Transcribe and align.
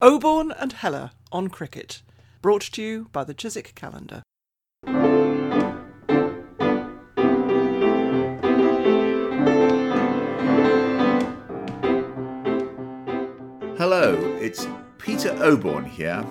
Oborne 0.00 0.52
and 0.56 0.74
Heller 0.74 1.10
on 1.32 1.48
cricket, 1.48 2.02
brought 2.40 2.62
to 2.62 2.80
you 2.80 3.08
by 3.10 3.24
the 3.24 3.34
Chiswick 3.34 3.74
Calendar. 3.74 4.22
Hello, 13.76 14.14
it's 14.40 14.68
Peter 14.98 15.30
Oborne 15.40 15.88
here 15.88 16.24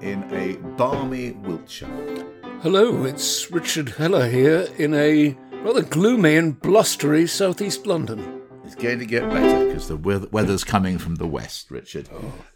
in 0.00 0.22
a 0.32 0.54
balmy 0.76 1.32
Wiltshire. 1.32 2.24
Hello, 2.62 3.02
it's 3.02 3.50
Richard 3.50 3.88
Heller 3.88 4.28
here 4.28 4.68
in 4.78 4.94
a 4.94 5.36
rather 5.64 5.82
gloomy 5.82 6.36
and 6.36 6.60
blustery 6.60 7.26
southeast 7.26 7.84
London. 7.84 8.42
It's 8.64 8.76
going 8.76 9.00
to 9.00 9.06
get 9.06 9.28
better 9.28 9.66
because 9.66 9.88
the 9.88 9.96
weather's 9.96 10.62
coming 10.62 10.98
from 10.98 11.16
the 11.16 11.26
west, 11.26 11.70
Richard. 11.72 12.08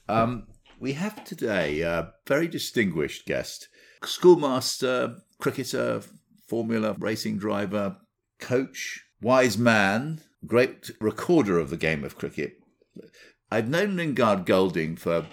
Um, 0.08 0.46
we 0.82 0.94
have 0.94 1.22
today 1.22 1.80
a 1.82 2.12
very 2.26 2.48
distinguished 2.48 3.24
guest, 3.24 3.68
schoolmaster, 4.04 5.14
cricketer, 5.38 6.02
Formula 6.48 6.96
racing 6.98 7.38
driver, 7.38 7.98
coach, 8.40 9.04
wise 9.22 9.56
man, 9.56 10.20
great 10.44 10.90
recorder 11.00 11.60
of 11.60 11.70
the 11.70 11.76
game 11.76 12.02
of 12.02 12.18
cricket. 12.18 12.54
I've 13.48 13.68
known 13.68 13.96
Lingard 13.96 14.44
Goulding 14.44 14.96
for 14.96 15.24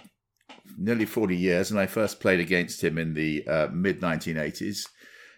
nearly 0.77 1.05
40 1.05 1.35
years, 1.35 1.71
and 1.71 1.79
I 1.79 1.87
first 1.87 2.19
played 2.19 2.39
against 2.39 2.83
him 2.83 2.99
in 2.99 3.15
the 3.15 3.45
uh, 3.47 3.67
mid 3.73 4.01
1980s. 4.01 4.87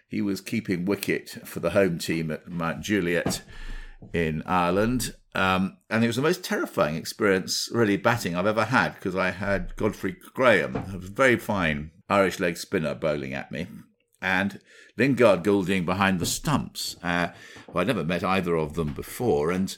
He 0.08 0.20
was 0.20 0.42
keeping 0.42 0.84
wicket 0.84 1.30
for 1.46 1.60
the 1.60 1.70
home 1.70 1.98
team 1.98 2.30
at 2.30 2.46
Mount 2.48 2.82
Juliet 2.82 3.40
in 4.12 4.42
Ireland. 4.44 5.14
Um, 5.34 5.78
and 5.88 6.04
it 6.04 6.06
was 6.06 6.16
the 6.16 6.22
most 6.22 6.44
terrifying 6.44 6.96
experience, 6.96 7.68
really, 7.72 7.96
batting 7.96 8.36
I've 8.36 8.46
ever 8.46 8.66
had 8.66 8.94
because 8.94 9.16
I 9.16 9.30
had 9.30 9.74
Godfrey 9.76 10.16
Graham, 10.34 10.76
a 10.76 10.98
very 10.98 11.36
fine 11.36 11.90
Irish 12.08 12.38
leg 12.38 12.58
spinner, 12.58 12.94
bowling 12.94 13.32
at 13.32 13.50
me, 13.50 13.66
and 14.20 14.60
Lingard 14.98 15.42
Goulding 15.42 15.86
behind 15.86 16.20
the 16.20 16.26
stumps. 16.26 16.96
Uh, 17.02 17.28
well, 17.68 17.80
I'd 17.80 17.86
never 17.86 18.04
met 18.04 18.22
either 18.22 18.56
of 18.56 18.74
them 18.74 18.92
before, 18.92 19.50
and 19.50 19.74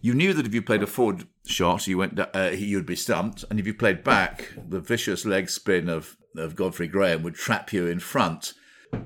you 0.00 0.12
knew 0.12 0.32
that 0.34 0.46
if 0.46 0.54
you 0.54 0.62
played 0.62 0.82
a 0.82 0.88
forward 0.88 1.28
shot, 1.46 1.86
you 1.86 1.98
went 1.98 2.18
uh, 2.18 2.50
you'd 2.52 2.86
be 2.86 2.96
stumped, 2.96 3.44
and 3.48 3.60
if 3.60 3.66
you 3.66 3.74
played 3.74 4.02
back, 4.02 4.52
the 4.68 4.80
vicious 4.80 5.24
leg 5.24 5.48
spin 5.48 5.88
of, 5.88 6.16
of 6.36 6.56
Godfrey 6.56 6.88
Graham 6.88 7.22
would 7.22 7.34
trap 7.34 7.72
you 7.72 7.86
in 7.86 8.00
front. 8.00 8.54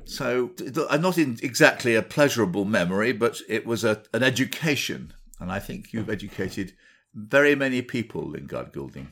So, 0.05 0.52
not 0.58 1.19
in 1.19 1.39
exactly 1.42 1.94
a 1.94 2.02
pleasurable 2.02 2.64
memory, 2.64 3.12
but 3.12 3.41
it 3.48 3.67
was 3.67 3.83
a, 3.83 4.02
an 4.12 4.22
education 4.22 5.12
and 5.41 5.50
I 5.50 5.58
think 5.58 5.92
you've 5.92 6.10
educated 6.10 6.74
very 7.14 7.55
many 7.55 7.83
people, 7.83 8.28
Lingard 8.28 8.72
Goulding. 8.72 9.08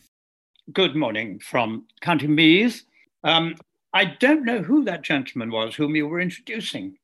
Good 0.72 0.94
morning 0.94 1.40
from 1.40 1.86
County 2.02 2.26
Meath. 2.26 2.84
Um, 3.24 3.56
I 3.94 4.04
don't 4.04 4.44
know 4.44 4.62
who 4.62 4.84
that 4.84 5.02
gentleman 5.02 5.50
was 5.50 5.74
whom 5.74 5.96
you 5.96 6.06
were 6.06 6.20
introducing. 6.20 6.96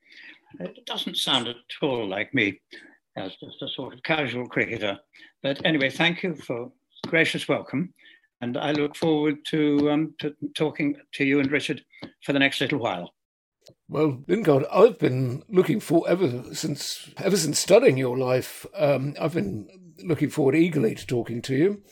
It 0.60 0.86
doesn't 0.86 1.16
sound 1.16 1.48
at 1.48 1.56
all 1.82 2.06
like 2.06 2.32
me 2.34 2.60
as 3.16 3.32
just 3.36 3.62
a 3.62 3.68
sort 3.68 3.94
of 3.94 4.02
casual 4.02 4.46
cricketer. 4.46 4.98
But 5.42 5.64
anyway, 5.64 5.90
thank 5.90 6.22
you 6.22 6.34
for 6.34 6.70
gracious 7.06 7.48
welcome. 7.48 7.92
And 8.40 8.56
I 8.58 8.72
look 8.72 8.94
forward 8.94 9.38
to, 9.46 9.90
um, 9.90 10.14
to 10.20 10.34
talking 10.54 10.96
to 11.14 11.24
you 11.24 11.40
and 11.40 11.50
Richard 11.50 11.82
for 12.22 12.32
the 12.32 12.38
next 12.38 12.60
little 12.60 12.78
while. 12.78 13.14
Well, 13.88 14.24
Lingard, 14.26 14.64
I've 14.72 14.98
been 14.98 15.42
looking 15.48 15.78
for 15.78 16.08
ever 16.08 16.54
since 16.54 17.10
ever 17.18 17.36
since 17.36 17.58
studying 17.58 17.98
your 17.98 18.16
life. 18.16 18.64
Um, 18.74 19.14
I've 19.20 19.34
been 19.34 19.68
looking 20.02 20.30
forward 20.30 20.56
eagerly 20.56 20.94
to 20.94 21.06
talking 21.06 21.42
to 21.42 21.54
you. 21.54 21.82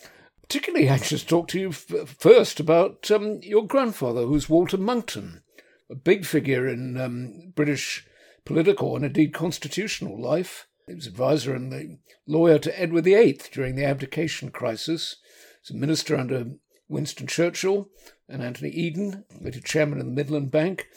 Particularly 0.40 0.88
anxious 0.88 1.22
to 1.22 1.26
talk 1.26 1.48
to 1.48 1.60
you 1.60 1.68
f- 1.68 2.16
first 2.18 2.60
about 2.60 3.10
um, 3.10 3.40
your 3.42 3.66
grandfather, 3.66 4.22
who's 4.22 4.48
Walter 4.48 4.76
Monckton, 4.76 5.42
a 5.90 5.94
big 5.94 6.24
figure 6.24 6.66
in 6.66 6.98
um, 7.00 7.52
British 7.54 8.06
political 8.44 8.96
and 8.96 9.04
indeed 9.04 9.32
constitutional 9.32 10.20
life. 10.20 10.66
He 10.88 10.94
was 10.94 11.06
advisor 11.06 11.54
and 11.54 11.70
the 11.70 11.98
lawyer 12.26 12.58
to 12.58 12.80
Edward 12.80 13.04
VIII 13.04 13.40
during 13.52 13.76
the 13.76 13.84
abdication 13.84 14.50
crisis. 14.50 15.16
He 15.62 15.72
was 15.72 15.76
a 15.76 15.80
minister 15.80 16.16
under 16.16 16.52
Winston 16.88 17.26
Churchill 17.26 17.88
and 18.28 18.42
Anthony 18.42 18.70
Eden, 18.70 19.24
later 19.40 19.60
chairman 19.60 20.00
of 20.00 20.06
the 20.06 20.12
Midland 20.12 20.50
Bank. 20.50 20.88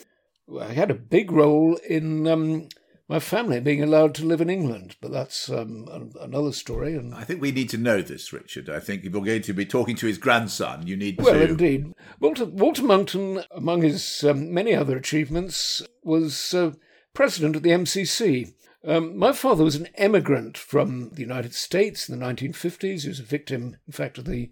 I 0.59 0.73
had 0.73 0.91
a 0.91 0.95
big 0.95 1.31
role 1.31 1.78
in 1.88 2.28
um, 2.28 2.69
my 3.07 3.19
family 3.19 3.59
being 3.59 3.83
allowed 3.83 4.16
to 4.16 4.25
live 4.25 4.41
in 4.41 4.50
England, 4.50 4.95
but 5.01 5.11
that's 5.11 5.50
um, 5.50 6.11
another 6.19 6.51
story. 6.51 6.95
And 6.95 7.13
I 7.13 7.23
think 7.23 7.41
we 7.41 7.51
need 7.51 7.69
to 7.69 7.78
know 7.78 8.01
this, 8.01 8.33
Richard. 8.33 8.69
I 8.69 8.79
think 8.79 9.03
if 9.03 9.13
you're 9.13 9.23
going 9.23 9.41
to 9.44 9.53
be 9.53 9.66
talking 9.66 9.95
to 9.97 10.07
his 10.07 10.17
grandson, 10.17 10.88
you 10.88 10.95
need 10.95 11.22
well, 11.22 11.34
to. 11.34 11.39
Well, 11.39 11.50
indeed. 11.50 11.94
Walter, 12.19 12.45
Walter 12.45 12.84
Monckton, 12.84 13.44
among 13.51 13.81
his 13.81 14.23
um, 14.23 14.53
many 14.53 14.73
other 14.73 14.97
achievements, 14.97 15.81
was 16.03 16.53
uh, 16.53 16.73
president 17.13 17.55
of 17.55 17.63
the 17.63 17.72
MCC. 17.72 18.53
Um, 18.84 19.17
my 19.17 19.31
father 19.31 19.63
was 19.63 19.75
an 19.75 19.88
emigrant 19.95 20.57
from 20.57 21.09
the 21.11 21.22
United 21.22 21.55
States 21.55 22.07
in 22.07 22.19
the 22.19 22.25
1950s. 22.25 23.01
He 23.01 23.07
was 23.07 23.19
a 23.19 23.23
victim, 23.23 23.78
in 23.88 23.94
fact, 23.94 24.19
of 24.19 24.25
the 24.25 24.51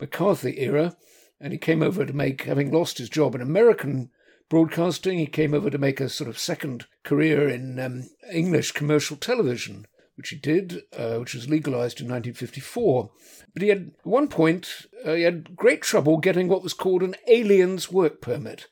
McCarthy 0.00 0.60
era, 0.60 0.96
and 1.40 1.52
he 1.52 1.58
came 1.58 1.82
over 1.82 2.06
to 2.06 2.12
make, 2.12 2.42
having 2.42 2.72
lost 2.72 2.98
his 2.98 3.10
job 3.10 3.34
in 3.34 3.42
American 3.42 4.10
broadcasting. 4.54 5.18
He 5.18 5.26
came 5.26 5.52
over 5.52 5.68
to 5.68 5.78
make 5.78 5.98
a 5.98 6.08
sort 6.08 6.30
of 6.30 6.38
second 6.38 6.86
career 7.02 7.48
in 7.48 7.80
um, 7.80 8.08
English 8.32 8.70
commercial 8.70 9.16
television, 9.16 9.84
which 10.16 10.28
he 10.28 10.36
did, 10.36 10.82
uh, 10.96 11.16
which 11.16 11.34
was 11.34 11.48
legalized 11.48 12.00
in 12.00 12.06
1954. 12.06 13.10
But 13.52 13.62
he 13.64 13.70
had, 13.70 13.90
at 13.98 14.06
one 14.06 14.28
point, 14.28 14.86
uh, 15.04 15.14
he 15.14 15.22
had 15.22 15.56
great 15.56 15.82
trouble 15.82 16.18
getting 16.18 16.46
what 16.46 16.62
was 16.62 16.72
called 16.72 17.02
an 17.02 17.16
alien's 17.26 17.90
work 17.90 18.20
permit 18.20 18.68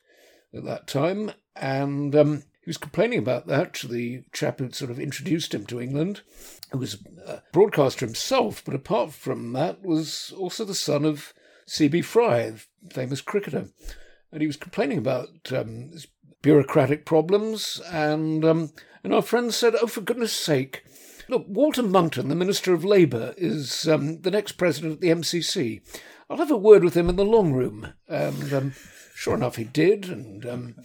at 0.53 0.63
that 0.63 0.87
time. 0.87 1.31
And 1.53 2.15
um, 2.15 2.43
he 2.61 2.69
was 2.69 2.77
complaining 2.77 3.19
about 3.19 3.47
that 3.47 3.73
to 3.73 3.89
the 3.89 4.23
chap 4.31 4.59
who'd 4.59 4.75
sort 4.75 4.89
of 4.89 5.01
introduced 5.01 5.53
him 5.53 5.65
to 5.65 5.81
England, 5.81 6.21
who 6.71 6.77
was 6.77 6.99
a 7.27 7.41
broadcaster 7.51 8.05
himself, 8.05 8.63
but 8.63 8.73
apart 8.73 9.11
from 9.11 9.51
that, 9.51 9.83
was 9.83 10.33
also 10.37 10.63
the 10.63 10.75
son 10.75 11.03
of 11.03 11.33
C.B. 11.65 12.03
Fry, 12.03 12.51
the 12.51 12.89
famous 12.89 13.19
cricketer 13.19 13.67
and 14.33 14.41
he 14.41 14.47
was 14.47 14.57
complaining 14.57 14.97
about 14.97 15.29
um, 15.53 15.91
bureaucratic 16.41 17.05
problems. 17.05 17.79
And 17.91 18.43
um, 18.43 18.71
and 19.03 19.13
our 19.13 19.21
friend 19.21 19.53
said, 19.53 19.75
"Oh, 19.81 19.87
for 19.87 20.01
goodness' 20.01 20.33
sake." 20.33 20.83
Look, 21.29 21.45
Walter 21.47 21.83
Monckton, 21.83 22.27
the 22.27 22.35
Minister 22.35 22.73
of 22.73 22.83
Labour, 22.83 23.33
is 23.37 23.87
um, 23.87 24.21
the 24.21 24.31
next 24.31 24.53
president 24.53 24.93
of 24.93 24.99
the 24.99 25.07
MCC. 25.07 25.81
I'll 26.29 26.37
have 26.37 26.51
a 26.51 26.57
word 26.57 26.83
with 26.83 26.97
him 26.97 27.07
in 27.07 27.15
the 27.15 27.23
long 27.23 27.53
room. 27.53 27.93
And 28.09 28.53
um, 28.53 28.73
sure 29.15 29.35
enough, 29.35 29.55
he 29.55 29.63
did. 29.63 30.09
And 30.09 30.45
um, 30.45 30.75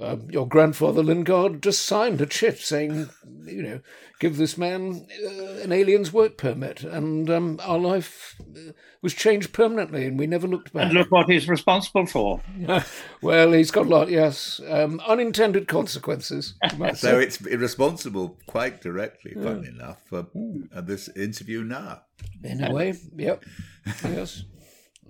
uh, 0.00 0.16
your 0.28 0.48
grandfather 0.48 1.02
Lingard 1.02 1.62
just 1.62 1.84
signed 1.84 2.20
a 2.20 2.26
chit 2.26 2.58
saying, 2.58 3.10
you 3.44 3.62
know, 3.62 3.80
give 4.18 4.36
this 4.36 4.56
man 4.56 5.06
uh, 5.24 5.60
an 5.62 5.72
alien's 5.72 6.12
work 6.12 6.36
permit, 6.36 6.82
and 6.82 7.28
um, 7.28 7.60
our 7.62 7.78
life 7.78 8.36
uh, 8.40 8.72
was 9.02 9.14
changed 9.14 9.52
permanently, 9.52 10.06
and 10.06 10.18
we 10.18 10.26
never 10.26 10.46
looked 10.46 10.72
back. 10.72 10.84
And 10.84 10.94
look 10.94 11.10
what 11.10 11.28
he's 11.28 11.48
responsible 11.48 12.06
for. 12.06 12.40
well, 13.22 13.52
he's 13.52 13.70
got 13.70 13.86
a 13.86 13.88
lot, 13.88 14.08
yes, 14.08 14.60
um, 14.68 15.00
unintended 15.06 15.68
consequences. 15.68 16.54
so 16.94 17.18
it's 17.18 17.40
irresponsible, 17.40 18.38
quite 18.46 18.80
directly, 18.80 19.32
yeah. 19.36 19.42
funnily 19.42 19.68
enough, 19.68 19.98
for 20.06 20.26
uh, 20.74 20.80
this 20.80 21.08
interview 21.08 21.62
now. 21.62 22.02
In 22.42 22.62
a 22.62 22.72
way, 22.72 22.94
yep, 23.16 23.44
yes. 24.04 24.44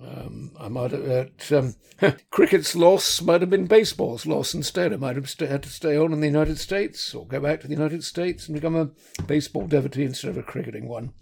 Um, 0.03 0.53
I 0.59 0.69
might 0.69 0.93
have 0.93 1.09
uh, 1.51 1.59
um, 1.59 1.75
cricket's 2.31 2.75
loss 2.75 3.21
might 3.21 3.41
have 3.41 3.51
been 3.51 3.67
baseball's 3.67 4.27
loss 4.27 4.55
instead. 4.55 4.93
I 4.93 4.97
might 4.97 5.17
have 5.17 5.29
st- 5.29 5.51
had 5.51 5.63
to 5.65 5.69
stay 5.69 5.97
on 5.97 6.13
in 6.13 6.21
the 6.21 6.27
United 6.27 6.59
States 6.59 7.15
or 7.15 7.27
go 7.27 7.41
back 7.41 7.61
to 7.61 7.67
the 7.67 7.75
United 7.75 8.05
States 8.05 8.47
and 8.47 8.55
become 8.55 8.77
a 8.77 8.91
baseball 9.25 9.67
devotee 9.67 10.05
instead 10.05 10.31
of 10.31 10.39
a 10.39 10.43
cricketing 10.43 10.89
one. 10.89 11.13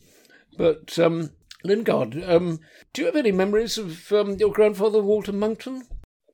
But 0.57 0.99
um, 0.99 1.31
Lingard, 1.65 2.23
um, 2.29 2.61
do 2.93 3.03
you 3.03 3.07
have 3.07 3.17
any 3.17 3.33
memories 3.33 3.79
of 3.79 4.13
um, 4.13 4.37
your 4.37 4.53
grandfather 4.53 5.03
Walter 5.03 5.33
Monckton? 5.33 5.83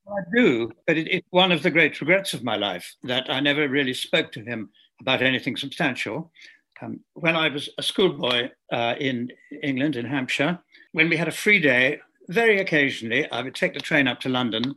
I 0.06 0.37
do, 0.37 0.70
but 0.87 0.99
it, 0.99 1.08
it's 1.08 1.26
one 1.31 1.50
of 1.50 1.62
the 1.62 1.70
great 1.70 1.99
regrets 2.00 2.35
of 2.35 2.44
my 2.44 2.56
life 2.56 2.94
that 3.05 3.31
I 3.31 3.41
never 3.41 3.69
really 3.69 3.94
spoke 3.94 4.32
to 4.32 4.44
him 4.44 4.70
about 5.00 5.23
anything 5.23 5.56
substantial. 5.56 6.31
Um, 6.82 7.00
when 7.14 7.37
I 7.37 7.49
was 7.49 7.70
a 7.79 7.82
schoolboy 7.82 8.50
uh, 8.70 8.94
in 8.99 9.31
England, 9.62 9.96
in 9.96 10.05
Hampshire, 10.05 10.58
when 10.93 11.08
we 11.08 11.17
had 11.17 11.29
a 11.29 11.32
free 11.32 11.58
day, 11.58 12.00
very 12.29 12.61
occasionally, 12.61 13.31
I 13.31 13.43
would 13.43 13.55
take 13.55 13.75
the 13.75 13.81
train 13.81 14.09
up 14.09 14.21
to 14.21 14.29
London, 14.29 14.75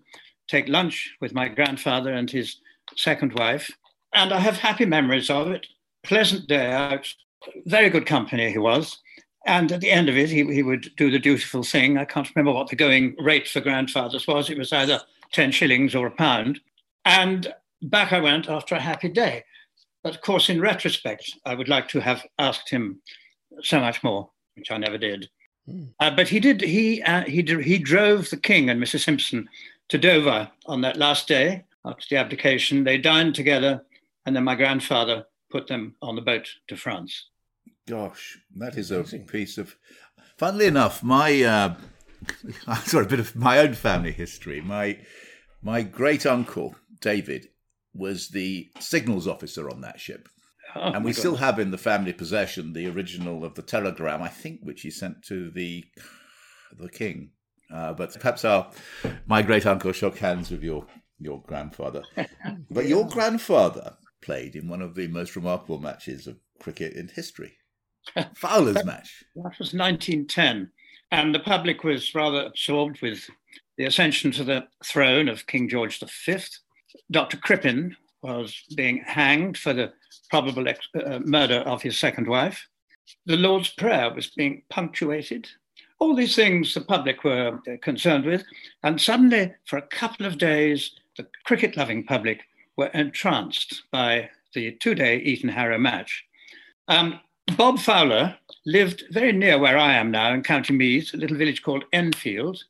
take 0.47 0.67
lunch 0.67 1.15
with 1.21 1.33
my 1.33 1.47
grandfather 1.47 2.13
and 2.13 2.29
his 2.29 2.57
second 2.95 3.33
wife, 3.33 3.69
and 4.13 4.33
I 4.33 4.39
have 4.39 4.57
happy 4.57 4.85
memories 4.85 5.29
of 5.29 5.49
it. 5.49 5.67
Pleasant 6.03 6.47
day 6.47 6.71
out, 6.71 7.07
very 7.65 7.89
good 7.89 8.05
company 8.05 8.51
he 8.51 8.57
was. 8.57 8.97
And 9.45 9.71
at 9.71 9.81
the 9.81 9.91
end 9.91 10.09
of 10.09 10.17
it, 10.17 10.29
he, 10.29 10.43
he 10.53 10.63
would 10.63 10.93
do 10.97 11.09
the 11.09 11.19
dutiful 11.19 11.63
thing. 11.63 11.97
I 11.97 12.05
can't 12.05 12.29
remember 12.35 12.51
what 12.51 12.67
the 12.67 12.75
going 12.75 13.15
rate 13.19 13.47
for 13.47 13.61
grandfathers 13.61 14.27
was. 14.27 14.49
It 14.49 14.57
was 14.57 14.73
either 14.73 15.01
10 15.31 15.51
shillings 15.51 15.95
or 15.95 16.07
a 16.07 16.11
pound. 16.11 16.59
And 17.05 17.53
back 17.81 18.11
I 18.11 18.19
went 18.19 18.49
after 18.49 18.75
a 18.75 18.81
happy 18.81 19.07
day. 19.07 19.45
But 20.03 20.15
of 20.15 20.21
course, 20.21 20.49
in 20.49 20.59
retrospect, 20.61 21.31
I 21.45 21.55
would 21.55 21.69
like 21.69 21.87
to 21.89 21.99
have 21.99 22.25
asked 22.39 22.69
him 22.69 23.01
so 23.63 23.79
much 23.79 24.03
more, 24.03 24.29
which 24.55 24.71
I 24.71 24.77
never 24.77 24.97
did. 24.97 25.29
Mm. 25.69 25.89
Uh, 25.99 26.11
but 26.11 26.29
he 26.29 26.39
did. 26.39 26.61
He 26.61 27.01
uh, 27.03 27.23
he 27.23 27.41
he 27.41 27.77
drove 27.77 28.29
the 28.29 28.37
king 28.37 28.69
and 28.69 28.81
Mrs. 28.81 29.03
Simpson 29.03 29.49
to 29.89 29.97
Dover 29.97 30.49
on 30.65 30.81
that 30.81 30.97
last 30.97 31.27
day 31.27 31.65
after 31.85 32.05
the 32.09 32.17
abdication. 32.17 32.83
They 32.83 32.97
dined 32.97 33.35
together, 33.35 33.83
and 34.25 34.35
then 34.35 34.43
my 34.43 34.55
grandfather 34.55 35.25
put 35.49 35.67
them 35.67 35.95
on 36.01 36.15
the 36.15 36.21
boat 36.21 36.47
to 36.67 36.77
France. 36.77 37.29
Gosh, 37.87 38.37
that 38.55 38.77
is 38.77 38.91
a 38.91 39.03
piece 39.03 39.57
of. 39.57 39.75
Funnily 40.37 40.67
enough, 40.67 41.03
my 41.03 41.41
uh, 41.41 41.75
sorry, 42.83 43.05
a 43.05 43.09
bit 43.09 43.19
of 43.19 43.35
my 43.35 43.59
own 43.59 43.73
family 43.73 44.11
history. 44.11 44.61
My 44.61 44.99
my 45.61 45.81
great 45.81 46.25
uncle 46.25 46.75
David 47.01 47.49
was 47.93 48.29
the 48.29 48.69
signals 48.79 49.27
officer 49.27 49.69
on 49.69 49.81
that 49.81 49.99
ship. 49.99 50.29
Oh, 50.79 50.91
and 50.93 51.03
we 51.03 51.13
still 51.13 51.37
have 51.37 51.59
in 51.59 51.71
the 51.71 51.77
family 51.77 52.13
possession 52.13 52.73
the 52.73 52.87
original 52.87 53.43
of 53.43 53.55
the 53.55 53.61
telegram, 53.61 54.21
I 54.21 54.27
think, 54.27 54.59
which 54.61 54.81
he 54.81 54.91
sent 54.91 55.23
to 55.25 55.49
the 55.49 55.85
the 56.77 56.89
king. 56.89 57.31
Uh, 57.73 57.93
but 57.93 58.13
perhaps 58.19 58.45
our 58.45 58.71
my 59.25 59.41
great 59.41 59.65
uncle 59.65 59.91
shook 59.91 60.17
hands 60.19 60.51
with 60.51 60.63
your 60.63 60.85
your 61.19 61.41
grandfather. 61.41 62.03
but 62.71 62.85
your 62.85 63.07
grandfather 63.07 63.97
played 64.21 64.55
in 64.55 64.67
one 64.67 64.81
of 64.81 64.95
the 64.95 65.07
most 65.07 65.35
remarkable 65.35 65.79
matches 65.79 66.27
of 66.27 66.37
cricket 66.59 66.93
in 66.93 67.07
history, 67.07 67.53
Fowler's 68.35 68.83
match. 68.85 69.23
That 69.35 69.57
was 69.59 69.73
1910, 69.73 70.71
and 71.11 71.35
the 71.35 71.39
public 71.39 71.83
was 71.83 72.13
rather 72.13 72.43
absorbed 72.43 73.01
with 73.01 73.27
the 73.77 73.85
ascension 73.85 74.31
to 74.31 74.43
the 74.43 74.67
throne 74.83 75.29
of 75.29 75.47
King 75.47 75.69
George 75.69 75.99
V. 75.99 76.37
Dr. 77.11 77.37
Crippen 77.37 77.95
was 78.21 78.63
being 78.75 79.03
hanged 79.05 79.57
for 79.57 79.73
the 79.73 79.93
probable 80.29 80.67
ex- 80.67 80.87
uh, 80.95 81.19
murder 81.23 81.59
of 81.59 81.81
his 81.81 81.97
second 81.97 82.27
wife. 82.27 82.67
The 83.25 83.37
Lord's 83.37 83.69
Prayer 83.69 84.13
was 84.13 84.27
being 84.27 84.63
punctuated. 84.69 85.47
All 85.99 86.15
these 86.15 86.35
things 86.35 86.73
the 86.73 86.81
public 86.81 87.23
were 87.23 87.59
uh, 87.67 87.77
concerned 87.81 88.25
with. 88.25 88.43
And 88.83 88.99
suddenly, 88.99 89.53
for 89.65 89.77
a 89.77 89.87
couple 89.87 90.25
of 90.25 90.37
days, 90.37 90.91
the 91.17 91.27
cricket 91.45 91.77
loving 91.77 92.03
public 92.03 92.41
were 92.75 92.87
entranced 92.87 93.83
by 93.91 94.29
the 94.53 94.71
two 94.73 94.95
day 94.95 95.17
Eton 95.17 95.49
Harrow 95.49 95.77
match. 95.77 96.25
Um, 96.87 97.19
Bob 97.55 97.79
Fowler 97.79 98.37
lived 98.65 99.03
very 99.11 99.31
near 99.31 99.57
where 99.57 99.77
I 99.77 99.93
am 99.93 100.11
now 100.11 100.33
in 100.33 100.43
County 100.43 100.73
Meath, 100.73 101.13
a 101.13 101.17
little 101.17 101.37
village 101.37 101.63
called 101.63 101.85
Enfield. 101.93 102.63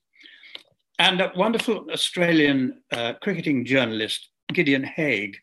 And 1.00 1.22
a 1.22 1.32
wonderful 1.36 1.88
Australian 1.92 2.82
uh, 2.92 3.14
cricketing 3.22 3.66
journalist, 3.66 4.30
Gideon 4.54 4.84
Haigh 4.84 5.34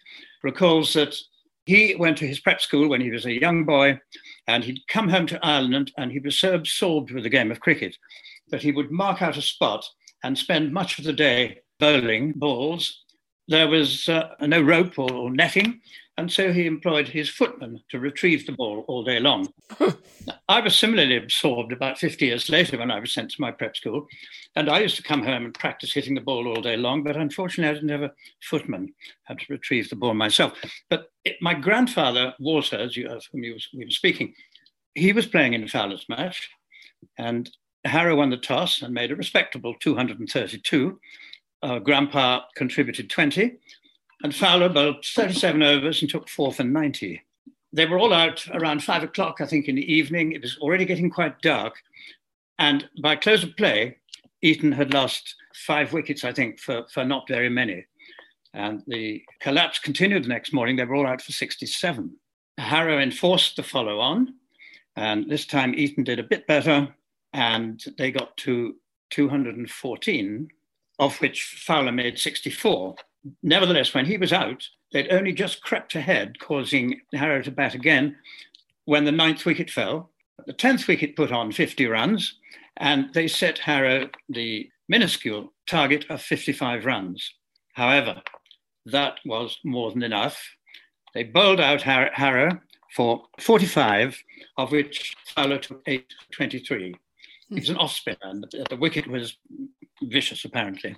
recalls 0.43 0.93
that 0.95 1.15
he 1.67 1.95
went 1.95 2.19
to 2.19 2.27
his 2.27 2.41
prep 2.41 2.61
school 2.61 2.89
when 2.89 3.01
he 3.01 3.11
was 3.11 3.25
a 3.25 3.41
young 3.41 3.65
boy, 3.65 3.99
and 4.47 4.65
he'd 4.65 4.87
come 4.89 5.09
home 5.09 5.27
to 5.29 5.45
Ireland 5.45 5.93
and 5.97 6.12
he 6.12 6.19
was 6.19 6.39
so 6.39 6.55
absorbed 6.55 7.11
with 7.11 7.25
the 7.25 7.31
game 7.31 7.51
of 7.51 7.61
cricket 7.61 7.97
that 8.49 8.62
he 8.62 8.73
would 8.73 8.91
mark 8.91 9.23
out 9.23 9.37
a 9.37 9.43
spot 9.43 9.85
and 10.23 10.37
spend 10.37 10.73
much 10.73 10.99
of 10.99 11.05
the 11.05 11.12
day 11.12 11.61
bowling 11.81 12.33
balls. 12.33 13.05
There 13.49 13.69
was 13.69 14.09
uh, 14.09 14.35
no 14.41 14.61
rope 14.61 14.99
or, 14.99 15.12
or 15.12 15.31
netting, 15.31 15.81
and 16.17 16.31
so 16.31 16.53
he 16.53 16.67
employed 16.67 17.09
his 17.09 17.29
footman 17.29 17.81
to 17.91 17.99
retrieve 17.99 18.47
the 18.47 18.53
ball 18.53 18.85
all 18.87 19.03
day 19.03 19.19
long. 19.19 19.53
I 20.49 20.61
was 20.61 20.77
similarly 20.77 21.17
absorbed 21.17 21.73
about 21.73 21.99
50 21.99 22.27
years 22.27 22.49
later 22.49 22.79
when 22.79 22.91
I 22.91 23.01
was 23.01 23.13
sent 23.13 23.33
to 23.33 23.41
my 23.41 23.51
prep 23.51 23.77
school, 23.77 24.07
and 24.55 24.71
I 24.71 24.81
used 24.81 24.97
to 24.97 25.03
come 25.03 25.25
home 25.25 25.45
and 25.45 25.55
practice 25.55 25.93
hitting 25.93 26.15
the 26.15 26.21
ball 26.21 26.47
all 26.47 26.63
day 26.63 26.77
long, 26.77 27.03
but 27.03 27.17
unfortunately 27.17 27.71
I 27.71 27.75
didn't 27.75 27.89
have 27.89 28.11
a 28.11 28.13
footman. 28.43 28.95
I 29.29 29.33
had 29.33 29.41
to 29.41 29.47
retrieve 29.53 29.91
the 29.91 29.97
ball 29.97 30.15
myself. 30.15 30.53
But 30.89 31.09
it, 31.25 31.37
my 31.41 31.55
grandfather, 31.55 32.35
Walter, 32.39 32.77
as 32.77 32.97
you, 32.97 33.09
of 33.09 33.25
whom 33.33 33.43
you 33.43 33.55
was, 33.55 33.69
we 33.75 33.85
were 33.85 33.91
speaking, 33.91 34.35
he 34.95 35.13
was 35.13 35.27
playing 35.27 35.55
in 35.55 35.67
Fowler's 35.67 36.09
match, 36.09 36.49
and 37.19 37.51
Harrow 37.85 38.17
won 38.17 38.31
the 38.31 38.37
toss 38.37 38.83
and 38.83 38.95
made 38.95 39.11
a 39.11 39.17
respectable 39.17 39.75
232. 39.81 41.01
Uh, 41.63 41.79
Grandpa 41.81 42.43
contributed 42.55 43.11
20, 43.11 43.59
and 44.23 44.35
Fowler 44.35 44.69
bowled 44.69 45.05
37 45.05 45.63
overs 45.63 46.01
and 46.01 46.11
took 46.11 46.29
four 46.29 46.53
for 46.53 46.65
90. 46.65 47.23
They 47.73 47.87
were 47.87 47.99
all 47.99 48.13
out 48.13 48.47
around 48.53 48.85
five 48.85 49.03
o'clock, 49.03 49.41
I 49.41 49.47
think, 49.47 49.69
in 49.69 49.75
the 49.75 49.93
evening. 49.93 50.33
It 50.33 50.43
was 50.43 50.57
already 50.59 50.85
getting 50.85 51.11
quite 51.11 51.41
dark. 51.43 51.75
And 52.59 52.89
by 53.03 53.17
close 53.17 53.43
of 53.43 53.57
play, 53.57 53.99
Eton 54.43 54.73
had 54.73 54.95
lost 54.95 55.35
five 55.55 55.93
wickets, 55.93 56.25
I 56.25 56.33
think, 56.33 56.61
for, 56.61 56.85
for 56.93 57.05
not 57.05 57.27
very 57.27 57.49
many. 57.49 57.85
And 58.53 58.83
the 58.87 59.23
collapse 59.41 59.81
continued 59.81 60.25
the 60.25 60.29
next 60.29 60.53
morning. 60.53 60.77
They 60.77 60.85
were 60.85 60.95
all 60.95 61.07
out 61.07 61.21
for 61.21 61.33
67. 61.33 62.15
Harrow 62.59 63.01
enforced 63.01 63.57
the 63.57 63.65
follow 63.65 63.99
on. 63.99 64.35
And 64.97 65.29
this 65.29 65.45
time 65.45 65.75
Eton 65.75 66.05
did 66.05 66.21
a 66.21 66.25
bit 66.25 66.47
better. 66.47 66.95
And 67.33 67.83
they 67.99 68.13
got 68.13 68.37
to 68.39 68.77
214, 69.11 70.49
of 71.01 71.21
which 71.21 71.63
Fowler 71.67 71.91
made 71.91 72.19
64. 72.19 72.95
Nevertheless, 73.43 73.94
when 73.94 74.06
he 74.06 74.19
was 74.19 74.32
out, 74.32 74.67
they'd 74.93 75.12
only 75.12 75.32
just 75.32 75.62
crept 75.62 75.94
ahead, 75.94 76.38
causing 76.38 77.00
Harrow 77.12 77.43
to 77.43 77.50
bat 77.50 77.75
again 77.75 78.17
when 78.85 79.05
the 79.05 79.12
ninth 79.12 79.44
wicket 79.47 79.71
fell. 79.71 80.11
The 80.47 80.53
tenth 80.53 80.87
wicket 80.88 81.17
put 81.17 81.32
on 81.32 81.53
50 81.53 81.87
runs, 81.87 82.38
and 82.76 83.12
they 83.15 83.29
set 83.29 83.59
Harrow 83.59 84.09
the 84.29 84.69
minuscule 84.88 85.53
target 85.67 86.05
of 86.11 86.21
55 86.21 86.85
runs. 86.85 87.32
However, 87.75 88.23
that 88.87 89.19
was 89.25 89.59
more 89.65 89.91
than 89.91 90.03
enough. 90.03 90.38
They 91.15 91.25
bowled 91.25 91.61
out 91.61 91.82
Harrow 91.82 92.61
for 92.94 93.25
45, 93.41 94.23
of 94.59 94.73
which 94.73 95.15
Fowler 95.35 95.59
took 95.59 95.82
8 95.87 96.05
23. 96.32 96.94
He 97.49 97.55
was 97.55 97.69
an 97.69 97.77
off 97.77 97.93
spinner, 97.93 98.19
and 98.23 98.47
the 98.69 98.77
wicket 98.77 99.06
was 99.06 99.37
vicious, 100.03 100.44
apparently. 100.44 100.97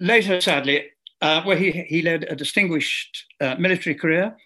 Later, 0.00 0.40
sadly, 0.40 0.90
uh, 1.20 1.42
where 1.42 1.56
he, 1.56 1.70
he 1.70 2.02
led 2.02 2.24
a 2.24 2.36
distinguished 2.36 3.26
uh, 3.40 3.56
military 3.58 3.94
career, 3.94 4.36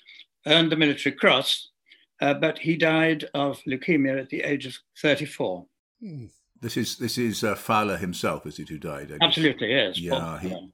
earned 0.47 0.73
the 0.73 0.77
Military 0.77 1.15
Cross, 1.15 1.69
uh, 2.21 2.35
but 2.35 2.59
he 2.59 2.77
died 2.77 3.25
of 3.35 3.61
leukemia 3.67 4.21
at 4.21 4.31
the 4.31 4.43
age 4.43 4.67
of 4.67 4.77
34. 5.01 5.67
Hmm. 6.01 6.27
This 6.61 6.77
is 6.77 6.97
this 6.97 7.19
is 7.19 7.43
uh, 7.43 7.57
Fowler 7.57 7.97
himself, 7.97 8.47
is 8.47 8.61
it, 8.61 8.69
who 8.69 8.79
died? 8.79 9.13
Absolutely, 9.21 9.73
yes. 9.73 9.99
Yeah, 9.99 10.39
he, 10.39 10.71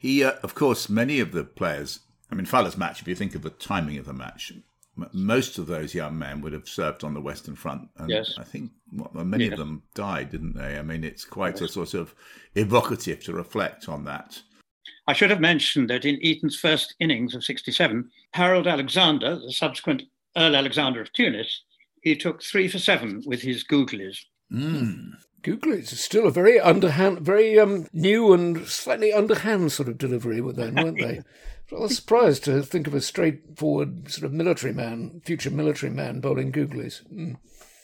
he 0.00 0.24
uh, 0.24 0.32
of 0.42 0.56
course, 0.56 0.88
many 0.88 1.20
of 1.20 1.30
the 1.30 1.44
players. 1.44 2.00
I 2.28 2.34
mean, 2.34 2.44
Fowler's 2.44 2.76
match. 2.76 3.02
If 3.02 3.06
you 3.06 3.14
think 3.14 3.36
of 3.36 3.42
the 3.42 3.50
timing 3.50 3.98
of 3.98 4.06
the 4.06 4.12
match, 4.12 4.52
most 5.12 5.58
of 5.58 5.68
those 5.68 5.94
young 5.94 6.18
men 6.18 6.40
would 6.40 6.52
have 6.52 6.68
served 6.68 7.04
on 7.04 7.14
the 7.14 7.20
Western 7.20 7.54
Front, 7.54 7.88
and 7.96 8.10
yes. 8.10 8.34
I 8.36 8.42
think 8.42 8.72
many 9.12 9.44
yes. 9.44 9.52
of 9.52 9.58
them 9.58 9.82
died, 9.94 10.30
didn't 10.30 10.56
they? 10.56 10.76
I 10.76 10.82
mean, 10.82 11.04
it's 11.04 11.24
quite 11.24 11.60
yes. 11.60 11.70
a 11.70 11.72
sort 11.72 11.94
of 11.94 12.12
evocative 12.56 13.22
to 13.24 13.32
reflect 13.32 13.88
on 13.88 14.04
that. 14.04 14.42
I 15.06 15.12
should 15.12 15.30
have 15.30 15.40
mentioned 15.40 15.88
that 15.90 16.04
in 16.04 16.18
Eton's 16.20 16.58
first 16.58 16.94
innings 16.98 17.34
of 17.34 17.44
67, 17.44 18.10
Harold 18.32 18.66
Alexander, 18.66 19.36
the 19.36 19.52
subsequent 19.52 20.02
Earl 20.36 20.56
Alexander 20.56 21.00
of 21.00 21.12
Tunis, 21.12 21.62
he 22.02 22.16
took 22.16 22.42
three 22.42 22.68
for 22.68 22.78
seven 22.78 23.22
with 23.26 23.42
his 23.42 23.64
googlies. 23.64 24.18
Mm. 24.52 25.12
Googlies 25.42 25.92
is 25.92 26.00
still 26.00 26.26
a 26.26 26.32
very 26.32 26.58
underhand, 26.58 27.20
very 27.20 27.58
um, 27.58 27.86
new 27.92 28.32
and 28.32 28.66
slightly 28.66 29.12
underhand 29.12 29.70
sort 29.70 29.88
of 29.88 29.98
delivery 29.98 30.40
with 30.40 30.56
them, 30.56 30.74
weren't 30.74 30.98
they? 30.98 31.22
I 31.72 31.80
was 31.80 31.96
surprised 31.96 32.44
to 32.44 32.62
think 32.62 32.86
of 32.86 32.94
a 32.94 33.00
straightforward 33.00 34.10
sort 34.10 34.24
of 34.24 34.32
military 34.32 34.72
man, 34.72 35.20
future 35.24 35.50
military 35.50 35.90
man, 35.90 36.20
bowling 36.20 36.52
googlies. 36.52 37.02
Mm. 37.12 37.36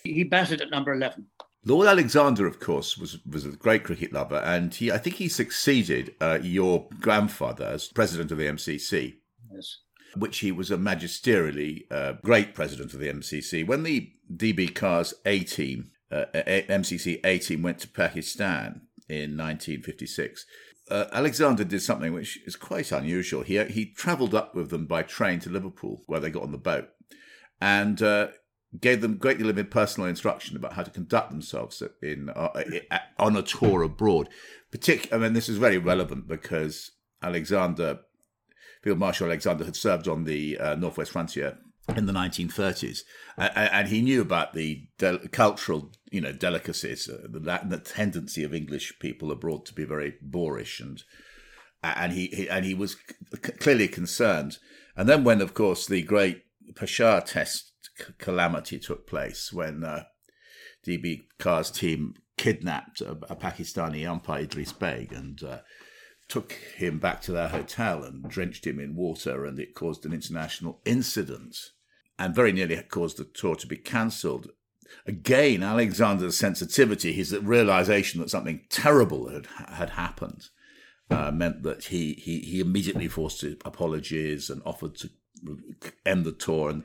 He 0.03 0.23
batted 0.23 0.61
at 0.61 0.69
number 0.69 0.93
11. 0.93 1.25
Lord 1.65 1.87
Alexander, 1.87 2.45
of 2.45 2.59
course, 2.59 2.97
was 2.97 3.19
was 3.25 3.45
a 3.45 3.51
great 3.51 3.83
cricket 3.83 4.11
lover, 4.11 4.37
and 4.37 4.73
he 4.73 4.91
I 4.91 4.97
think 4.97 5.15
he 5.15 5.29
succeeded 5.29 6.15
uh, 6.19 6.39
your 6.41 6.87
grandfather 6.99 7.65
as 7.65 7.87
president 7.87 8.31
of 8.31 8.37
the 8.37 8.47
MCC. 8.47 9.15
Yes. 9.53 9.77
Which 10.15 10.39
he 10.39 10.51
was 10.51 10.69
a 10.69 10.77
magisterially 10.77 11.91
uh, 11.91 12.13
great 12.23 12.53
president 12.53 12.93
of 12.93 12.99
the 12.99 13.07
MCC. 13.07 13.65
When 13.65 13.83
the 13.83 14.11
DB 14.31 14.73
Carr's 14.73 15.13
A 15.25 15.39
team, 15.39 15.89
uh, 16.11 16.25
MCC 16.35 17.19
A 17.25 17.39
team, 17.39 17.63
went 17.63 17.79
to 17.79 17.87
Pakistan 17.87 18.81
in 19.09 19.35
1956, 19.37 20.45
uh, 20.91 21.05
Alexander 21.11 21.63
did 21.63 21.81
something 21.81 22.13
which 22.13 22.39
is 22.45 22.55
quite 22.55 22.91
unusual. 22.91 23.41
He 23.41 23.63
he 23.65 23.85
travelled 23.85 24.35
up 24.35 24.53
with 24.53 24.69
them 24.69 24.85
by 24.85 25.03
train 25.03 25.39
to 25.41 25.49
Liverpool, 25.49 26.03
where 26.07 26.19
they 26.19 26.29
got 26.29 26.43
on 26.43 26.51
the 26.51 26.57
boat, 26.57 26.89
and 27.61 28.01
uh, 28.01 28.27
gave 28.79 29.01
them 29.01 29.13
a 29.13 29.15
great 29.15 29.37
deal 29.37 29.49
of 29.49 29.69
personal 29.69 30.09
instruction 30.09 30.55
about 30.55 30.73
how 30.73 30.83
to 30.83 30.91
conduct 30.91 31.29
themselves 31.29 31.83
in 32.01 32.29
uh, 32.29 32.63
on 33.17 33.37
a 33.37 33.41
tour 33.41 33.83
abroad. 33.83 34.29
Particularly, 34.71 35.23
I 35.23 35.27
mean, 35.27 35.33
this 35.33 35.49
is 35.49 35.57
very 35.57 35.77
relevant 35.77 36.27
because 36.27 36.91
Alexander, 37.21 37.99
Field 38.81 38.99
Marshal 38.99 39.27
Alexander, 39.27 39.65
had 39.65 39.75
served 39.75 40.07
on 40.07 40.23
the 40.23 40.57
uh, 40.57 40.75
northwest 40.75 41.11
frontier 41.11 41.59
in 41.95 42.05
the 42.05 42.13
1930s, 42.13 43.01
and 43.37 43.89
he 43.89 44.01
knew 44.01 44.21
about 44.21 44.53
the 44.53 44.87
cultural, 45.31 45.91
you 46.11 46.21
know, 46.21 46.31
delicacies, 46.31 47.09
uh, 47.09 47.27
the, 47.29 47.61
the 47.65 47.77
tendency 47.77 48.43
of 48.43 48.53
English 48.53 48.97
people 48.99 49.31
abroad 49.31 49.65
to 49.65 49.73
be 49.73 49.83
very 49.83 50.15
boorish, 50.21 50.79
and 50.79 51.03
and 51.83 52.13
he, 52.13 52.27
he 52.27 52.49
and 52.49 52.65
he 52.65 52.73
was 52.73 52.95
c- 53.43 53.51
clearly 53.59 53.87
concerned. 53.87 54.57
And 54.95 55.07
then, 55.07 55.23
when 55.23 55.41
of 55.41 55.53
course 55.53 55.85
the 55.85 56.01
great 56.01 56.43
Peshawar 56.75 57.21
test 57.21 57.72
calamity 58.17 58.79
took 58.79 59.07
place 59.07 59.51
when 59.53 59.83
uh, 59.83 60.03
DB 60.85 61.23
Carr's 61.39 61.71
team 61.71 62.15
kidnapped 62.37 63.01
a, 63.01 63.11
a 63.11 63.35
Pakistani 63.35 64.07
umpire, 64.07 64.43
Idris 64.43 64.73
Beg, 64.73 65.13
and 65.13 65.41
uh, 65.43 65.59
took 66.27 66.53
him 66.75 66.99
back 66.99 67.21
to 67.21 67.31
their 67.31 67.49
hotel 67.49 68.03
and 68.03 68.29
drenched 68.29 68.65
him 68.65 68.79
in 68.79 68.95
water, 68.95 69.45
and 69.45 69.59
it 69.59 69.75
caused 69.75 70.05
an 70.05 70.13
international 70.13 70.81
incident 70.85 71.57
and 72.19 72.35
very 72.35 72.51
nearly 72.51 72.81
caused 72.83 73.17
the 73.17 73.25
tour 73.25 73.55
to 73.55 73.67
be 73.67 73.77
cancelled. 73.77 74.49
Again, 75.07 75.63
Alexander's 75.63 76.37
sensitivity, 76.37 77.13
his 77.13 77.37
realization 77.37 78.21
that 78.21 78.29
something 78.29 78.61
terrible 78.69 79.29
had 79.29 79.47
had 79.67 79.91
happened, 79.91 80.49
uh, 81.09 81.31
meant 81.31 81.63
that 81.63 81.85
he, 81.85 82.13
he 82.13 82.39
he 82.39 82.59
immediately 82.59 83.07
forced 83.07 83.41
his 83.41 83.55
apologies 83.65 84.49
and 84.49 84.61
offered 84.65 84.95
to 84.95 85.09
end 86.05 86.25
the 86.25 86.31
tour. 86.31 86.69
And 86.69 86.83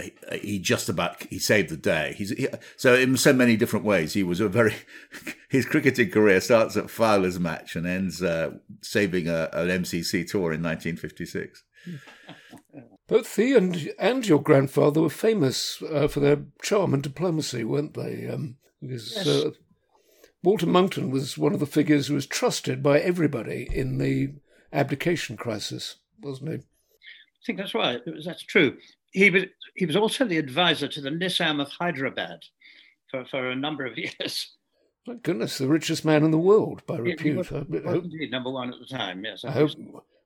he, 0.00 0.12
he 0.40 0.58
just 0.58 0.88
about 0.88 1.22
he 1.24 1.38
saved 1.38 1.70
the 1.70 1.76
day. 1.76 2.14
He's 2.16 2.30
he, 2.30 2.48
so 2.76 2.94
in 2.94 3.16
so 3.16 3.32
many 3.32 3.56
different 3.56 3.84
ways. 3.84 4.12
He 4.12 4.22
was 4.22 4.40
a 4.40 4.48
very 4.48 4.74
his 5.48 5.66
cricketing 5.66 6.10
career 6.10 6.40
starts 6.40 6.76
at 6.76 6.90
Fowler's 6.90 7.38
match 7.38 7.76
and 7.76 7.86
ends 7.86 8.22
uh, 8.22 8.52
saving 8.82 9.28
a, 9.28 9.48
an 9.52 9.68
MCC 9.68 10.28
tour 10.28 10.52
in 10.52 10.62
1956. 10.62 11.64
Both 13.08 13.36
he 13.36 13.54
and 13.54 13.90
and 13.98 14.26
your 14.26 14.42
grandfather 14.42 15.00
were 15.00 15.10
famous 15.10 15.82
uh, 15.82 16.08
for 16.08 16.20
their 16.20 16.44
charm 16.62 16.94
and 16.94 17.02
diplomacy, 17.02 17.64
weren't 17.64 17.94
they? 17.94 18.28
Um, 18.28 18.56
because 18.80 19.14
yes. 19.16 19.26
uh, 19.26 19.50
Walter 20.42 20.66
Monckton 20.66 21.10
was 21.10 21.36
one 21.36 21.54
of 21.54 21.60
the 21.60 21.66
figures 21.66 22.06
who 22.06 22.14
was 22.14 22.26
trusted 22.26 22.82
by 22.82 23.00
everybody 23.00 23.68
in 23.72 23.98
the 23.98 24.34
abdication 24.72 25.36
crisis, 25.36 25.96
wasn't 26.20 26.50
he? 26.50 26.56
I 26.56 27.42
think 27.46 27.58
that's 27.58 27.74
right. 27.74 28.00
That's 28.24 28.42
true 28.42 28.76
he 29.12 29.30
was 29.30 29.44
he 29.74 29.86
was 29.86 29.96
also 29.96 30.24
the 30.24 30.38
advisor 30.38 30.88
to 30.88 31.00
the 31.00 31.10
Nizam 31.10 31.60
of 31.60 31.68
Hyderabad 31.68 32.40
for, 33.10 33.24
for 33.24 33.50
a 33.50 33.56
number 33.56 33.86
of 33.86 33.96
years. 33.98 34.54
My 35.06 35.14
goodness, 35.14 35.58
the 35.58 35.68
richest 35.68 36.04
man 36.04 36.24
in 36.24 36.30
the 36.30 36.38
world 36.38 36.84
by 36.86 36.98
repute. 36.98 37.48
Yeah, 37.50 37.60
was, 37.68 37.84
was 37.84 38.04
indeed 38.04 38.30
number 38.30 38.50
one 38.50 38.72
at 38.72 38.78
the 38.78 38.86
time. 38.86 39.24
Yes, 39.24 39.44
I, 39.44 39.48
I 39.48 39.52
hope. 39.52 39.70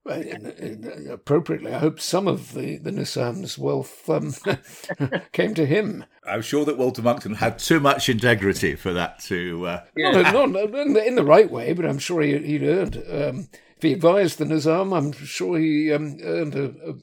In, 0.05 0.47
in, 0.59 1.09
appropriately, 1.13 1.73
I 1.73 1.79
hope 1.79 2.01
some 2.01 2.27
of 2.27 2.55
the, 2.55 2.79
the 2.79 2.91
Nizam's 2.91 3.57
wealth 3.57 4.11
um, 4.11 4.35
came 5.33 5.55
to 5.55 5.65
him. 5.65 6.05
I'm 6.27 6.43
sure 6.43 6.65
that 6.65 6.77
Walter 6.77 7.03
Monckton 7.03 7.37
had 7.37 7.61
too 7.61 7.79
much 7.79 8.09
integrity 8.09 8.75
for 8.75 8.93
that 8.95 9.21
to. 9.21 9.65
Uh... 9.65 9.85
Yeah. 9.97 10.33
No, 10.33 10.47
no, 10.47 10.65
in, 10.65 10.95
the, 10.95 11.07
in 11.07 11.15
the 11.15 11.25
right 11.25 11.49
way, 11.49 11.73
but 11.73 11.87
I'm 11.87 12.01
sure 12.01 12.21
he, 12.21 12.33
would 12.33 12.63
earned. 12.65 12.97
Um, 13.09 13.49
if 13.77 13.83
he 13.83 13.93
advised 13.93 14.39
the 14.39 14.45
Nizam, 14.45 14.97
I'm 14.97 15.13
sure 15.13 15.57
he 15.57 15.93
um, 15.93 16.17
earned 16.25 16.57
a, 16.57 16.65
a 16.65 16.95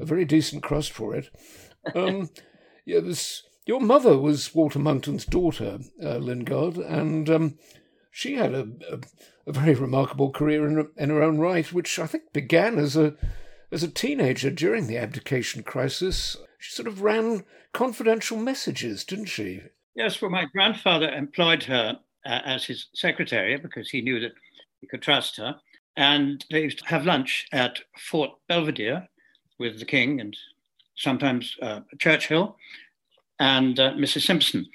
a 0.00 0.04
very 0.04 0.24
decent 0.24 0.62
crust 0.62 0.92
for 0.92 1.14
it. 1.14 1.30
Um, 1.94 2.30
yeah, 2.84 3.00
was, 3.00 3.42
your 3.66 3.80
mother 3.80 4.18
was 4.18 4.54
Walter 4.54 4.78
Monckton's 4.78 5.24
daughter, 5.24 5.78
uh, 6.02 6.16
Lingard, 6.16 6.76
and 6.76 7.28
um, 7.30 7.58
she 8.10 8.34
had 8.34 8.54
a, 8.54 8.68
a, 8.90 8.98
a, 9.46 9.52
very 9.52 9.74
remarkable 9.74 10.30
career 10.30 10.66
in, 10.66 10.88
in 10.96 11.10
her 11.10 11.22
own 11.22 11.38
right, 11.38 11.72
which 11.72 11.98
I 11.98 12.06
think 12.06 12.32
began 12.32 12.78
as 12.78 12.96
a 12.96 13.14
as 13.70 13.82
a 13.82 13.88
teenager 13.88 14.50
during 14.50 14.86
the 14.86 14.98
abdication 14.98 15.62
crisis. 15.62 16.36
She 16.58 16.72
sort 16.72 16.86
of 16.86 17.02
ran 17.02 17.44
confidential 17.72 18.36
messages, 18.36 19.02
didn't 19.02 19.26
she? 19.26 19.62
Yes, 19.94 20.20
well, 20.20 20.30
my 20.30 20.44
grandfather 20.44 21.08
employed 21.08 21.64
her 21.64 21.98
uh, 22.24 22.40
as 22.44 22.64
his 22.64 22.88
secretary 22.94 23.56
because 23.56 23.90
he 23.90 24.00
knew 24.00 24.20
that 24.20 24.32
he 24.80 24.86
could 24.86 25.02
trust 25.02 25.36
her. 25.36 25.56
And 25.96 26.44
they 26.50 26.62
used 26.62 26.78
to 26.78 26.86
have 26.86 27.04
lunch 27.04 27.46
at 27.52 27.80
Fort 27.98 28.30
Belvedere, 28.48 29.08
with 29.62 29.78
the 29.78 29.86
King 29.86 30.20
and 30.20 30.36
sometimes 30.96 31.56
uh, 31.62 31.80
Churchill 31.98 32.56
and 33.38 33.78
uh, 33.80 33.92
Mrs. 33.94 34.26
Simpson. 34.26 34.66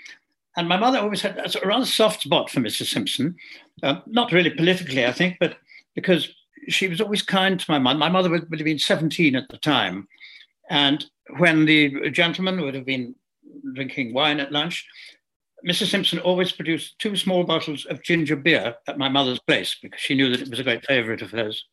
And 0.57 0.67
my 0.67 0.77
mother 0.77 0.97
always 0.97 1.21
had 1.21 1.37
a 1.37 1.67
rather 1.67 1.85
soft 1.85 2.23
spot 2.23 2.49
for 2.49 2.61
Mrs. 2.61 2.87
Simpson, 2.87 3.35
uh, 3.83 3.99
not 4.07 4.31
really 4.31 4.49
politically, 4.49 5.05
I 5.05 5.11
think, 5.11 5.37
but 5.39 5.57
because 5.93 6.33
she 6.67 6.87
was 6.87 6.99
always 6.99 7.21
kind 7.21 7.59
to 7.59 7.71
my 7.71 7.77
mother. 7.77 7.99
My 7.99 8.09
mother 8.09 8.29
would, 8.29 8.49
would 8.49 8.59
have 8.59 8.65
been 8.65 8.79
17 8.79 9.35
at 9.35 9.49
the 9.49 9.57
time. 9.57 10.07
And 10.69 11.05
when 11.37 11.65
the 11.65 12.09
gentleman 12.09 12.61
would 12.61 12.73
have 12.73 12.85
been 12.85 13.13
drinking 13.75 14.13
wine 14.13 14.39
at 14.39 14.51
lunch, 14.51 14.85
Mrs. 15.67 15.87
Simpson 15.91 16.19
always 16.19 16.51
produced 16.51 16.97
two 16.99 17.15
small 17.15 17.43
bottles 17.43 17.85
of 17.85 18.03
ginger 18.03 18.35
beer 18.35 18.75
at 18.87 18.97
my 18.97 19.09
mother's 19.09 19.39
place 19.39 19.75
because 19.81 19.99
she 19.99 20.15
knew 20.15 20.29
that 20.29 20.41
it 20.41 20.49
was 20.49 20.59
a 20.59 20.63
great 20.63 20.85
favorite 20.85 21.21
of 21.21 21.31
hers. 21.31 21.65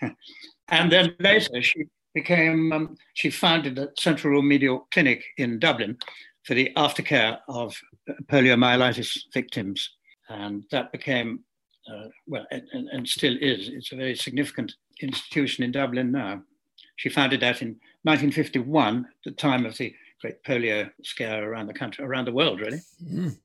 and 0.68 0.92
then 0.92 1.14
later 1.18 1.62
she 1.62 1.84
became, 2.14 2.72
um, 2.72 2.96
she 3.14 3.30
founded 3.30 3.76
the 3.76 3.92
Central 3.98 4.34
Remedial 4.34 4.86
Clinic 4.92 5.24
in 5.38 5.58
Dublin 5.58 5.98
for 6.44 6.54
the 6.54 6.72
aftercare 6.76 7.38
of 7.48 7.74
poliomyelitis 8.26 9.18
victims. 9.32 9.90
And 10.28 10.64
that 10.70 10.92
became, 10.92 11.40
uh, 11.90 12.08
well, 12.26 12.46
and, 12.50 12.88
and, 12.90 13.08
still 13.08 13.36
is, 13.40 13.68
it's 13.68 13.92
a 13.92 13.96
very 13.96 14.16
significant 14.16 14.74
institution 15.00 15.64
in 15.64 15.72
Dublin 15.72 16.10
now. 16.10 16.42
She 16.96 17.08
founded 17.08 17.40
that 17.40 17.62
in 17.62 17.80
1951, 18.02 19.06
the 19.24 19.32
time 19.32 19.66
of 19.66 19.76
the 19.76 19.94
great 20.20 20.42
polio 20.44 20.90
scare 21.02 21.50
around 21.50 21.66
the 21.66 21.74
country, 21.74 22.04
around 22.04 22.26
the 22.26 22.32
world, 22.32 22.60
really. 22.60 22.80
Mm. 23.04 23.38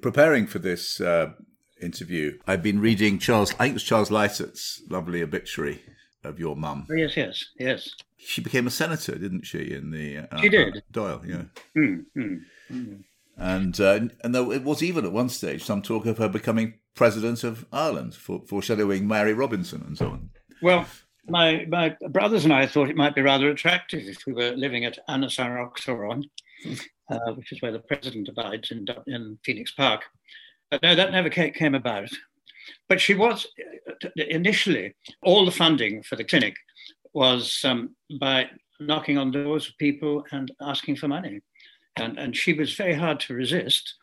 Preparing 0.00 0.46
for 0.46 0.58
this 0.58 1.00
uh, 1.00 1.32
interview, 1.80 2.38
I've 2.46 2.62
been 2.62 2.80
reading 2.80 3.18
Charles, 3.18 3.52
I 3.54 3.64
think 3.64 3.70
it 3.70 3.74
was 3.74 3.84
Charles 3.84 4.10
Lysaght's 4.10 4.82
lovely 4.88 5.22
obituary 5.22 5.82
of 6.24 6.38
your 6.38 6.56
mum. 6.56 6.86
Oh, 6.90 6.94
yes, 6.94 7.16
yes, 7.16 7.44
yes. 7.58 7.90
She 8.16 8.40
became 8.40 8.66
a 8.66 8.70
senator, 8.70 9.16
didn't 9.16 9.44
she? 9.44 9.72
In 9.72 9.90
the 9.90 10.18
uh, 10.30 10.40
she 10.40 10.48
did. 10.48 10.76
Uh, 10.76 10.80
Doyle, 10.90 11.22
yeah. 11.26 11.42
Mm, 11.76 12.04
mm, 12.16 12.40
mm. 12.72 13.04
And 13.36 13.80
uh, 13.80 14.00
and 14.22 14.34
there, 14.34 14.52
it 14.52 14.62
was 14.62 14.82
even 14.82 15.04
at 15.04 15.12
one 15.12 15.28
stage 15.28 15.64
some 15.64 15.82
talk 15.82 16.06
of 16.06 16.18
her 16.18 16.28
becoming 16.28 16.74
president 16.94 17.42
of 17.42 17.66
Ireland, 17.72 18.14
for, 18.14 18.42
foreshadowing 18.46 19.08
Mary 19.08 19.34
Robinson 19.34 19.82
and 19.86 19.98
so 19.98 20.10
on. 20.10 20.30
Well, 20.62 20.86
my 21.26 21.66
my 21.68 21.96
brothers 22.10 22.44
and 22.44 22.52
I 22.52 22.66
thought 22.66 22.90
it 22.90 22.96
might 22.96 23.14
be 23.14 23.22
rather 23.22 23.50
attractive 23.50 24.06
if 24.06 24.24
we 24.26 24.32
were 24.32 24.52
living 24.52 24.84
at 24.84 24.98
Áras 25.08 25.38
an 25.38 25.68
Uachtaráin, 25.68 26.24
uh, 27.10 27.32
which 27.34 27.52
is 27.52 27.60
where 27.60 27.72
the 27.72 27.80
president 27.80 28.28
abides 28.28 28.70
in 28.70 28.86
in 29.06 29.38
Phoenix 29.44 29.72
Park. 29.72 30.02
But 30.70 30.82
no, 30.82 30.94
that 30.94 31.12
never 31.12 31.28
came 31.28 31.74
about. 31.74 32.10
But 32.88 33.00
she 33.00 33.14
was 33.14 33.46
initially, 34.16 34.94
all 35.22 35.44
the 35.44 35.50
funding 35.50 36.02
for 36.02 36.16
the 36.16 36.24
clinic 36.24 36.54
was 37.14 37.60
um, 37.64 37.94
by 38.20 38.50
knocking 38.80 39.18
on 39.18 39.30
doors 39.30 39.68
of 39.68 39.78
people 39.78 40.24
and 40.32 40.50
asking 40.60 40.96
for 40.96 41.08
money. 41.08 41.40
And, 41.96 42.18
and 42.18 42.36
she 42.36 42.52
was 42.52 42.74
very 42.74 42.94
hard 42.94 43.20
to 43.20 43.34
resist. 43.34 43.94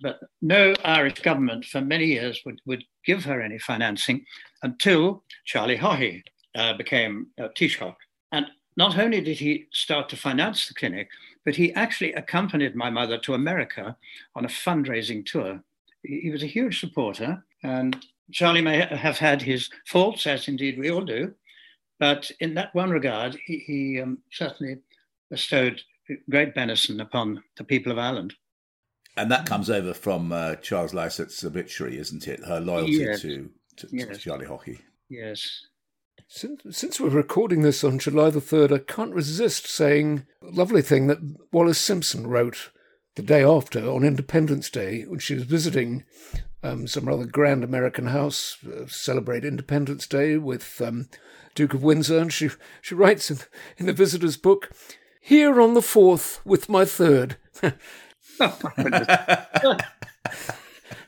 But 0.00 0.20
no 0.40 0.74
Irish 0.84 1.20
government 1.20 1.64
for 1.64 1.80
many 1.80 2.06
years 2.06 2.40
would, 2.46 2.60
would 2.64 2.84
give 3.04 3.24
her 3.24 3.42
any 3.42 3.58
financing 3.58 4.24
until 4.62 5.24
Charlie 5.44 5.76
Haughey 5.76 6.22
uh, 6.54 6.74
became 6.74 7.26
a 7.38 7.48
Taoiseach. 7.48 7.96
And 8.32 8.46
not 8.76 8.98
only 8.98 9.20
did 9.20 9.38
he 9.38 9.66
start 9.72 10.08
to 10.10 10.16
finance 10.16 10.68
the 10.68 10.74
clinic, 10.74 11.08
but 11.44 11.56
he 11.56 11.74
actually 11.74 12.12
accompanied 12.12 12.76
my 12.76 12.88
mother 12.88 13.18
to 13.18 13.34
America 13.34 13.96
on 14.36 14.44
a 14.44 14.48
fundraising 14.48 15.26
tour. 15.26 15.60
He 16.02 16.30
was 16.30 16.42
a 16.42 16.46
huge 16.46 16.80
supporter, 16.80 17.44
and 17.62 17.96
Charlie 18.32 18.62
may 18.62 18.80
have 18.80 19.18
had 19.18 19.42
his 19.42 19.68
faults, 19.86 20.26
as 20.26 20.48
indeed 20.48 20.78
we 20.78 20.90
all 20.90 21.04
do, 21.04 21.34
but 21.98 22.30
in 22.40 22.54
that 22.54 22.74
one 22.74 22.90
regard, 22.90 23.36
he, 23.44 23.58
he 23.58 24.00
um, 24.00 24.18
certainly 24.32 24.78
bestowed 25.30 25.82
great 26.28 26.54
benison 26.54 27.00
upon 27.00 27.42
the 27.56 27.64
people 27.64 27.92
of 27.92 27.98
Ireland. 27.98 28.34
And 29.16 29.30
that 29.30 29.46
comes 29.46 29.68
over 29.68 29.92
from 29.92 30.32
uh, 30.32 30.56
Charles 30.56 30.92
Lysaght's 30.92 31.44
obituary, 31.44 31.98
isn't 31.98 32.26
it? 32.26 32.44
Her 32.44 32.60
loyalty 32.60 32.92
yes. 32.92 33.20
to, 33.22 33.50
to, 33.76 33.88
yes. 33.90 34.08
to 34.08 34.16
Charlie 34.18 34.46
Haughey. 34.46 34.80
Yes. 35.08 35.66
Since, 36.28 36.62
since, 36.70 37.00
we're 37.00 37.08
recording 37.08 37.62
this 37.62 37.82
on 37.82 37.98
July 37.98 38.30
the 38.30 38.40
3rd, 38.40 38.72
I 38.72 38.78
can't 38.78 39.14
resist 39.14 39.66
saying 39.66 40.26
a 40.42 40.50
lovely 40.50 40.82
thing 40.82 41.08
that 41.08 41.18
Wallis 41.52 41.78
Simpson 41.78 42.26
wrote 42.26 42.70
the 43.16 43.22
day 43.22 43.42
after, 43.42 43.90
on 43.90 44.04
Independence 44.04 44.70
Day, 44.70 45.02
when 45.02 45.18
she 45.18 45.34
was 45.34 45.42
visiting 45.42 46.04
um, 46.62 46.86
some 46.86 47.06
rather 47.06 47.24
grand 47.24 47.64
American 47.64 48.06
house, 48.06 48.56
uh, 48.64 48.86
celebrate 48.86 49.44
Independence 49.44 50.06
Day 50.06 50.36
with 50.36 50.80
um, 50.80 51.08
Duke 51.54 51.74
of 51.74 51.82
Windsor, 51.82 52.18
and 52.18 52.32
she 52.32 52.50
she 52.80 52.94
writes 52.94 53.30
in, 53.30 53.38
in 53.78 53.86
the 53.86 53.92
visitor's 53.92 54.36
book, 54.36 54.70
"Here 55.20 55.60
on 55.60 55.74
the 55.74 55.82
fourth 55.82 56.40
with 56.44 56.68
my 56.68 56.84
third. 56.84 57.36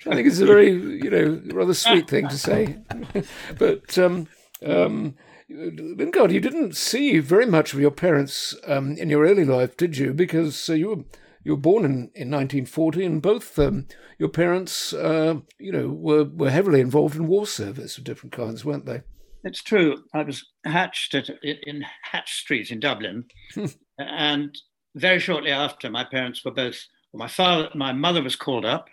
I 0.05 0.17
think 0.17 0.27
it's 0.27 0.41
a 0.41 0.47
very 0.47 0.71
you 0.71 1.11
know 1.11 1.41
rather 1.55 1.75
sweet 1.75 2.09
thing 2.09 2.29
to 2.29 2.39
say, 2.39 2.79
but. 3.59 3.99
Um, 3.99 4.29
um, 4.65 5.17
Lingard, 5.49 6.33
you 6.33 6.41
didn't 6.41 6.77
see 6.77 7.19
very 7.19 7.45
much 7.45 7.75
of 7.75 7.81
your 7.81 7.91
parents 7.91 8.55
um, 8.67 8.93
in 8.97 9.11
your 9.11 9.27
early 9.27 9.45
life, 9.45 9.77
did 9.77 9.99
you? 9.99 10.15
Because 10.15 10.71
uh, 10.71 10.73
you 10.73 10.89
were 10.89 11.05
you 11.45 11.53
were 11.53 11.61
born 11.61 11.85
in, 11.85 11.93
in 12.15 12.31
1940, 12.31 13.05
and 13.05 13.23
both 13.23 13.59
um, 13.59 13.87
your 14.19 14.29
parents, 14.29 14.93
uh, 14.93 15.37
you 15.59 15.73
know, 15.73 15.89
were, 15.89 16.25
were 16.25 16.51
heavily 16.51 16.81
involved 16.81 17.17
in 17.17 17.27
war 17.27 17.47
service 17.47 17.99
of 17.99 18.05
different 18.05 18.33
kinds, 18.33 18.65
weren't 18.65 18.87
they? 18.87 19.03
It's 19.45 19.63
true. 19.63 20.05
I 20.15 20.23
was 20.23 20.47
hatched 20.65 21.15
at, 21.15 21.29
in 21.43 21.85
Hatch 22.03 22.35
Street 22.35 22.71
in 22.71 22.81
Dublin, 22.81 23.25
and 23.99 24.57
very 24.95 25.19
shortly 25.19 25.51
after, 25.51 25.91
my 25.91 26.05
parents 26.05 26.45
were 26.45 26.53
both 26.53 26.87
my 27.15 27.29
father, 27.29 27.69
my 27.75 27.93
mother 27.93 28.23
was 28.23 28.37
called 28.37 28.65
up 28.65 28.89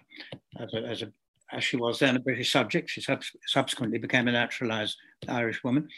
as, 0.59 0.73
a, 0.73 0.77
as, 0.77 1.01
a, 1.01 1.11
as 1.51 1.63
she 1.63 1.77
was 1.77 1.99
then 1.99 2.15
a 2.15 2.19
British 2.19 2.51
subject. 2.51 2.89
She 2.89 3.01
sub- 3.01 3.23
subsequently 3.47 3.97
became 3.97 4.27
a 4.27 4.31
naturalised 4.31 4.97
Irish 5.27 5.63
woman. 5.63 5.89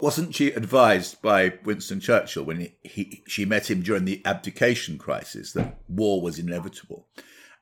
Wasn't 0.00 0.34
she 0.34 0.48
advised 0.48 1.20
by 1.22 1.54
Winston 1.64 2.00
Churchill 2.00 2.44
when 2.44 2.60
he, 2.60 2.74
he, 2.82 3.22
she 3.26 3.44
met 3.44 3.70
him 3.70 3.82
during 3.82 4.04
the 4.04 4.22
abdication 4.24 4.98
crisis 4.98 5.52
that 5.52 5.78
war 5.88 6.20
was 6.20 6.38
inevitable? 6.38 7.06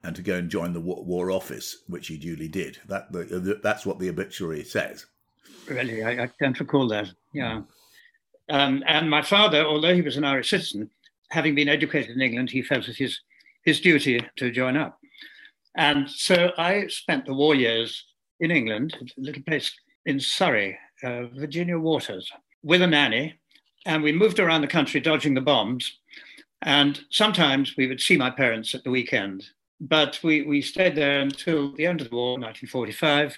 and 0.02 0.14
to 0.14 0.22
go 0.22 0.36
and 0.36 0.48
join 0.48 0.72
the 0.72 0.80
War 0.80 1.32
Office, 1.32 1.82
which 1.88 2.06
he 2.06 2.16
duly 2.16 2.46
did. 2.46 2.78
That 2.86 3.10
the, 3.10 3.58
that's 3.60 3.84
what 3.84 3.98
the 3.98 4.08
obituary 4.08 4.62
says. 4.62 5.06
Really, 5.68 6.04
I, 6.04 6.24
I 6.24 6.30
don't 6.38 6.60
recall 6.60 6.86
that. 6.88 7.10
Yeah, 7.32 7.62
um, 8.48 8.84
and 8.86 9.10
my 9.10 9.22
father, 9.22 9.64
although 9.64 9.94
he 9.94 10.02
was 10.02 10.16
an 10.16 10.24
Irish 10.24 10.50
citizen, 10.50 10.90
having 11.30 11.54
been 11.54 11.68
educated 11.68 12.14
in 12.14 12.22
England, 12.22 12.50
he 12.50 12.62
felt 12.62 12.88
it 12.88 12.96
his 12.96 13.20
his 13.64 13.80
duty 13.80 14.24
to 14.36 14.50
join 14.52 14.76
up. 14.76 15.00
And 15.76 16.08
so 16.10 16.52
I 16.56 16.86
spent 16.88 17.26
the 17.26 17.34
war 17.34 17.54
years 17.54 18.04
in 18.40 18.50
England, 18.50 18.96
a 19.16 19.20
little 19.20 19.42
place 19.42 19.72
in 20.04 20.20
Surrey, 20.20 20.78
uh, 21.02 21.24
Virginia 21.38 21.78
Waters, 21.78 22.30
with 22.62 22.82
a 22.82 22.86
nanny, 22.86 23.38
and 23.84 24.02
we 24.02 24.12
moved 24.12 24.40
around 24.40 24.62
the 24.62 24.66
country 24.66 25.00
dodging 25.00 25.34
the 25.34 25.40
bombs. 25.40 25.98
And 26.62 27.00
sometimes 27.10 27.76
we 27.76 27.86
would 27.86 28.00
see 28.00 28.16
my 28.16 28.30
parents 28.30 28.74
at 28.74 28.82
the 28.84 28.90
weekend 28.90 29.44
but 29.80 30.18
we, 30.22 30.42
we 30.42 30.62
stayed 30.62 30.96
there 30.96 31.20
until 31.20 31.72
the 31.72 31.86
end 31.86 32.00
of 32.00 32.10
the 32.10 32.16
war, 32.16 32.38
1945, 32.38 33.36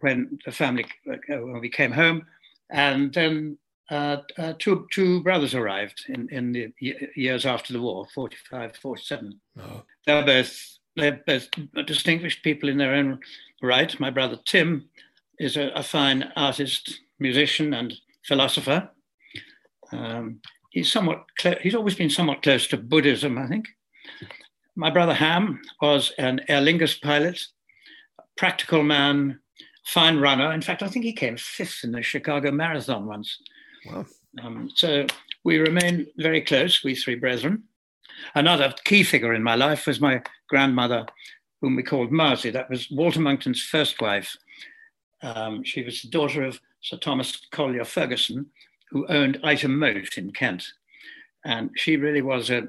when 0.00 0.38
the 0.44 0.52
family 0.52 0.86
uh, 1.10 1.16
when 1.28 1.60
we 1.60 1.68
came 1.68 1.92
home, 1.92 2.26
and 2.70 3.12
then 3.12 3.58
uh, 3.90 4.18
uh, 4.36 4.52
two 4.58 4.86
two 4.92 5.22
brothers 5.22 5.54
arrived 5.54 6.04
in, 6.08 6.28
in 6.30 6.52
the 6.52 6.72
years 6.80 7.46
after 7.46 7.72
the 7.72 7.80
war, 7.80 8.06
45, 8.14 8.76
47. 8.76 9.40
Oh. 9.60 9.82
They're 10.06 10.24
both 10.24 10.77
they're 10.98 11.22
both 11.26 11.48
distinguished 11.86 12.42
people 12.42 12.68
in 12.68 12.78
their 12.78 12.94
own 12.94 13.20
right. 13.62 13.98
My 13.98 14.10
brother 14.10 14.38
Tim 14.44 14.88
is 15.38 15.56
a, 15.56 15.68
a 15.74 15.82
fine 15.82 16.30
artist, 16.36 17.00
musician, 17.18 17.74
and 17.74 17.94
philosopher. 18.26 18.90
Um, 19.92 20.40
he's 20.70 20.92
somewhat 20.92 21.24
cl- 21.40 21.58
he's 21.62 21.74
always 21.74 21.94
been 21.94 22.10
somewhat 22.10 22.42
close 22.42 22.66
to 22.68 22.76
Buddhism, 22.76 23.38
I 23.38 23.46
think. 23.46 23.68
My 24.76 24.90
brother 24.90 25.14
Ham 25.14 25.60
was 25.80 26.12
an 26.18 26.40
Aer 26.48 26.60
Lingus 26.60 27.00
pilot, 27.00 27.44
practical 28.36 28.82
man, 28.82 29.40
fine 29.84 30.18
runner. 30.18 30.52
In 30.52 30.62
fact, 30.62 30.82
I 30.82 30.88
think 30.88 31.04
he 31.04 31.12
came 31.12 31.36
fifth 31.36 31.80
in 31.82 31.92
the 31.92 32.02
Chicago 32.02 32.52
Marathon 32.52 33.06
once. 33.06 33.38
Wow. 33.86 34.06
Um, 34.42 34.70
so 34.74 35.06
we 35.44 35.58
remain 35.58 36.06
very 36.16 36.42
close, 36.42 36.84
we 36.84 36.94
three 36.94 37.16
brethren. 37.16 37.64
Another 38.34 38.74
key 38.84 39.02
figure 39.02 39.34
in 39.34 39.42
my 39.42 39.54
life 39.54 39.86
was 39.86 40.00
my 40.00 40.22
grandmother, 40.48 41.06
whom 41.60 41.76
we 41.76 41.82
called 41.82 42.12
Marsie. 42.12 42.50
That 42.50 42.70
was 42.70 42.90
Walter 42.90 43.20
Monckton's 43.20 43.62
first 43.62 44.00
wife. 44.00 44.36
Um, 45.22 45.64
she 45.64 45.82
was 45.82 46.02
the 46.02 46.08
daughter 46.08 46.44
of 46.44 46.60
Sir 46.80 46.96
Thomas 46.96 47.46
Colyer-Fergusson, 47.50 48.46
who 48.90 49.06
owned 49.08 49.40
Ightham 49.42 49.78
Moat 49.78 50.16
in 50.16 50.32
Kent. 50.32 50.64
And 51.44 51.70
she 51.76 51.96
really 51.96 52.22
was 52.22 52.50
a, 52.50 52.68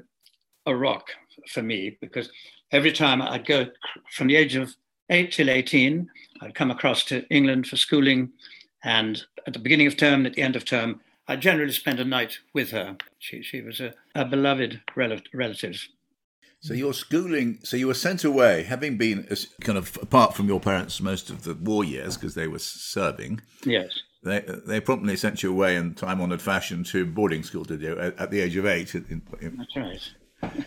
a 0.66 0.74
rock 0.74 1.08
for 1.48 1.62
me 1.62 1.96
because 2.00 2.30
every 2.72 2.92
time 2.92 3.22
I'd 3.22 3.46
go 3.46 3.66
from 4.12 4.26
the 4.26 4.36
age 4.36 4.56
of 4.56 4.74
eight 5.10 5.32
till 5.32 5.50
18, 5.50 6.08
I'd 6.42 6.54
come 6.54 6.70
across 6.70 7.04
to 7.04 7.26
England 7.28 7.66
for 7.66 7.76
schooling. 7.76 8.30
And 8.84 9.22
at 9.46 9.52
the 9.52 9.58
beginning 9.58 9.86
of 9.86 9.96
term, 9.96 10.26
at 10.26 10.34
the 10.34 10.42
end 10.42 10.56
of 10.56 10.64
term, 10.64 11.00
I 11.30 11.36
generally 11.36 11.70
spent 11.70 12.00
a 12.00 12.04
night 12.04 12.38
with 12.52 12.72
her. 12.72 12.96
She, 13.20 13.40
she 13.40 13.62
was 13.62 13.78
a, 13.78 13.94
a 14.16 14.24
beloved 14.24 14.80
rel- 14.96 15.20
relative. 15.32 15.86
So 16.58 16.74
your 16.74 16.92
schooling, 16.92 17.60
so 17.62 17.76
you 17.76 17.86
were 17.86 17.94
sent 17.94 18.24
away, 18.24 18.64
having 18.64 18.98
been 18.98 19.28
kind 19.60 19.78
of 19.78 19.96
apart 20.02 20.34
from 20.34 20.48
your 20.48 20.58
parents 20.58 21.00
most 21.00 21.30
of 21.30 21.44
the 21.44 21.54
war 21.54 21.84
years 21.84 22.16
because 22.16 22.34
they 22.34 22.48
were 22.48 22.58
serving. 22.58 23.42
Yes. 23.64 23.90
They 24.24 24.44
they 24.66 24.80
promptly 24.80 25.16
sent 25.16 25.44
you 25.44 25.52
away 25.52 25.76
in 25.76 25.94
time-honoured 25.94 26.42
fashion 26.42 26.82
to 26.84 27.06
boarding 27.06 27.44
school, 27.44 27.62
did 27.62 27.80
you, 27.80 27.96
at, 27.96 28.18
at 28.18 28.30
the 28.32 28.40
age 28.40 28.56
of 28.56 28.66
eight? 28.66 28.92
In, 28.96 29.22
in... 29.40 29.56
That's 29.56 29.76
right. 30.42 30.66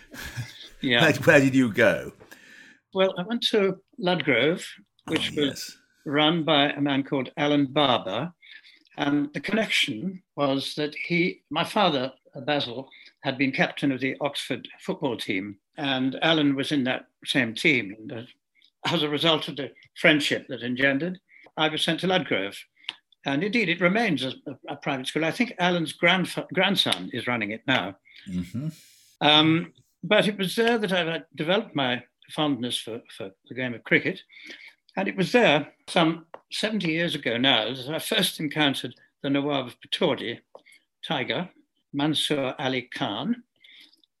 Yeah. 0.80 1.12
Where, 1.12 1.40
did 1.40 1.54
you 1.54 1.72
go? 1.72 2.12
Well, 2.92 3.14
I 3.18 3.22
went 3.22 3.42
to 3.52 3.76
Ludgrove, 3.98 4.66
which 5.06 5.32
oh, 5.32 5.40
was 5.40 5.46
yes. 5.46 5.76
run 6.04 6.44
by 6.44 6.70
a 6.70 6.80
man 6.80 7.04
called 7.04 7.30
Alan 7.38 7.72
Barber. 7.72 8.32
And 8.96 9.32
the 9.34 9.40
connection 9.40 10.22
was 10.36 10.74
that 10.76 10.94
he, 10.94 11.42
my 11.50 11.64
father, 11.64 12.12
Basil, 12.46 12.88
had 13.22 13.38
been 13.38 13.52
captain 13.52 13.92
of 13.92 14.00
the 14.00 14.16
Oxford 14.20 14.68
football 14.80 15.16
team, 15.16 15.56
and 15.76 16.18
Alan 16.22 16.54
was 16.54 16.72
in 16.72 16.84
that 16.84 17.06
same 17.24 17.54
team. 17.54 17.94
And 17.98 18.12
uh, 18.12 18.22
as 18.86 19.02
a 19.02 19.08
result 19.08 19.48
of 19.48 19.56
the 19.56 19.70
friendship 19.96 20.46
that 20.48 20.62
engendered, 20.62 21.18
I 21.56 21.68
was 21.68 21.82
sent 21.82 22.00
to 22.00 22.06
Ludgrove. 22.06 22.56
And 23.26 23.42
indeed, 23.42 23.68
it 23.68 23.80
remains 23.80 24.22
a, 24.22 24.32
a 24.68 24.76
private 24.76 25.06
school. 25.06 25.24
I 25.24 25.30
think 25.30 25.54
Alan's 25.58 25.94
grandf- 25.96 26.46
grandson 26.52 27.10
is 27.12 27.26
running 27.26 27.52
it 27.52 27.62
now. 27.66 27.96
Mm-hmm. 28.28 28.68
Um, 29.20 29.72
but 30.02 30.28
it 30.28 30.36
was 30.36 30.54
there 30.54 30.76
that 30.78 30.92
I 30.92 31.22
developed 31.34 31.74
my 31.74 32.02
fondness 32.30 32.78
for, 32.78 33.00
for 33.16 33.30
the 33.48 33.54
game 33.54 33.74
of 33.74 33.82
cricket. 33.84 34.20
And 34.96 35.08
it 35.08 35.16
was 35.16 35.32
there 35.32 35.68
some 35.88 36.26
70 36.52 36.88
years 36.88 37.14
ago 37.14 37.36
now 37.36 37.74
that 37.74 37.94
I 37.94 37.98
first 37.98 38.38
encountered 38.40 38.94
the 39.22 39.30
Nawab 39.30 39.66
of 39.66 39.76
Pataudi, 39.80 40.38
Tiger, 41.04 41.48
Mansour 41.92 42.54
Ali 42.58 42.82
Khan. 42.82 43.42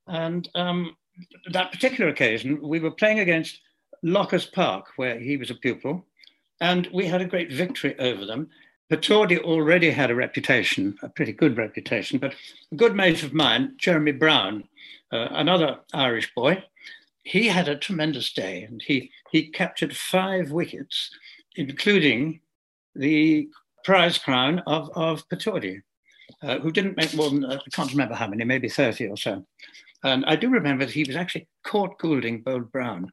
And 0.06 0.48
um, 0.54 0.96
that 1.52 1.72
particular 1.72 2.10
occasion, 2.10 2.60
we 2.62 2.80
were 2.80 2.90
playing 2.90 3.20
against 3.20 3.60
Lockers 4.02 4.46
Park, 4.46 4.86
where 4.96 5.18
he 5.18 5.36
was 5.36 5.50
a 5.50 5.54
pupil, 5.54 6.04
and 6.60 6.88
we 6.92 7.06
had 7.06 7.20
a 7.20 7.26
great 7.26 7.52
victory 7.52 7.98
over 7.98 8.26
them. 8.26 8.48
Pataudi 8.90 9.38
already 9.38 9.90
had 9.90 10.10
a 10.10 10.14
reputation, 10.14 10.96
a 11.02 11.08
pretty 11.08 11.32
good 11.32 11.56
reputation, 11.56 12.18
but 12.18 12.34
a 12.70 12.74
good 12.74 12.94
mate 12.94 13.22
of 13.22 13.32
mine, 13.32 13.74
Jeremy 13.78 14.12
Brown, 14.12 14.64
uh, 15.12 15.28
another 15.30 15.80
Irish 15.94 16.34
boy, 16.34 16.62
he 17.24 17.48
had 17.48 17.68
a 17.68 17.76
tremendous 17.76 18.32
day 18.32 18.64
and 18.64 18.82
he, 18.82 19.10
he 19.30 19.48
captured 19.50 19.96
five 19.96 20.50
wickets, 20.50 21.10
including 21.56 22.40
the 22.94 23.48
prize 23.84 24.18
crown 24.18 24.62
of, 24.66 24.90
of 24.94 25.28
Pataudi, 25.28 25.80
uh, 26.42 26.58
who 26.58 26.70
didn't 26.70 26.96
make 26.96 27.14
more 27.14 27.30
than, 27.30 27.44
uh, 27.44 27.58
I 27.66 27.70
can't 27.70 27.90
remember 27.90 28.14
how 28.14 28.28
many, 28.28 28.44
maybe 28.44 28.68
30 28.68 29.08
or 29.08 29.16
so. 29.16 29.44
And 30.04 30.24
I 30.26 30.36
do 30.36 30.50
remember 30.50 30.84
that 30.84 30.92
he 30.92 31.04
was 31.04 31.16
actually 31.16 31.48
caught 31.64 31.98
Goulding 31.98 32.42
bowled 32.42 32.70
Brown. 32.70 33.10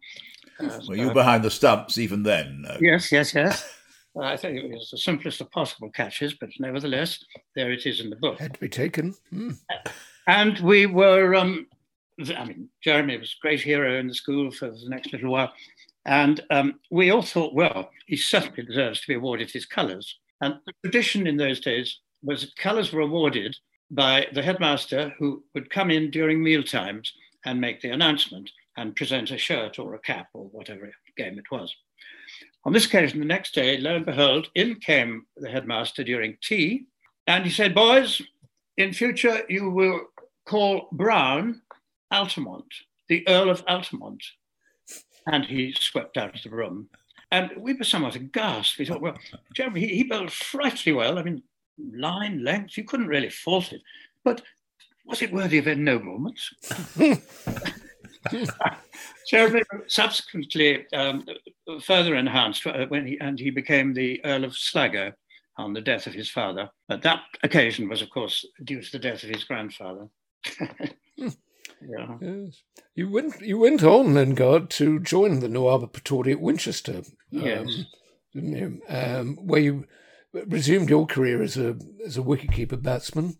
Uh, 0.60 0.80
Were 0.88 0.95
you 0.95 1.13
behind 1.13 1.43
the 1.43 1.50
stumps 1.50 1.97
even 1.97 2.24
then? 2.24 2.65
Yes, 2.82 3.12
yes, 3.12 3.34
yes. 3.34 3.78
I 4.21 4.36
think 4.36 4.58
it 4.58 4.69
was 4.69 4.89
the 4.91 4.97
simplest 4.97 5.39
of 5.39 5.50
possible 5.52 5.89
catches, 5.89 6.34
but 6.34 6.50
nevertheless, 6.60 7.24
there 7.56 7.71
it 7.71 7.86
is 7.86 8.02
in 8.02 8.10
the 8.10 8.17
book. 8.17 8.39
Had 8.39 8.56
to 8.56 8.60
be 8.60 8.67
taken. 8.67 9.15
Mm. 9.34 9.58
And 10.28 10.60
we 10.60 10.86
were 10.86 11.34
um, 11.34 11.65
I 12.29 12.45
mean, 12.45 12.69
Jeremy 12.84 13.17
was 13.17 13.36
a 13.38 13.41
great 13.41 13.62
hero 13.62 13.99
in 13.99 14.07
the 14.07 14.13
school 14.13 14.51
for 14.51 14.69
the 14.69 14.89
next 14.89 15.12
little 15.13 15.31
while. 15.31 15.51
And 16.05 16.41
um, 16.49 16.79
we 16.89 17.12
all 17.12 17.21
thought, 17.21 17.53
well, 17.53 17.89
he 18.07 18.17
certainly 18.17 18.63
deserves 18.63 19.01
to 19.01 19.07
be 19.07 19.13
awarded 19.15 19.51
his 19.51 19.65
colours. 19.65 20.19
And 20.41 20.55
the 20.65 20.73
tradition 20.84 21.27
in 21.27 21.38
those 21.38 21.60
days 21.60 21.99
was 22.23 22.41
that 22.41 22.55
colours 22.55 22.91
were 22.91 23.01
awarded 23.01 23.55
by 23.91 24.27
the 24.34 24.41
headmaster 24.41 25.13
who 25.19 25.43
would 25.53 25.69
come 25.69 25.91
in 25.91 26.12
during 26.12 26.41
meal 26.41 26.63
times 26.63 27.13
and 27.45 27.60
make 27.60 27.81
the 27.81 27.89
announcement 27.89 28.49
and 28.77 28.95
present 28.95 29.31
a 29.31 29.38
shirt 29.38 29.79
or 29.79 29.93
a 29.93 29.99
cap 29.99 30.27
or 30.34 30.45
whatever 30.45 30.91
game 31.17 31.38
it 31.38 31.51
was. 31.51 31.75
On 32.63 32.73
this 32.73 32.86
occasion, 32.86 33.19
the 33.19 33.25
next 33.25 33.53
day, 33.53 33.77
lo 33.77 33.95
and 33.95 34.05
behold, 34.05 34.49
in 34.55 34.75
came 34.75 35.25
the 35.38 35.49
headmaster 35.49 36.03
during 36.03 36.38
tea, 36.41 36.86
and 37.27 37.43
he 37.43 37.51
said, 37.51 37.75
Boys, 37.75 38.21
in 38.77 38.93
future 38.93 39.41
you 39.49 39.69
will 39.69 40.01
call 40.47 40.88
Brown 40.91 41.62
Altamont, 42.12 42.65
the 43.08 43.28
Earl 43.28 43.50
of 43.50 43.63
Altamont. 43.67 44.24
And 45.28 45.45
he 45.45 45.74
swept 45.74 46.17
out 46.17 46.36
of 46.36 46.43
the 46.43 46.50
room. 46.50 46.89
And 47.32 47.52
we 47.58 47.74
were 47.74 47.84
somewhat 47.84 48.15
aghast. 48.15 48.78
We 48.78 48.86
thought, 48.86 49.02
well, 49.02 49.17
Jeremy, 49.54 49.82
he, 49.82 49.88
he 49.97 50.04
bowled 50.04 50.32
frightfully 50.32 50.93
well. 50.93 51.17
I 51.17 51.24
mean, 51.24 51.43
line, 51.93 52.43
length, 52.43 52.78
you 52.78 52.84
couldn't 52.84 53.08
really 53.08 53.30
fault 53.30 53.71
it. 53.71 53.82
But 54.24 54.41
was 55.06 55.21
it 55.21 55.32
worthy 55.32 55.58
of 55.58 55.67
ennoblement? 55.67 56.39
Jeremy 59.28 59.62
subsequently 59.88 60.86
um, 60.93 61.26
further 61.82 62.15
enhanced 62.15 62.67
uh, 62.67 62.86
when 62.88 63.08
he, 63.08 63.19
and 63.19 63.39
he 63.39 63.50
became 63.50 63.93
the 63.93 64.24
Earl 64.26 64.43
of 64.43 64.56
Sligo 64.56 65.13
on 65.58 65.74
the 65.74 65.82
death 65.82 66.08
of 66.08 66.13
his 66.13 66.30
father. 66.30 66.69
But 66.88 67.02
that 67.04 67.21
occasion 67.43 67.89
was, 67.89 68.02
of 68.02 68.10
course, 68.10 68.45
due 68.63 68.82
to 68.82 68.91
the 68.91 69.00
death 69.00 69.24
of 69.24 69.30
his 69.30 69.43
grandfather. 69.43 70.08
Yeah. 71.87 72.17
Yes. 72.21 72.61
You 72.95 73.09
went 73.09 73.41
you 73.41 73.57
went 73.57 73.83
on, 73.83 74.13
Lingard, 74.13 74.69
to 74.71 74.99
join 74.99 75.39
the 75.39 75.47
Nawab 75.47 75.91
Pataudi 75.93 76.33
at 76.33 76.41
Winchester. 76.41 77.03
Yes. 77.29 77.85
Um, 78.35 78.81
um, 78.87 79.35
where 79.41 79.61
you 79.61 79.85
resumed 80.33 80.89
your 80.89 81.05
career 81.05 81.41
as 81.41 81.57
a 81.57 81.77
as 82.05 82.17
a 82.17 82.21
wicketkeeper 82.21 82.81
batsman. 82.81 83.37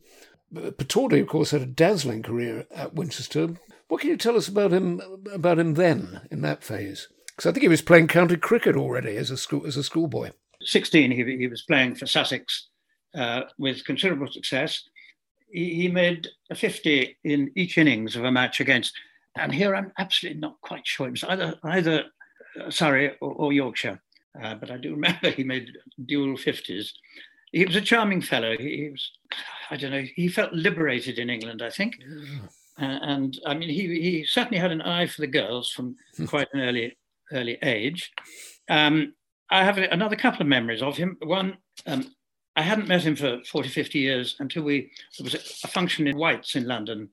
Pataudi, 0.54 1.22
of 1.22 1.28
course, 1.28 1.52
had 1.52 1.62
a 1.62 1.66
dazzling 1.66 2.24
career 2.24 2.66
at 2.72 2.94
Winchester. 2.94 3.56
What 3.88 4.02
can 4.02 4.10
you 4.10 4.18
tell 4.18 4.36
us 4.36 4.48
about 4.48 4.72
him 4.72 5.02
about 5.34 5.60
him 5.60 5.76
then 5.76 6.22
in 6.30 6.42
that 6.42 6.64
phase? 6.64 7.08
Because 7.28 7.50
I 7.50 7.54
think 7.54 7.64
he 7.64 7.70
was 7.70 7.82
playing 7.82 8.08
county 8.08 8.38
cricket 8.38 8.76
already 8.76 9.16
as 9.16 9.32
a 9.32 9.38
school 9.38 9.66
as 9.66 9.78
a 9.78 9.84
schoolboy. 9.84 10.32
16, 10.64 11.12
he, 11.12 11.38
he 11.38 11.48
was 11.48 11.64
playing 11.64 11.96
for 11.96 12.06
Sussex 12.06 12.70
uh, 13.16 13.42
with 13.58 13.84
considerable 13.86 14.28
success. 14.32 14.84
He, 15.52 15.76
he, 15.76 15.88
made 15.88 16.28
a 16.50 16.56
50 16.56 17.18
in 17.24 17.52
each 17.56 17.78
innings 17.78 18.16
of 18.16 18.24
a 18.24 18.32
match 18.32 18.60
against, 18.60 18.94
and 19.36 19.54
here 19.54 19.76
I'm 19.76 19.92
absolutely 19.98 20.40
not 20.40 20.60
quite 20.62 20.86
sure. 20.86 21.08
It 21.08 21.12
was 21.12 21.24
either, 21.24 21.56
either 21.64 22.06
uh, 22.60 22.70
Surrey 22.70 23.16
or, 23.22 23.34
or 23.34 23.54
Yorkshire, 23.54 24.02
uh, 24.42 24.56
but 24.56 24.72
I 24.72 24.78
do 24.78 24.92
remember 24.96 25.30
he 25.30 25.44
made 25.44 25.72
dual 26.06 26.38
50s. 26.38 26.92
He 27.52 27.66
was 27.66 27.76
a 27.76 27.82
charming 27.82 28.22
fellow. 28.22 28.56
He, 28.58 28.78
he 28.78 28.90
was, 28.90 29.12
I 29.70 29.78
don't 29.78 29.92
know, 29.92 30.06
he 30.16 30.28
felt 30.28 30.54
liberated 30.54 31.20
in 31.20 31.30
England, 31.30 31.62
I 31.62 31.70
think. 31.70 31.96
Uh, 32.80 33.00
and 33.02 33.40
I 33.46 33.54
mean, 33.54 33.70
he, 33.70 34.02
he 34.02 34.26
certainly 34.26 34.58
had 34.58 34.72
an 34.72 34.82
eye 34.82 35.06
for 35.06 35.22
the 35.22 35.28
girls 35.28 35.70
from 35.70 35.96
quite 36.28 36.48
an 36.54 36.62
early 36.62 36.98
early 37.32 37.58
age. 37.62 38.12
Um, 38.70 39.14
I 39.50 39.64
have 39.64 39.78
another 39.78 40.16
couple 40.16 40.42
of 40.42 40.48
memories 40.48 40.82
of 40.82 40.98
him. 40.98 41.18
One, 41.22 41.58
um, 41.86 42.14
I 42.56 42.64
hadn't 42.64 42.88
met 42.88 43.04
him 43.04 43.16
for 43.16 43.40
40, 43.50 43.70
50 43.70 44.00
years 44.00 44.36
until 44.40 44.64
we, 44.64 44.92
there 45.18 45.24
was 45.24 45.36
a, 45.36 45.68
function 45.68 46.08
in 46.08 46.18
White's 46.18 46.56
in 46.56 46.66
London. 46.66 47.10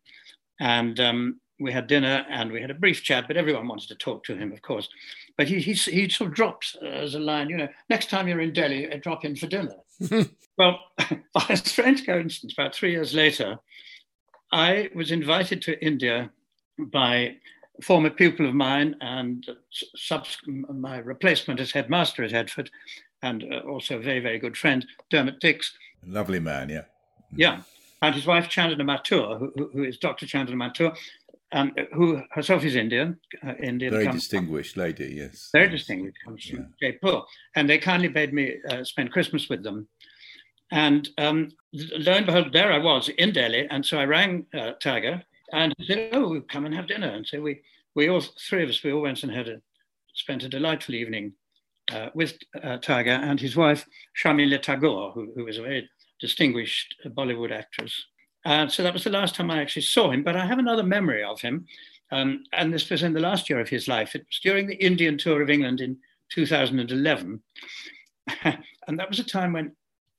And 0.61 0.99
um, 0.99 1.41
we 1.61 1.73
had 1.73 1.87
dinner 1.87 2.25
and 2.29 2.51
we 2.51 2.61
had 2.61 2.71
a 2.71 2.75
brief 2.75 3.03
chat, 3.03 3.27
but 3.29 3.37
everyone 3.37 3.69
wanted 3.69 3.89
to 3.89 3.95
talk 3.95 4.25
to 4.25 4.37
him, 4.37 4.53
of 4.53 4.63
course. 4.63 4.89
But 5.37 5.49
he, 5.49 5.61
he, 5.61 5.73
he 5.73 6.09
sort 6.09 6.29
of 6.29 6.35
dropped 6.35 6.77
as 6.83 7.15
a 7.15 7.21
line, 7.21 7.49
you 7.51 7.57
know, 7.57 7.69
next 7.89 8.11
time 8.11 8.27
you're 8.27 8.41
in 8.41 8.53
Delhi, 8.53 8.91
uh, 8.91 8.99
drop 9.01 9.25
in 9.25 9.37
for 9.37 9.47
dinner. 9.47 9.75
well, 10.59 10.81
by 11.33 11.47
a 11.49 11.57
strange 11.57 12.05
coincidence, 12.05 12.53
about 12.53 12.75
three 12.75 12.91
years 12.91 13.15
later, 13.15 13.59
I 14.51 14.91
was 14.95 15.11
invited 15.11 15.63
to 15.63 15.85
India 15.85 16.31
by 16.79 17.37
a 17.79 17.83
former 17.83 18.11
pupil 18.11 18.49
of 18.49 18.55
mine 18.55 18.97
and 19.01 19.47
subs- 19.95 20.39
my 20.47 20.99
replacement 20.99 21.61
as 21.61 21.71
headmaster 21.71 22.25
at 22.25 22.33
Headfort, 22.33 22.71
and 23.23 23.45
uh, 23.53 23.59
also 23.69 23.99
a 23.99 24.03
very, 24.03 24.21
very 24.21 24.39
good 24.39 24.57
friend, 24.57 24.87
Dermot 25.11 25.41
Dix. 25.41 25.73
Lovely 26.07 26.41
man, 26.41 26.69
yeah. 26.69 26.85
Yeah. 27.35 27.63
And 28.01 28.15
his 28.15 28.27
wife, 28.27 28.49
Chandana 28.49 28.85
Mathur, 28.85 29.39
who, 29.39 29.71
who 29.73 29.83
is 29.83 29.99
Dr. 29.99 30.27
Chandana 30.27 30.55
Mathur, 30.55 30.97
um, 31.53 31.73
who 31.93 32.23
herself 32.31 32.65
is 32.65 32.77
Indian. 32.77 33.19
Uh, 33.45 33.55
Indian 33.63 33.93
very 33.93 34.09
distinguished 34.09 34.77
lady, 34.77 35.15
yes. 35.17 35.51
Very 35.53 35.67
yes. 35.67 35.79
distinguished, 35.79 36.17
comes 36.25 36.45
from 36.45 36.59
yeah. 36.81 36.93
Jaipur. 36.93 37.23
And 37.57 37.69
they 37.69 37.79
kindly 37.79 38.09
bade 38.09 38.33
me 38.33 38.57
uh, 38.71 38.85
spend 38.85 39.13
Christmas 39.13 39.49
with 39.49 39.63
them. 39.63 39.89
And 40.71 41.09
um, 41.19 41.51
lo 41.73 42.13
and 42.13 42.27
behold, 42.27 42.53
there 42.53 42.73
I 42.73 42.79
was 42.79 43.09
in 43.09 43.33
Delhi. 43.33 43.67
And 43.71 43.85
so 43.85 43.99
I 43.99 44.05
rang 44.05 44.47
uh, 44.55 44.73
Tiger 44.81 45.23
and 45.53 45.75
he 45.79 45.87
said, 45.87 46.11
"Oh, 46.13 46.43
come 46.49 46.67
and 46.67 46.75
have 46.75 46.89
dinner." 46.89 47.09
And 47.09 47.27
so 47.27 47.41
we, 47.41 47.63
we 47.95 48.09
all 48.09 48.21
three 48.21 48.63
of 48.63 48.69
us, 48.69 48.83
we 48.83 48.93
all 48.93 49.01
went 49.01 49.23
and 49.23 49.33
had 49.33 49.49
a 49.49 49.63
spent 50.15 50.43
a 50.43 50.49
delightful 50.49 50.95
evening 50.95 51.33
uh, 51.93 52.09
with 52.15 52.39
uh, 52.63 52.79
Tiger 52.79 53.11
and 53.11 53.41
his 53.41 53.57
wife 53.57 53.87
Sharmila 54.23 54.61
Tagore, 54.61 55.13
who, 55.13 55.33
who 55.35 55.45
was 55.45 55.59
a 55.59 55.63
very 55.63 55.89
distinguished 56.21 56.95
Bollywood 57.07 57.51
actress. 57.51 58.07
And 58.45 58.71
so 58.71 58.83
that 58.83 58.93
was 58.93 59.05
the 59.05 59.11
last 59.11 59.35
time 59.35 59.51
I 59.51 59.61
actually 59.61 59.83
saw 59.83 60.11
him. 60.11 60.23
But 60.23 60.37
I 60.37 60.47
have 60.47 60.59
another 60.59 60.83
memory 60.83 61.23
of 61.23 61.41
him, 61.41 61.67
um, 62.11 62.45
and 62.53 62.73
this 62.73 62.89
was 62.89 63.03
in 63.03 63.13
the 63.13 63.21
last 63.21 63.51
year 63.51 63.61
of 63.61 63.69
his 63.69 63.89
life. 63.89 64.15
It 64.15 64.27
was 64.27 64.41
during 64.43 64.67
the 64.67 64.77
Indian 64.77 65.19
tour 65.19 65.43
of 65.43 65.51
England 65.51 65.81
in 65.81 65.99
2011, 66.31 67.43
and 68.45 68.99
that 68.99 69.09
was 69.09 69.19
a 69.19 69.25
time 69.25 69.53
when 69.53 69.75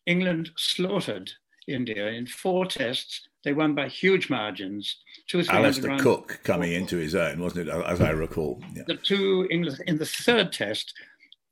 England 0.05 0.51
slaughtered 0.57 1.31
India 1.67 2.07
in 2.07 2.25
four 2.25 2.65
tests 2.65 3.29
they 3.43 3.53
won 3.53 3.73
by 3.73 3.87
huge 3.87 4.29
margins. 4.29 4.97
Two 5.27 5.39
or 5.39 5.43
Alastair 5.49 5.97
Cook 5.99 6.39
coming 6.43 6.73
into 6.73 6.97
his 6.97 7.15
own, 7.15 7.39
wasn't 7.39 7.69
it? 7.69 7.73
As 7.85 8.01
I 8.01 8.09
recall. 8.09 8.61
Yeah. 8.73 8.83
The 8.87 8.97
two 8.97 9.47
English 9.49 9.79
in 9.87 9.97
the 9.97 10.05
third 10.05 10.51
test, 10.51 10.93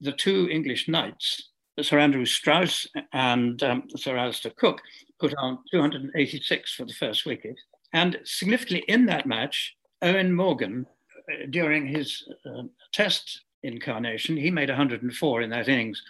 the 0.02 0.12
two 0.12 0.48
English 0.50 0.88
knights, 0.88 1.50
Sir 1.82 2.00
Andrew 2.00 2.26
Strauss 2.26 2.88
and 3.14 3.62
um, 3.64 3.84
Sir 3.96 4.18
Alastair 4.18 4.52
Cook, 4.58 4.82
put 5.20 5.34
on 5.38 5.60
286 5.72 6.74
for 6.74 6.86
the 6.86 6.94
first 6.94 7.26
wicket. 7.26 7.56
And 7.94 8.20
significantly 8.24 8.84
in 8.88 9.06
that 9.08 9.26
match, 9.26 9.76
Eoin 10.04 10.32
Morgan, 10.32 10.86
uh, 11.32 11.46
during 11.50 11.88
his 11.88 12.24
uh, 12.46 12.64
test 12.94 13.42
incarnation, 13.64 14.38
he 14.38 14.52
made 14.52 14.70
104 14.70 15.42
in 15.42 15.50
that 15.50 15.68
innings. 15.68 16.02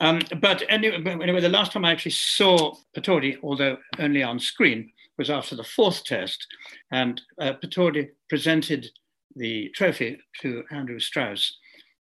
Um, 0.00 0.20
but 0.40 0.62
anyway, 0.68 1.02
anyway, 1.22 1.40
the 1.40 1.48
last 1.48 1.72
time 1.72 1.84
I 1.84 1.92
actually 1.92 2.12
saw 2.12 2.74
Pataudi, 2.94 3.38
although 3.42 3.78
only 3.98 4.22
on 4.22 4.38
screen, 4.38 4.92
was 5.16 5.30
after 5.30 5.56
the 5.56 5.64
fourth 5.64 6.04
test, 6.04 6.46
and 6.90 7.20
uh, 7.40 7.54
presented 8.28 8.90
the 9.34 9.70
trophy 9.70 10.18
to 10.42 10.64
Andrew 10.70 10.98
Strauss, 10.98 11.56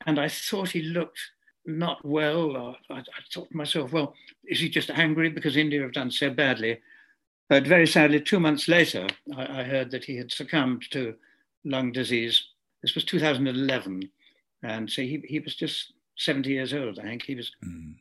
and 0.05 0.19
I 0.19 0.27
thought 0.27 0.71
he 0.71 0.81
looked 0.81 1.19
not 1.65 2.03
well. 2.05 2.77
I, 2.89 2.95
I 2.95 3.03
thought 3.31 3.49
to 3.49 3.57
myself, 3.57 3.91
well, 3.91 4.13
is 4.45 4.59
he 4.59 4.69
just 4.69 4.89
angry 4.89 5.29
because 5.29 5.57
India 5.57 5.81
have 5.81 5.93
done 5.93 6.11
so 6.11 6.29
badly? 6.29 6.79
But 7.49 7.65
very 7.65 7.87
sadly, 7.87 8.21
two 8.21 8.39
months 8.39 8.67
later, 8.67 9.07
I, 9.35 9.61
I 9.61 9.63
heard 9.63 9.91
that 9.91 10.05
he 10.05 10.17
had 10.17 10.31
succumbed 10.31 10.89
to 10.91 11.15
lung 11.65 11.91
disease. 11.91 12.43
This 12.81 12.95
was 12.95 13.03
2011, 13.05 14.09
and 14.63 14.89
so 14.89 15.01
he, 15.01 15.21
he 15.25 15.39
was 15.39 15.55
just 15.55 15.93
70 16.17 16.49
years 16.49 16.73
old, 16.73 16.99
I 16.99 17.03
think. 17.03 17.23
He 17.23 17.35
was. 17.35 17.51
Mm. 17.65 17.95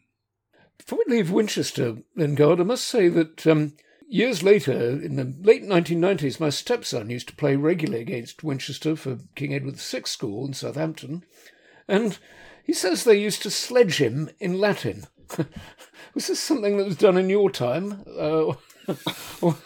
Before 0.77 1.01
we 1.07 1.17
leave 1.17 1.31
Winchester, 1.31 1.97
Lingard, 2.15 2.61
I 2.61 2.65
must 2.65 2.85
say 2.85 3.09
that 3.09 3.45
um, 3.49 3.73
Years 4.11 4.43
later, 4.43 4.73
in 4.73 5.17
the 5.17 5.35
late 5.43 5.63
1990s, 5.63 6.41
my 6.41 6.49
stepson 6.49 7.11
used 7.11 7.29
to 7.29 7.37
play 7.37 7.57
regularly 7.57 8.01
against 8.01 8.43
Winchester 8.43 8.97
for 8.97 9.19
King 9.35 9.53
Edward 9.53 9.77
VI 9.77 10.05
School 10.07 10.47
in 10.47 10.55
Southampton, 10.55 11.25
and 11.89 12.19
he 12.65 12.73
says 12.73 13.05
they 13.05 13.19
used 13.19 13.43
to 13.43 13.51
sledge 13.51 14.01
him 14.01 14.31
in 14.39 14.59
Latin. 14.59 15.07
was 16.15 16.27
this 16.27 16.41
something 16.41 16.77
that 16.77 16.87
was 16.87 16.97
done 16.97 17.17
in 17.17 17.31
your 17.31 17.51
time? 17.51 18.03
Uh, 18.07 18.55
or, 19.43 19.57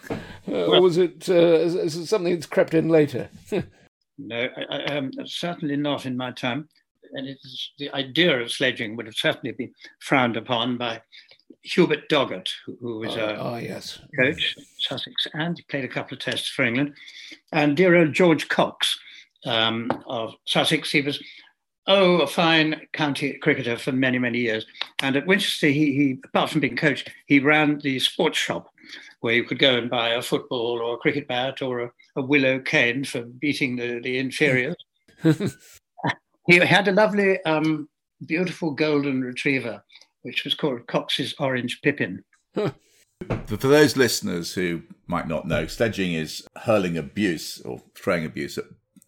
uh, 0.48 0.52
or, 0.52 0.80
was 0.80 0.98
it, 0.98 1.28
uh, 1.28 1.32
is 1.34 1.96
it 1.96 2.06
something 2.06 2.34
that's 2.34 2.46
crept 2.46 2.74
in 2.74 2.88
later? 2.88 3.28
no, 4.18 4.48
I, 4.56 4.76
I, 4.76 4.84
um, 4.96 5.10
certainly 5.24 5.76
not 5.76 6.06
in 6.06 6.16
my 6.16 6.32
time. 6.32 6.68
And 7.14 7.28
it's, 7.28 7.72
the 7.78 7.90
idea 7.90 8.40
of 8.40 8.50
sledging 8.50 8.96
would 8.96 9.06
have 9.06 9.14
certainly 9.14 9.52
been 9.52 9.72
frowned 10.00 10.36
upon 10.36 10.78
by 10.78 11.02
Hubert 11.62 12.08
Doggart, 12.08 12.48
who, 12.64 12.76
who 12.80 12.98
was 13.00 13.16
a 13.16 13.36
oh, 13.36 13.56
yes. 13.56 14.00
coach, 14.18 14.56
Sussex, 14.78 15.26
and 15.34 15.56
he 15.56 15.64
played 15.64 15.84
a 15.84 15.88
couple 15.88 16.14
of 16.14 16.20
tests 16.20 16.48
for 16.48 16.64
England. 16.64 16.94
And 17.52 17.76
dear 17.76 17.96
old 17.96 18.12
George 18.12 18.48
Cox 18.48 18.98
um, 19.44 19.90
of 20.06 20.34
Sussex, 20.46 20.90
he 20.90 21.02
was, 21.02 21.22
oh, 21.86 22.20
a 22.20 22.26
fine 22.26 22.80
county 22.92 23.34
cricketer 23.34 23.76
for 23.76 23.92
many, 23.92 24.18
many 24.18 24.38
years. 24.38 24.66
And 25.02 25.16
at 25.16 25.26
Winchester, 25.26 25.68
he, 25.68 25.94
he 25.94 26.20
apart 26.24 26.50
from 26.50 26.60
being 26.60 26.76
coach, 26.76 27.04
he 27.26 27.40
ran 27.40 27.78
the 27.78 27.98
sports 27.98 28.38
shop 28.38 28.68
where 29.20 29.34
you 29.34 29.44
could 29.44 29.58
go 29.58 29.76
and 29.76 29.90
buy 29.90 30.10
a 30.10 30.22
football 30.22 30.80
or 30.80 30.94
a 30.94 30.98
cricket 30.98 31.28
bat 31.28 31.62
or 31.62 31.80
a, 31.80 31.90
a 32.16 32.22
willow 32.22 32.58
cane 32.58 33.04
for 33.04 33.22
beating 33.22 33.76
the, 33.76 34.00
the 34.00 34.18
inferiors. 34.18 34.76
he 36.46 36.56
had 36.56 36.88
a 36.88 36.92
lovely, 36.92 37.42
um, 37.44 37.88
beautiful 38.26 38.70
golden 38.72 39.20
retriever 39.22 39.82
which 40.22 40.44
was 40.44 40.54
called 40.54 40.86
Cox's 40.86 41.34
Orange 41.38 41.80
Pippin. 41.82 42.24
For 42.54 43.56
those 43.56 43.96
listeners 43.96 44.54
who 44.54 44.82
might 45.06 45.28
not 45.28 45.46
know, 45.46 45.66
sledging 45.66 46.14
is 46.14 46.46
hurling 46.56 46.96
abuse 46.96 47.60
or 47.60 47.80
throwing 47.94 48.24
abuse 48.24 48.58
at 48.58 48.64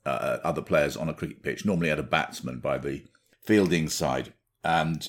uh, 0.07 0.39
other 0.45 0.63
players 0.63 0.97
on 0.97 1.09
a 1.09 1.15
cricket 1.15 1.43
pitch, 1.43 1.65
normally 1.65 1.91
at 1.91 1.99
a 1.99 2.03
batsman 2.03 2.59
by 2.59 2.79
the 2.79 3.05
fielding 3.43 3.89
side. 3.89 4.33
And 4.63 5.09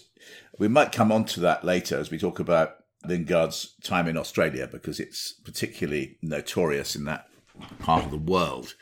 we 0.59 0.67
might 0.67 0.91
come 0.91 1.11
on 1.11 1.25
to 1.25 1.39
that 1.41 1.63
later 1.63 1.97
as 1.97 2.11
we 2.11 2.17
talk 2.17 2.39
about 2.39 2.77
Lingard's 3.05 3.75
time 3.83 4.07
in 4.07 4.17
Australia 4.17 4.67
because 4.67 4.99
it's 4.99 5.31
particularly 5.31 6.17
notorious 6.21 6.95
in 6.95 7.05
that 7.05 7.27
part 7.79 8.05
of 8.05 8.11
the 8.11 8.17
world. 8.17 8.75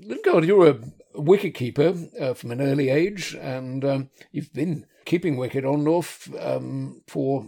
Lingard, 0.00 0.44
you're 0.44 0.68
a 0.68 0.78
wicketkeeper 1.14 2.20
uh, 2.20 2.34
from 2.34 2.52
an 2.52 2.60
early 2.60 2.88
age, 2.88 3.34
and 3.40 3.84
um, 3.84 4.10
you've 4.30 4.52
been 4.52 4.86
keeping 5.04 5.36
wicket 5.36 5.64
on 5.64 5.80
and 5.80 5.88
off 5.88 6.28
um, 6.38 7.02
for 7.06 7.46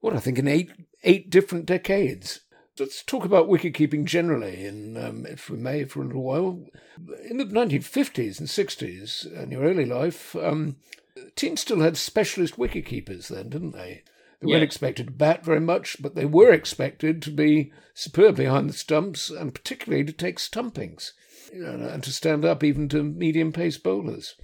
what 0.00 0.14
I 0.14 0.20
think 0.20 0.38
in 0.38 0.48
eight 0.48 0.70
eight 1.04 1.30
different 1.30 1.66
decades. 1.66 2.40
Let's 2.80 3.02
talk 3.02 3.24
about 3.24 3.48
wicket 3.48 3.74
keeping 3.74 4.06
generally, 4.06 4.64
in, 4.64 4.96
um, 4.96 5.26
if 5.26 5.50
we 5.50 5.56
may, 5.56 5.84
for 5.84 6.02
a 6.02 6.06
little 6.06 6.22
while. 6.22 6.64
In 7.28 7.38
the 7.38 7.44
1950s 7.44 8.38
and 8.38 8.48
60s, 8.48 9.42
in 9.42 9.50
your 9.50 9.62
early 9.62 9.84
life, 9.84 10.36
um, 10.36 10.76
teams 11.34 11.60
still 11.60 11.80
had 11.80 11.96
specialist 11.96 12.58
wicket 12.58 12.86
keepers 12.86 13.28
then, 13.28 13.48
didn't 13.48 13.72
they? 13.72 14.02
They 14.40 14.46
weren't 14.46 14.62
expected 14.62 15.06
to 15.06 15.12
bat 15.12 15.44
very 15.44 15.60
much, 15.60 15.96
but 16.00 16.14
they 16.14 16.24
were 16.24 16.52
expected 16.52 17.20
to 17.22 17.30
be 17.30 17.72
superb 17.92 18.36
behind 18.36 18.68
the 18.68 18.74
stumps 18.74 19.30
and 19.30 19.52
particularly 19.52 20.04
to 20.04 20.12
take 20.12 20.38
stumpings 20.38 21.12
you 21.52 21.62
know, 21.62 21.88
and 21.88 22.02
to 22.04 22.12
stand 22.12 22.44
up 22.44 22.62
even 22.62 22.88
to 22.90 23.02
medium 23.02 23.52
pace 23.52 23.78
bowlers. 23.78 24.36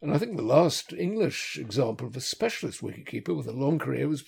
And 0.00 0.12
I 0.12 0.18
think 0.18 0.36
the 0.36 0.42
last 0.42 0.92
English 0.92 1.58
example 1.58 2.06
of 2.06 2.16
a 2.16 2.20
specialist 2.20 2.80
wicketkeeper 2.80 3.36
with 3.36 3.46
a 3.46 3.52
long 3.52 3.78
career 3.78 4.08
was, 4.08 4.24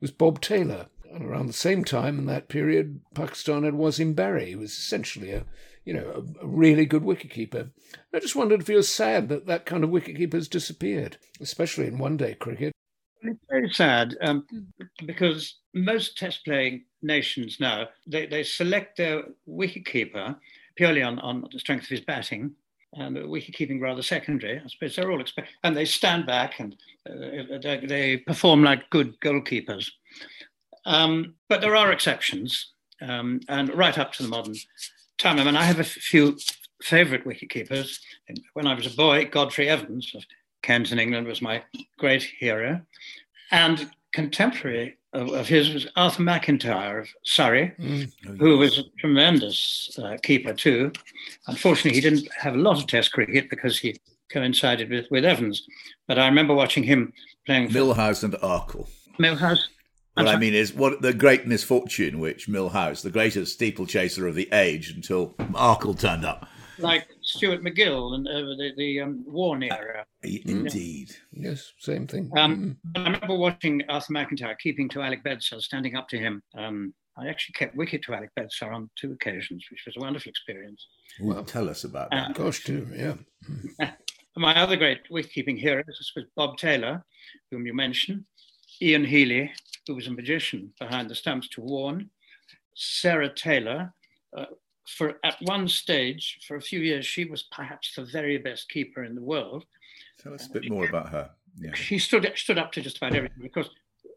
was 0.00 0.10
Bob 0.10 0.40
Taylor. 0.40 0.88
And 1.12 1.24
around 1.24 1.46
the 1.46 1.52
same 1.54 1.84
time 1.84 2.18
in 2.18 2.26
that 2.26 2.48
period, 2.48 3.00
Pakistan 3.14 3.64
had 3.64 3.74
Wasim 3.74 4.14
Bari, 4.14 4.52
who 4.52 4.58
was 4.58 4.72
essentially 4.72 5.32
a 5.32 5.44
you 5.88 5.94
know, 5.94 6.22
a, 6.42 6.46
really 6.46 6.84
good 6.84 7.02
wicketkeeper. 7.02 7.70
I 8.12 8.20
just 8.20 8.36
wondered 8.36 8.60
if 8.60 8.68
you're 8.68 8.82
sad 8.82 9.30
that 9.30 9.46
that 9.46 9.64
kind 9.64 9.82
of 9.82 9.88
wicketkeeper 9.88 10.34
has 10.34 10.46
disappeared, 10.46 11.16
especially 11.40 11.86
in 11.86 11.96
one 11.96 12.18
day 12.18 12.34
cricket. 12.34 12.74
It's 13.22 13.40
very 13.48 13.70
sad 13.70 14.14
um, 14.20 14.46
because 15.06 15.56
most 15.74 16.18
test 16.18 16.44
playing 16.44 16.84
nations 17.00 17.56
now 17.58 17.88
they, 18.06 18.26
they 18.26 18.42
select 18.42 18.98
their 18.98 19.22
wicketkeeper 19.48 20.36
purely 20.76 21.02
on, 21.02 21.18
on 21.20 21.48
the 21.50 21.58
strength 21.58 21.84
of 21.84 21.88
his 21.88 22.00
batting 22.02 22.52
and 22.94 23.28
wicket 23.28 23.54
keeping 23.54 23.80
rather 23.80 24.02
secondary. 24.02 24.58
I 24.58 24.68
suppose 24.68 24.94
they're 24.94 25.10
all 25.10 25.20
expect, 25.20 25.48
and 25.64 25.76
they 25.76 25.84
stand 25.84 26.26
back 26.26 26.60
and 26.60 26.76
uh, 27.08 27.58
they, 27.62 27.82
they, 27.86 28.16
perform 28.18 28.62
like 28.62 28.88
good 28.90 29.18
goalkeepers. 29.20 29.90
Um, 30.88 31.34
but 31.50 31.60
there 31.60 31.76
are 31.76 31.92
exceptions, 31.92 32.72
um, 33.02 33.40
and 33.48 33.72
right 33.74 33.98
up 33.98 34.12
to 34.14 34.22
the 34.22 34.28
modern 34.28 34.54
time. 35.18 35.38
I 35.38 35.44
mean, 35.44 35.54
I 35.54 35.64
have 35.64 35.78
a 35.78 35.84
few 35.84 36.38
favourite 36.82 37.26
wicket 37.26 37.50
keepers. 37.50 38.00
When 38.54 38.66
I 38.66 38.74
was 38.74 38.86
a 38.86 38.96
boy, 38.96 39.26
Godfrey 39.26 39.68
Evans 39.68 40.12
of 40.14 40.24
Kent 40.62 40.90
in 40.90 40.98
England 40.98 41.26
was 41.26 41.42
my 41.42 41.62
great 41.98 42.22
hero, 42.22 42.80
and 43.50 43.90
contemporary 44.14 44.96
of, 45.12 45.28
of 45.28 45.46
his 45.46 45.74
was 45.74 45.86
Arthur 45.94 46.22
McIntyre 46.22 47.02
of 47.02 47.08
Surrey, 47.22 47.74
mm. 47.78 48.10
oh, 48.26 48.32
who 48.36 48.56
was 48.56 48.78
a 48.78 48.84
tremendous 48.98 49.96
uh, 50.02 50.16
keeper 50.22 50.54
too. 50.54 50.90
Unfortunately, 51.48 51.92
he 51.92 52.00
didn't 52.00 52.28
have 52.34 52.54
a 52.54 52.58
lot 52.58 52.78
of 52.78 52.86
Test 52.86 53.12
cricket 53.12 53.50
because 53.50 53.78
he 53.78 54.00
coincided 54.30 54.88
with, 54.88 55.06
with 55.10 55.26
Evans. 55.26 55.66
But 56.06 56.18
I 56.18 56.26
remember 56.26 56.54
watching 56.54 56.84
him 56.84 57.12
playing 57.44 57.68
for 57.68 57.78
Millhouse 57.78 58.24
and 58.24 58.32
Arkle. 58.34 58.88
Millhouse. 59.18 59.64
What 60.24 60.34
I 60.34 60.38
mean 60.38 60.54
is, 60.54 60.74
what 60.74 61.02
the 61.02 61.12
great 61.12 61.46
misfortune 61.46 62.18
which 62.18 62.48
Millhouse, 62.48 63.02
the 63.02 63.10
greatest 63.10 63.54
steeplechaser 63.54 64.26
of 64.26 64.34
the 64.34 64.48
age, 64.52 64.90
until 64.90 65.34
Arkle 65.38 65.98
turned 65.98 66.24
up. 66.24 66.48
Like 66.78 67.08
Stuart 67.22 67.62
MacGill 67.62 68.14
and 68.14 68.28
uh, 68.28 68.32
the, 68.56 68.72
the 68.76 69.00
um, 69.00 69.24
Warne 69.26 69.64
era. 69.64 70.06
Indeed. 70.22 71.10
Yes, 71.32 71.72
same 71.78 72.06
thing. 72.06 72.30
Um, 72.36 72.76
mm. 72.86 73.00
I 73.00 73.10
remember 73.10 73.36
watching 73.36 73.82
Arthur 73.88 74.12
McIntyre 74.12 74.56
keeping 74.58 74.88
to 74.90 75.02
Alec 75.02 75.24
Bedser, 75.24 75.60
standing 75.60 75.96
up 75.96 76.08
to 76.08 76.18
him. 76.18 76.42
Um, 76.56 76.94
I 77.18 77.26
actually 77.26 77.54
kept 77.54 77.74
wicket 77.74 78.02
to 78.04 78.14
Alec 78.14 78.30
Bedser 78.38 78.72
on 78.72 78.88
two 78.96 79.12
occasions, 79.12 79.64
which 79.70 79.82
was 79.86 79.96
a 79.96 80.00
wonderful 80.00 80.30
experience. 80.30 80.86
Well, 81.20 81.42
tell 81.42 81.68
us 81.68 81.82
about 81.82 82.10
that. 82.12 82.30
Uh, 82.30 82.32
Gosh, 82.32 82.62
too, 82.62 82.86
yeah. 82.94 83.90
My 84.36 84.56
other 84.56 84.76
great 84.76 85.00
wicket-keeping 85.10 85.56
heroes 85.56 86.12
was 86.14 86.26
Bob 86.36 86.58
Taylor, 86.58 87.04
whom 87.50 87.66
you 87.66 87.74
mentioned, 87.74 88.24
Ian 88.80 89.04
Healy, 89.04 89.50
who 89.88 89.96
was 89.96 90.06
a 90.06 90.12
magician 90.12 90.72
behind 90.78 91.10
the 91.10 91.14
stumps 91.16 91.48
to 91.48 91.60
Warne 91.60 92.08
Sarah 92.78 93.28
Taylor, 93.28 93.92
uh, 94.36 94.46
for 94.86 95.18
at 95.24 95.36
one 95.42 95.68
stage, 95.68 96.38
for 96.46 96.56
a 96.56 96.60
few 96.60 96.80
years, 96.80 97.04
she 97.04 97.24
was 97.24 97.42
perhaps 97.42 97.94
the 97.94 98.04
very 98.04 98.38
best 98.38 98.70
keeper 98.70 99.04
in 99.04 99.14
the 99.14 99.20
world. 99.20 99.64
Tell 100.22 100.32
us 100.32 100.46
a 100.46 100.50
bit 100.50 100.70
more 100.70 100.88
about 100.88 101.08
her. 101.10 101.30
Yeah. 101.60 101.74
She 101.74 101.98
stood 101.98 102.30
stood 102.36 102.56
up 102.56 102.72
to 102.72 102.80
just 102.80 102.98
about 102.98 103.16
everything 103.16 103.42
because 103.42 103.68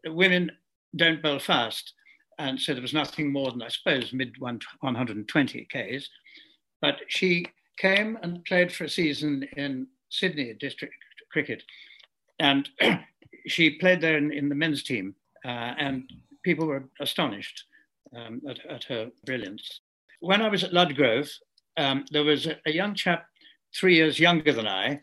women 0.06 0.52
don't 0.94 1.20
bowl 1.20 1.40
fast, 1.40 1.94
and 2.38 2.58
so 2.58 2.72
there 2.72 2.82
was 2.82 2.94
nothing 2.94 3.32
more 3.32 3.50
than 3.50 3.62
I 3.62 3.68
suppose 3.68 4.12
mid 4.12 4.38
120 4.38 5.68
k's. 5.70 6.08
But 6.80 7.00
she 7.08 7.46
came 7.78 8.16
and 8.22 8.44
played 8.44 8.72
for 8.72 8.84
a 8.84 8.88
season 8.88 9.42
in 9.56 9.88
Sydney 10.08 10.54
district 10.54 10.94
cricket, 11.32 11.64
and 12.38 12.68
she 13.46 13.70
played 13.70 14.00
there 14.00 14.16
in, 14.16 14.32
in 14.32 14.48
the 14.48 14.54
men's 14.54 14.84
team, 14.84 15.16
uh, 15.44 15.74
and 15.78 16.10
people 16.42 16.66
were 16.66 16.88
astonished 17.00 17.64
um, 18.16 18.40
at, 18.48 18.58
at 18.66 18.84
her 18.84 19.10
brilliance 19.24 19.80
when 20.22 20.40
I 20.40 20.48
was 20.48 20.62
at 20.62 20.72
Ludgrove, 20.72 21.28
um, 21.76 22.04
there 22.12 22.24
was 22.24 22.46
a, 22.46 22.56
a, 22.64 22.70
young 22.70 22.94
chap 22.94 23.26
three 23.74 23.96
years 23.96 24.20
younger 24.20 24.52
than 24.52 24.68
I, 24.68 25.00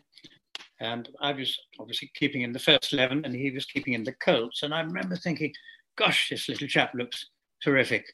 and 0.80 1.08
I 1.20 1.32
was 1.32 1.56
obviously 1.78 2.10
keeping 2.14 2.40
in 2.40 2.52
the 2.52 2.58
first 2.58 2.92
11, 2.94 3.24
and 3.24 3.34
he 3.34 3.50
was 3.50 3.66
keeping 3.66 3.92
in 3.92 4.02
the 4.02 4.14
Colts. 4.14 4.62
And 4.62 4.72
I 4.72 4.80
remember 4.80 5.16
thinking, 5.16 5.52
gosh, 5.96 6.30
this 6.30 6.48
little 6.48 6.68
chap 6.68 6.92
looks 6.94 7.26
terrific. 7.62 8.06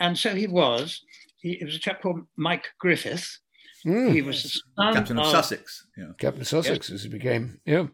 And 0.00 0.18
so 0.18 0.34
he 0.34 0.48
was. 0.48 1.00
He, 1.36 1.52
it 1.52 1.64
was 1.64 1.76
a 1.76 1.78
chap 1.78 2.02
called 2.02 2.22
Mike 2.36 2.66
Griffith. 2.80 3.38
Mm. 3.86 4.12
He 4.12 4.22
was 4.22 4.62
captain 4.76 5.18
of, 5.18 5.26
of 5.26 5.30
Sussex. 5.30 5.86
Yeah. 5.96 6.06
Captain 6.18 6.42
of 6.42 6.48
Sussex, 6.48 6.88
yes. 6.88 6.94
as 6.94 7.02
he 7.04 7.08
became. 7.08 7.60
Yeah. 7.64 7.86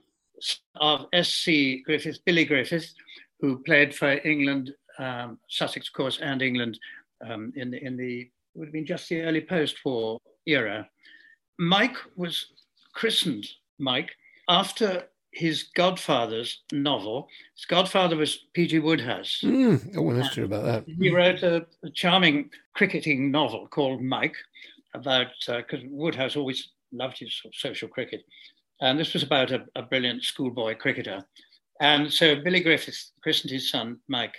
Of 0.77 1.07
SC 1.23 1.85
Griffith, 1.85 2.25
Billy 2.25 2.47
Griffith, 2.47 2.95
who 3.41 3.63
played 3.63 3.95
for 3.95 4.13
England, 4.27 4.75
um, 4.99 5.39
Sussex, 5.49 5.89
of 5.89 5.93
course, 5.93 6.19
and 6.21 6.43
England 6.43 6.79
um, 7.29 7.53
in 7.57 7.71
the 7.71 7.85
in 7.85 7.97
the 7.97 8.31
would 8.55 8.69
have 8.69 8.73
been 8.73 8.87
just 8.87 9.09
the 9.09 9.23
early 9.23 9.41
post-war 9.41 10.19
era. 10.47 10.89
Mike 11.59 11.97
was 12.17 12.47
christened 12.93 13.47
Mike 13.79 14.11
after 14.49 15.05
his 15.33 15.65
godfather's 15.75 16.63
novel. 16.73 17.29
His 17.55 17.65
godfather 17.67 18.17
was 18.17 18.47
P.G. 18.55 18.81
Wodehouse. 18.81 19.41
Mm, 19.45 19.97
oh, 19.97 20.13
that's 20.15 20.35
true 20.35 20.47
about 20.47 20.65
that. 20.65 20.85
He 20.99 21.11
wrote 21.11 21.43
a, 21.43 21.67
a 21.85 21.91
charming 21.91 22.51
cricketing 22.75 23.31
novel 23.31 23.69
called 23.69 24.03
Mike 24.03 24.37
about, 24.95 25.29
because 25.47 25.81
uh, 25.85 25.89
Wodehouse 25.91 26.37
always 26.37 26.71
loved 26.93 27.19
his 27.19 27.41
social 27.53 27.89
cricket. 27.89 28.25
And 28.81 28.99
this 28.99 29.13
was 29.13 29.23
about 29.23 29.51
a, 29.51 29.65
a 29.77 29.83
brilliant 29.83 30.25
schoolboy 30.25 30.77
cricketer. 30.77 31.23
And 31.81 32.13
so 32.13 32.37
Billy 32.37 32.61
Griffith 32.61 33.11
christened 33.23 33.53
his 33.53 33.71
son 33.71 33.99
Mike. 34.09 34.37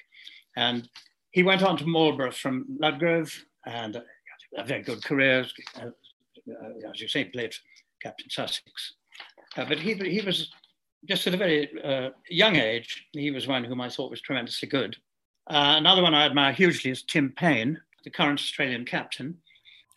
And 0.57 0.89
he 1.31 1.43
went 1.43 1.63
on 1.63 1.77
to 1.77 1.85
Marlborough 1.85 2.31
from 2.31 2.65
Ludgrove 2.81 3.33
and 3.65 4.01
a 4.57 4.63
very 4.65 4.81
good 4.81 5.03
career. 5.03 5.45
Uh, 5.75 5.89
as 6.91 6.99
you 6.99 7.07
say, 7.07 7.25
played 7.25 7.53
Captain 8.01 8.29
Sussex. 8.29 8.95
Uh, 9.57 9.65
but 9.65 9.79
he, 9.79 9.93
he 9.93 10.21
was 10.21 10.51
just 11.05 11.25
at 11.27 11.33
a 11.33 11.37
very 11.37 11.69
uh, 11.83 12.09
young 12.29 12.55
age, 12.55 13.07
he 13.11 13.31
was 13.31 13.47
one 13.47 13.63
whom 13.63 13.81
I 13.81 13.89
thought 13.89 14.11
was 14.11 14.21
tremendously 14.21 14.67
good. 14.67 14.97
Uh, 15.49 15.75
another 15.77 16.03
one 16.03 16.13
I 16.13 16.25
admire 16.25 16.51
hugely 16.51 16.91
is 16.91 17.03
Tim 17.03 17.33
Paine, 17.35 17.79
the 18.03 18.09
current 18.09 18.39
Australian 18.39 18.85
captain. 18.85 19.37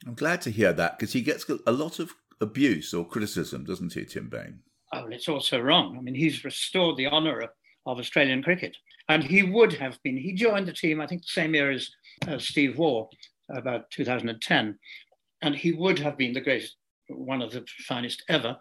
I'm 0.07 0.14
glad 0.14 0.40
to 0.42 0.50
hear 0.50 0.72
that 0.72 0.98
because 0.98 1.12
he 1.12 1.20
gets 1.20 1.44
a 1.66 1.72
lot 1.72 1.98
of 1.98 2.14
abuse 2.40 2.92
or 2.94 3.07
criticism, 3.07 3.64
doesn't 3.64 3.92
he, 3.92 4.05
Tim 4.05 4.31
Paine? 4.31 4.61
Oh, 4.92 5.07
it's 5.07 5.28
also 5.28 5.59
wrong. 5.59 5.96
I 5.96 6.00
mean, 6.02 6.14
he's 6.14 6.44
restored 6.44 6.96
the 6.96 7.07
honour 7.07 7.40
of, 7.40 7.50
of 7.87 7.98
Australian 7.98 8.42
cricket. 8.42 8.76
And 9.09 9.24
he 9.24 9.42
would 9.42 9.72
have 9.74 9.98
been, 10.02 10.16
he 10.16 10.33
joined 10.33 10.68
the 10.68 10.72
team, 10.72 11.00
I 11.00 11.07
think, 11.07 11.22
the 11.22 11.28
same 11.28 11.55
year 11.55 11.70
as, 11.70 11.90
Steve 12.38 12.78
Waugh, 12.78 13.09
about 13.50 13.90
2010. 13.90 14.78
And 15.42 15.55
he 15.55 15.72
would 15.72 15.98
have 15.98 16.16
been 16.16 16.33
the 16.33 16.40
greatest, 16.40 16.76
one 17.09 17.42
of 17.42 17.50
the 17.50 17.64
finest 17.88 18.22
ever. 18.28 18.57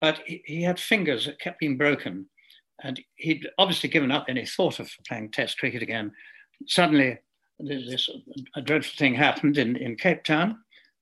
But 0.00 0.20
he, 0.26 0.42
he 0.44 0.62
had 0.62 0.78
fingers 0.78 1.26
that 1.26 1.40
kept 1.40 1.60
being 1.60 1.78
broken. 1.78 2.26
And 2.82 3.00
he'd 3.16 3.46
obviously 3.58 3.88
given 3.88 4.10
up 4.10 4.26
any 4.28 4.44
thought 4.44 4.80
of 4.80 4.90
playing 5.06 5.30
Test 5.30 5.58
cricket 5.58 5.82
again. 5.82 6.12
Suddenly, 6.66 7.18
this 7.58 8.08
a 8.56 8.62
dreadful 8.62 8.96
thing 8.96 9.14
happened 9.14 9.58
in, 9.58 9.76
in 9.76 9.96
Cape 9.96 10.24
Town, 10.24 10.58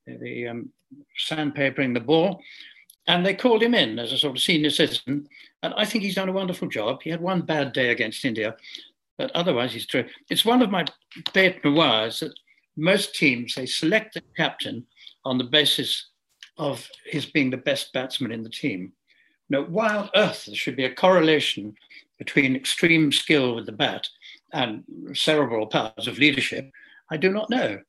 the 0.06 0.48
um, 0.48 0.72
sandpapering 1.28 1.94
the 1.94 2.00
ball, 2.00 2.40
and 3.08 3.24
they 3.24 3.34
called 3.34 3.62
him 3.62 3.74
in 3.74 3.98
as 3.98 4.12
a 4.12 4.18
sort 4.18 4.36
of 4.36 4.42
senior 4.42 4.70
citizen. 4.70 5.26
And 5.62 5.74
I 5.76 5.84
think 5.84 6.04
he's 6.04 6.14
done 6.14 6.28
a 6.28 6.32
wonderful 6.32 6.68
job. 6.68 7.02
He 7.02 7.10
had 7.10 7.20
one 7.20 7.40
bad 7.40 7.72
day 7.72 7.90
against 7.90 8.24
India, 8.24 8.54
but 9.16 9.32
otherwise 9.32 9.72
he's 9.72 9.86
true. 9.86 10.04
It's 10.30 10.44
one 10.44 10.62
of 10.62 10.70
my 10.70 10.84
bête 11.32 11.64
noirs 11.64 12.20
that 12.20 12.38
most 12.76 13.14
teams 13.14 13.54
they 13.54 13.66
select 13.66 14.14
the 14.14 14.22
captain 14.36 14.86
on 15.24 15.38
the 15.38 15.44
basis 15.44 16.10
of 16.58 16.86
his 17.06 17.26
being 17.26 17.50
the 17.50 17.56
best 17.56 17.92
batsman 17.92 18.30
in 18.30 18.42
the 18.42 18.50
team. 18.50 18.92
Now, 19.48 19.62
why 19.62 19.96
on 19.96 20.10
earth 20.14 20.44
there 20.46 20.54
should 20.54 20.76
be 20.76 20.84
a 20.84 20.94
correlation 20.94 21.74
between 22.18 22.54
extreme 22.54 23.10
skill 23.10 23.54
with 23.54 23.66
the 23.66 23.72
bat 23.72 24.06
and 24.52 24.84
cerebral 25.14 25.66
powers 25.66 26.06
of 26.06 26.18
leadership, 26.18 26.70
I 27.10 27.16
do 27.16 27.30
not 27.30 27.48
know. 27.48 27.80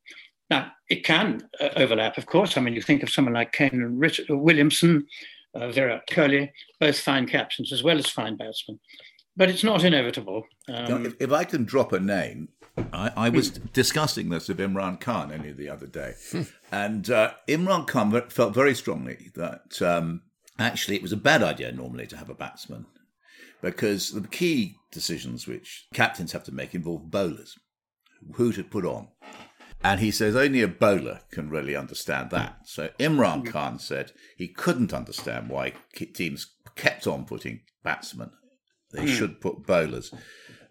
Now, 0.50 0.72
it 0.90 1.04
can 1.04 1.48
uh, 1.62 1.70
overlap, 1.76 2.18
of 2.18 2.26
course. 2.26 2.58
I 2.58 2.62
mean, 2.62 2.74
you 2.74 2.82
think 2.82 3.04
of 3.04 3.10
someone 3.10 3.36
like 3.36 3.52
Kane 3.52 3.70
and 3.74 4.00
Richard, 4.00 4.30
uh, 4.32 4.38
Williamson, 4.38 5.06
uh, 5.54 5.70
Virat 5.70 6.08
Kohli, 6.08 6.50
both 6.80 7.00
fine 7.00 7.28
captains 7.28 7.72
as 7.72 7.84
well 7.84 7.98
as 7.98 8.08
fine 8.08 8.36
batsmen. 8.36 8.80
But 9.38 9.50
it's 9.50 9.64
not 9.64 9.84
inevitable. 9.84 10.44
Um, 10.68 11.06
if, 11.06 11.16
if, 11.20 11.32
I 11.32 11.44
can 11.44 11.64
drop 11.64 11.94
a 11.94 12.00
name, 12.00 12.50
I, 12.92 13.12
I 13.16 13.30
was 13.30 13.52
discussing 13.52 14.30
this 14.30 14.48
with 14.48 14.58
Imran 14.58 15.00
Khan 15.00 15.32
only 15.32 15.54
the 15.54 15.70
other 15.70 15.88
day, 15.88 16.16
hmm. 16.32 16.42
and 16.72 17.10
uh, 17.10 17.34
Imran 17.48 17.88
Khan 17.88 18.30
felt 18.30 18.54
very 18.54 18.76
strongly 18.76 19.32
that 19.36 19.82
um, 19.82 20.24
actually 20.58 20.98
it 20.98 21.02
was 21.02 21.14
a 21.14 21.18
bad 21.18 21.42
idea 21.42 21.72
normally 21.72 22.08
to 22.08 22.18
have 22.18 22.30
a 22.30 22.36
batsman 22.36 22.86
because 23.62 24.12
the 24.12 24.28
key 24.28 24.76
decisions 24.92 25.48
which 25.48 25.88
captains 25.94 26.32
have 26.32 26.44
to 26.46 26.54
make 26.54 26.76
involve 26.76 27.10
bowlers, 27.12 27.58
who 28.34 28.52
to 28.52 28.64
put 28.64 28.86
on. 28.86 29.08
And 29.82 30.02
he 30.02 30.12
says 30.12 30.36
only 30.36 30.62
a 30.62 30.68
bowler 30.68 31.22
can 31.32 31.50
really 31.50 31.76
understand 31.76 32.32
that. 32.32 32.60
So 32.66 32.90
Imran 33.00 33.42
hmm. 33.42 33.52
Khan 33.52 33.80
said 33.80 34.12
he 34.38 34.48
couldn't 34.48 34.94
understand 34.94 35.50
why 35.50 35.74
teams 36.14 36.48
kept 36.76 37.08
on 37.08 37.26
putting 37.26 37.62
batsmen. 37.84 38.32
They 38.92 39.06
mm. 39.06 39.08
should 39.08 39.40
put 39.40 39.68
bowlers 39.68 40.12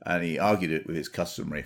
and 0.05 0.25
he 0.25 0.38
argued 0.38 0.73
it 0.73 0.87
with 0.87 0.97
his 0.97 1.09
customary 1.09 1.64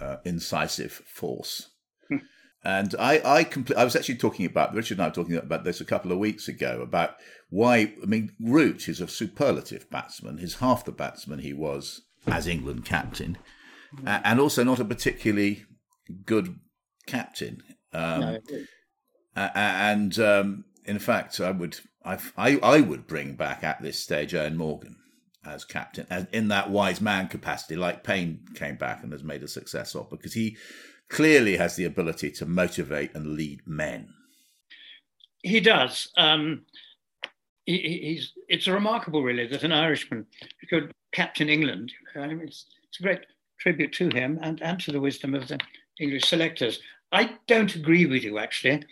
uh, 0.00 0.16
incisive 0.24 0.92
force. 1.06 1.70
Hmm. 2.08 2.16
And 2.62 2.94
I, 2.98 3.20
I, 3.24 3.44
compl- 3.44 3.76
I 3.76 3.84
was 3.84 3.96
actually 3.96 4.16
talking 4.16 4.46
about 4.46 4.74
Richard 4.74 4.98
and 4.98 5.02
I 5.02 5.08
were 5.08 5.14
talking 5.14 5.36
about 5.36 5.64
this 5.64 5.80
a 5.80 5.86
couple 5.86 6.12
of 6.12 6.18
weeks 6.18 6.48
ago 6.48 6.80
about 6.82 7.16
why. 7.48 7.94
I 8.02 8.06
mean, 8.06 8.32
Root 8.40 8.88
is 8.88 9.00
a 9.00 9.08
superlative 9.08 9.88
batsman. 9.90 10.38
He's 10.38 10.56
half 10.56 10.84
the 10.84 10.92
batsman 10.92 11.38
he 11.38 11.52
was 11.52 12.02
as 12.26 12.46
England 12.46 12.84
captain, 12.84 13.38
uh, 14.06 14.20
and 14.24 14.38
also 14.38 14.62
not 14.62 14.78
a 14.78 14.84
particularly 14.84 15.64
good 16.26 16.56
captain. 17.06 17.62
Um, 17.92 18.20
no. 18.20 18.38
and 19.36 20.18
um, 20.18 20.64
in 20.84 20.98
fact, 20.98 21.40
I 21.40 21.50
would 21.50 21.78
I, 22.04 22.18
I, 22.36 22.58
I 22.62 22.80
would 22.80 23.06
bring 23.06 23.34
back 23.34 23.62
at 23.62 23.82
this 23.82 23.98
stage 23.98 24.32
Eoin 24.32 24.56
Morgan 24.56 24.96
as 25.44 25.64
captain 25.64 26.06
as 26.10 26.26
in 26.32 26.48
that 26.48 26.70
wise 26.70 27.00
man 27.00 27.28
capacity, 27.28 27.76
like 27.76 28.04
Paine 28.04 28.40
came 28.54 28.76
back 28.76 29.02
and 29.02 29.12
has 29.12 29.24
made 29.24 29.42
a 29.42 29.48
success 29.48 29.94
of, 29.94 30.10
because 30.10 30.34
he 30.34 30.56
clearly 31.08 31.56
has 31.56 31.76
the 31.76 31.84
ability 31.84 32.30
to 32.30 32.46
motivate 32.46 33.14
and 33.14 33.34
lead 33.34 33.60
men. 33.66 34.12
He 35.42 35.60
does. 35.60 36.10
Um, 36.16 36.62
he, 37.64 37.78
he's. 37.78 38.32
It's 38.48 38.68
remarkable, 38.68 39.22
really, 39.22 39.46
that 39.46 39.62
an 39.62 39.72
Irishman 39.72 40.26
could 40.68 40.92
captain 41.12 41.48
England. 41.48 41.92
I 42.14 42.26
mean, 42.28 42.40
it's, 42.40 42.66
it's 42.88 43.00
a 43.00 43.02
great 43.02 43.20
tribute 43.58 43.92
to 43.94 44.10
him 44.10 44.38
and, 44.42 44.60
and 44.62 44.80
to 44.80 44.92
the 44.92 45.00
wisdom 45.00 45.34
of 45.34 45.48
the 45.48 45.58
English 46.00 46.28
selectors. 46.28 46.80
I 47.12 47.36
don't 47.46 47.74
agree 47.74 48.06
with 48.06 48.22
you, 48.22 48.38
actually, 48.38 48.84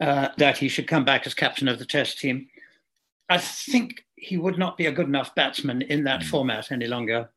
uh, 0.00 0.28
that 0.38 0.58
he 0.58 0.68
should 0.68 0.86
come 0.86 1.04
back 1.04 1.26
as 1.26 1.34
captain 1.34 1.68
of 1.68 1.78
the 1.78 1.86
Test 1.86 2.18
team. 2.18 2.48
I 3.28 3.38
think 3.38 4.04
he 4.16 4.36
would 4.36 4.58
not 4.58 4.76
be 4.76 4.86
a 4.86 4.92
good 4.92 5.06
enough 5.06 5.34
batsman 5.34 5.82
in 5.82 6.04
that 6.04 6.22
mm. 6.22 6.26
format 6.26 6.72
any 6.72 6.86
longer. 6.86 7.30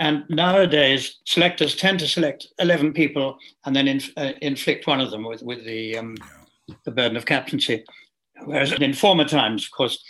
And 0.00 0.24
nowadays, 0.28 1.18
selectors 1.24 1.74
tend 1.74 1.98
to 2.00 2.08
select 2.08 2.46
11 2.60 2.92
people 2.92 3.36
and 3.64 3.74
then 3.74 3.88
inf- 3.88 4.12
uh, 4.16 4.32
inflict 4.42 4.86
one 4.86 5.00
of 5.00 5.10
them 5.10 5.24
with, 5.24 5.42
with 5.42 5.64
the, 5.64 5.98
um, 5.98 6.16
the 6.84 6.90
burden 6.90 7.16
of 7.16 7.26
captaincy. 7.26 7.84
Whereas 8.44 8.72
in 8.72 8.92
former 8.92 9.24
times, 9.24 9.64
of 9.64 9.72
course, 9.72 10.02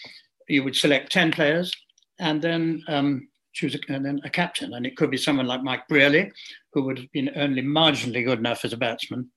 you 0.48 0.62
would 0.62 0.76
select 0.76 1.12
10 1.12 1.32
players 1.32 1.72
and 2.18 2.42
then 2.42 2.82
um, 2.88 3.28
choose 3.58 3.74
a, 3.74 3.92
and 3.92 4.04
then 4.04 4.20
a 4.24 4.30
captain. 4.30 4.74
And 4.74 4.86
it 4.86 4.96
could 4.96 5.10
be 5.10 5.16
someone 5.16 5.46
like 5.46 5.62
Mike 5.62 5.88
Brearley, 5.88 6.30
who 6.72 6.82
would 6.82 6.98
have 6.98 7.10
been 7.12 7.30
only 7.36 7.62
marginally 7.62 8.24
good 8.24 8.38
enough 8.38 8.64
as 8.64 8.72
a 8.72 8.76
batsman. 8.76 9.30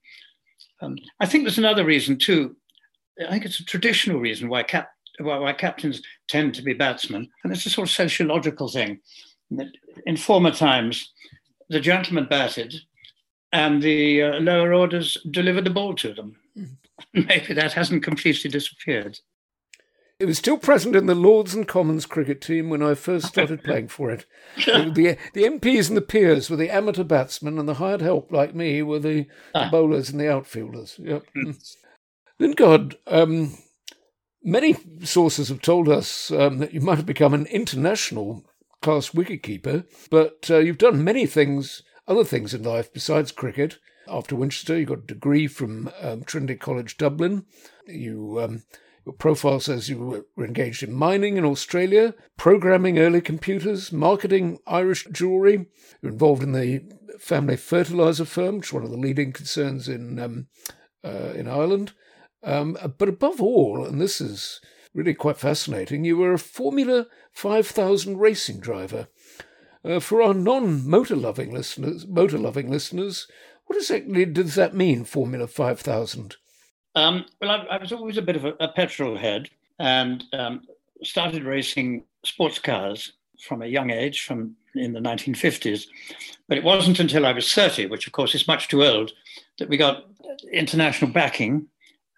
Um, 0.80 0.96
I 1.20 1.26
think 1.26 1.44
there's 1.44 1.58
another 1.58 1.84
reason 1.84 2.16
too. 2.16 2.56
I 3.20 3.30
think 3.30 3.44
it's 3.44 3.60
a 3.60 3.64
traditional 3.64 4.20
reason 4.20 4.48
why, 4.48 4.62
cap, 4.62 4.90
why, 5.18 5.38
why 5.38 5.52
captains 5.52 6.00
tend 6.28 6.54
to 6.54 6.62
be 6.62 6.72
batsmen, 6.72 7.28
and 7.42 7.52
it's 7.52 7.66
a 7.66 7.70
sort 7.70 7.88
of 7.88 7.94
sociological 7.94 8.68
thing. 8.68 9.00
In 10.06 10.16
former 10.16 10.50
times, 10.50 11.12
the 11.68 11.80
gentlemen 11.80 12.26
batted, 12.28 12.74
and 13.52 13.82
the 13.82 14.22
uh, 14.22 14.40
lower 14.40 14.72
orders 14.72 15.18
delivered 15.30 15.64
the 15.64 15.70
ball 15.70 15.94
to 15.96 16.14
them. 16.14 16.36
Mm. 16.56 16.76
Maybe 17.28 17.54
that 17.54 17.72
hasn't 17.72 18.02
completely 18.02 18.50
disappeared. 18.50 19.18
It 20.22 20.26
was 20.26 20.38
still 20.38 20.56
present 20.56 20.94
in 20.94 21.06
the 21.06 21.16
Lords 21.16 21.52
and 21.52 21.66
Commons 21.66 22.06
cricket 22.06 22.40
team 22.40 22.70
when 22.70 22.80
I 22.80 22.94
first 22.94 23.26
started 23.26 23.64
playing 23.64 23.88
for 23.88 24.08
it. 24.08 24.24
the, 24.54 25.18
the 25.32 25.42
MPs 25.42 25.88
and 25.88 25.96
the 25.96 26.00
peers 26.00 26.48
were 26.48 26.54
the 26.54 26.70
amateur 26.70 27.02
batsmen, 27.02 27.58
and 27.58 27.68
the 27.68 27.74
hired 27.74 28.02
help, 28.02 28.30
like 28.30 28.54
me, 28.54 28.82
were 28.82 29.00
the, 29.00 29.26
ah. 29.52 29.64
the 29.64 29.70
bowlers 29.72 30.10
and 30.10 30.20
the 30.20 30.32
outfielders. 30.32 30.94
Yep. 31.02 31.24
Lingard, 32.38 32.98
um, 33.08 33.58
many 34.44 34.76
sources 35.02 35.48
have 35.48 35.60
told 35.60 35.88
us 35.88 36.30
um, 36.30 36.58
that 36.58 36.72
you 36.72 36.80
might 36.80 36.98
have 36.98 37.06
become 37.06 37.34
an 37.34 37.46
international 37.46 38.44
class 38.80 39.10
wicketkeeper, 39.10 39.84
but 40.08 40.48
uh, 40.48 40.58
you've 40.58 40.78
done 40.78 41.02
many 41.02 41.26
things, 41.26 41.82
other 42.06 42.22
things 42.22 42.54
in 42.54 42.62
life 42.62 42.92
besides 42.92 43.32
cricket. 43.32 43.80
After 44.06 44.36
Winchester, 44.36 44.78
you 44.78 44.86
got 44.86 44.98
a 44.98 45.02
degree 45.02 45.48
from 45.48 45.90
um, 46.00 46.22
Trinity 46.22 46.54
College 46.54 46.96
Dublin. 46.96 47.44
You 47.88 48.40
um, 48.40 48.62
your 49.04 49.14
profile 49.14 49.58
says 49.58 49.88
you 49.88 50.24
were 50.36 50.44
engaged 50.44 50.82
in 50.82 50.92
mining 50.92 51.36
in 51.36 51.44
Australia, 51.44 52.14
programming 52.36 52.98
early 52.98 53.20
computers, 53.20 53.92
marketing 53.92 54.58
Irish 54.66 55.06
jewellery. 55.10 55.66
You're 56.00 56.12
involved 56.12 56.42
in 56.42 56.52
the 56.52 56.82
family 57.18 57.56
fertilizer 57.56 58.24
firm, 58.24 58.58
which 58.58 58.68
is 58.68 58.72
one 58.72 58.84
of 58.84 58.90
the 58.90 58.96
leading 58.96 59.32
concerns 59.32 59.88
in 59.88 60.18
um, 60.18 60.46
uh, 61.04 61.32
in 61.34 61.48
Ireland. 61.48 61.92
Um, 62.44 62.76
but 62.98 63.08
above 63.08 63.40
all, 63.40 63.84
and 63.84 64.00
this 64.00 64.20
is 64.20 64.60
really 64.94 65.14
quite 65.14 65.36
fascinating, 65.36 66.04
you 66.04 66.16
were 66.16 66.32
a 66.32 66.38
Formula 66.38 67.06
5000 67.32 68.18
racing 68.18 68.60
driver. 68.60 69.08
Uh, 69.84 69.98
for 69.98 70.22
our 70.22 70.34
non-motor 70.34 71.16
loving 71.16 71.52
listeners, 71.52 72.06
motor 72.06 72.38
loving 72.38 72.70
listeners, 72.70 73.26
what 73.66 73.76
exactly 73.76 74.24
does 74.24 74.54
that 74.54 74.74
mean, 74.74 75.04
Formula 75.04 75.46
5000? 75.46 76.36
Um, 76.94 77.24
well, 77.40 77.50
I, 77.50 77.76
I, 77.76 77.78
was 77.78 77.92
always 77.92 78.18
a 78.18 78.22
bit 78.22 78.36
of 78.36 78.44
a, 78.44 78.54
a 78.60 78.68
petrol 78.68 79.16
head 79.16 79.48
and 79.78 80.24
um, 80.34 80.62
started 81.02 81.44
racing 81.44 82.04
sports 82.24 82.58
cars 82.58 83.12
from 83.40 83.62
a 83.62 83.66
young 83.66 83.90
age, 83.90 84.24
from 84.24 84.56
in 84.74 84.92
the 84.92 85.00
1950s. 85.00 85.86
But 86.48 86.58
it 86.58 86.64
wasn't 86.64 87.00
until 87.00 87.26
I 87.26 87.32
was 87.32 87.52
30, 87.52 87.86
which 87.86 88.06
of 88.06 88.12
course 88.12 88.34
is 88.34 88.48
much 88.48 88.68
too 88.68 88.84
old, 88.84 89.12
that 89.58 89.68
we 89.68 89.76
got 89.76 90.04
international 90.52 91.10
backing 91.10 91.66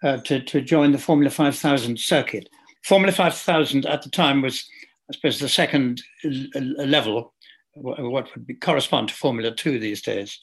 uh, 0.03 0.17
to, 0.17 0.41
to 0.41 0.61
join 0.61 0.91
the 0.91 0.97
Formula 0.97 1.29
5000 1.29 1.99
circuit. 1.99 2.49
Formula 2.83 3.11
5000 3.11 3.85
at 3.85 4.03
the 4.03 4.09
time 4.09 4.41
was, 4.41 4.67
I 5.09 5.13
suppose, 5.13 5.39
the 5.39 5.49
second 5.49 6.01
level, 6.23 7.33
what 7.73 7.99
would 8.35 8.47
be, 8.47 8.53
correspond 8.53 9.09
to 9.09 9.15
Formula 9.15 9.53
2 9.53 9.79
these 9.79 10.01
days. 10.01 10.39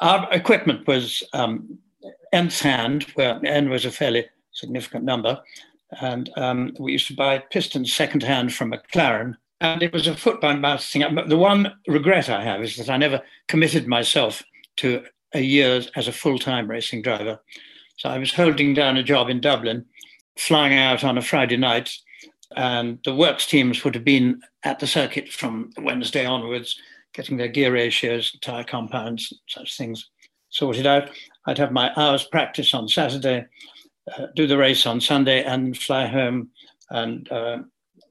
Our 0.00 0.32
equipment 0.32 0.86
was 0.86 1.22
um, 1.32 1.78
nth 2.32 2.60
hand, 2.60 3.04
where 3.14 3.40
n 3.44 3.68
was 3.68 3.84
a 3.84 3.90
fairly 3.90 4.26
significant 4.52 5.04
number. 5.04 5.40
And 6.00 6.30
um, 6.36 6.74
we 6.78 6.92
used 6.92 7.06
to 7.08 7.14
buy 7.14 7.38
pistons 7.38 7.92
second 7.92 8.22
hand 8.22 8.54
from 8.54 8.72
McLaren. 8.72 9.36
And 9.60 9.82
it 9.82 9.92
was 9.92 10.06
a 10.06 10.16
foot 10.16 10.40
by 10.40 10.54
mouth 10.54 10.82
thing. 10.82 11.02
The 11.28 11.36
one 11.36 11.74
regret 11.86 12.28
I 12.28 12.42
have 12.42 12.62
is 12.62 12.76
that 12.76 12.88
I 12.88 12.96
never 12.96 13.20
committed 13.46 13.86
myself 13.86 14.42
to 14.78 15.04
a 15.34 15.40
year 15.40 15.82
as 15.94 16.08
a 16.08 16.12
full 16.12 16.38
time 16.38 16.68
racing 16.68 17.02
driver. 17.02 17.38
So 17.96 18.08
I 18.08 18.18
was 18.18 18.32
holding 18.32 18.74
down 18.74 18.96
a 18.96 19.02
job 19.02 19.28
in 19.28 19.40
Dublin, 19.40 19.84
flying 20.36 20.76
out 20.76 21.04
on 21.04 21.18
a 21.18 21.22
Friday 21.22 21.56
night, 21.56 21.90
and 22.56 22.98
the 23.04 23.14
works 23.14 23.46
teams 23.46 23.84
would 23.84 23.94
have 23.94 24.04
been 24.04 24.40
at 24.64 24.80
the 24.80 24.86
circuit 24.86 25.28
from 25.28 25.70
Wednesday 25.78 26.26
onwards, 26.26 26.78
getting 27.12 27.36
their 27.36 27.48
gear 27.48 27.72
ratios, 27.72 28.36
tyre 28.40 28.64
compounds, 28.64 29.32
such 29.46 29.76
things 29.76 30.10
sorted 30.52 30.86
out. 30.86 31.10
I'd 31.46 31.58
have 31.58 31.72
my 31.72 31.90
hours 31.96 32.24
practice 32.24 32.72
on 32.72 32.88
Saturday, 32.88 33.46
uh, 34.16 34.26
do 34.36 34.46
the 34.46 34.58
race 34.58 34.86
on 34.86 35.00
Sunday, 35.00 35.42
and 35.42 35.76
fly 35.76 36.06
home, 36.06 36.50
and 36.90 37.30
uh, 37.32 37.58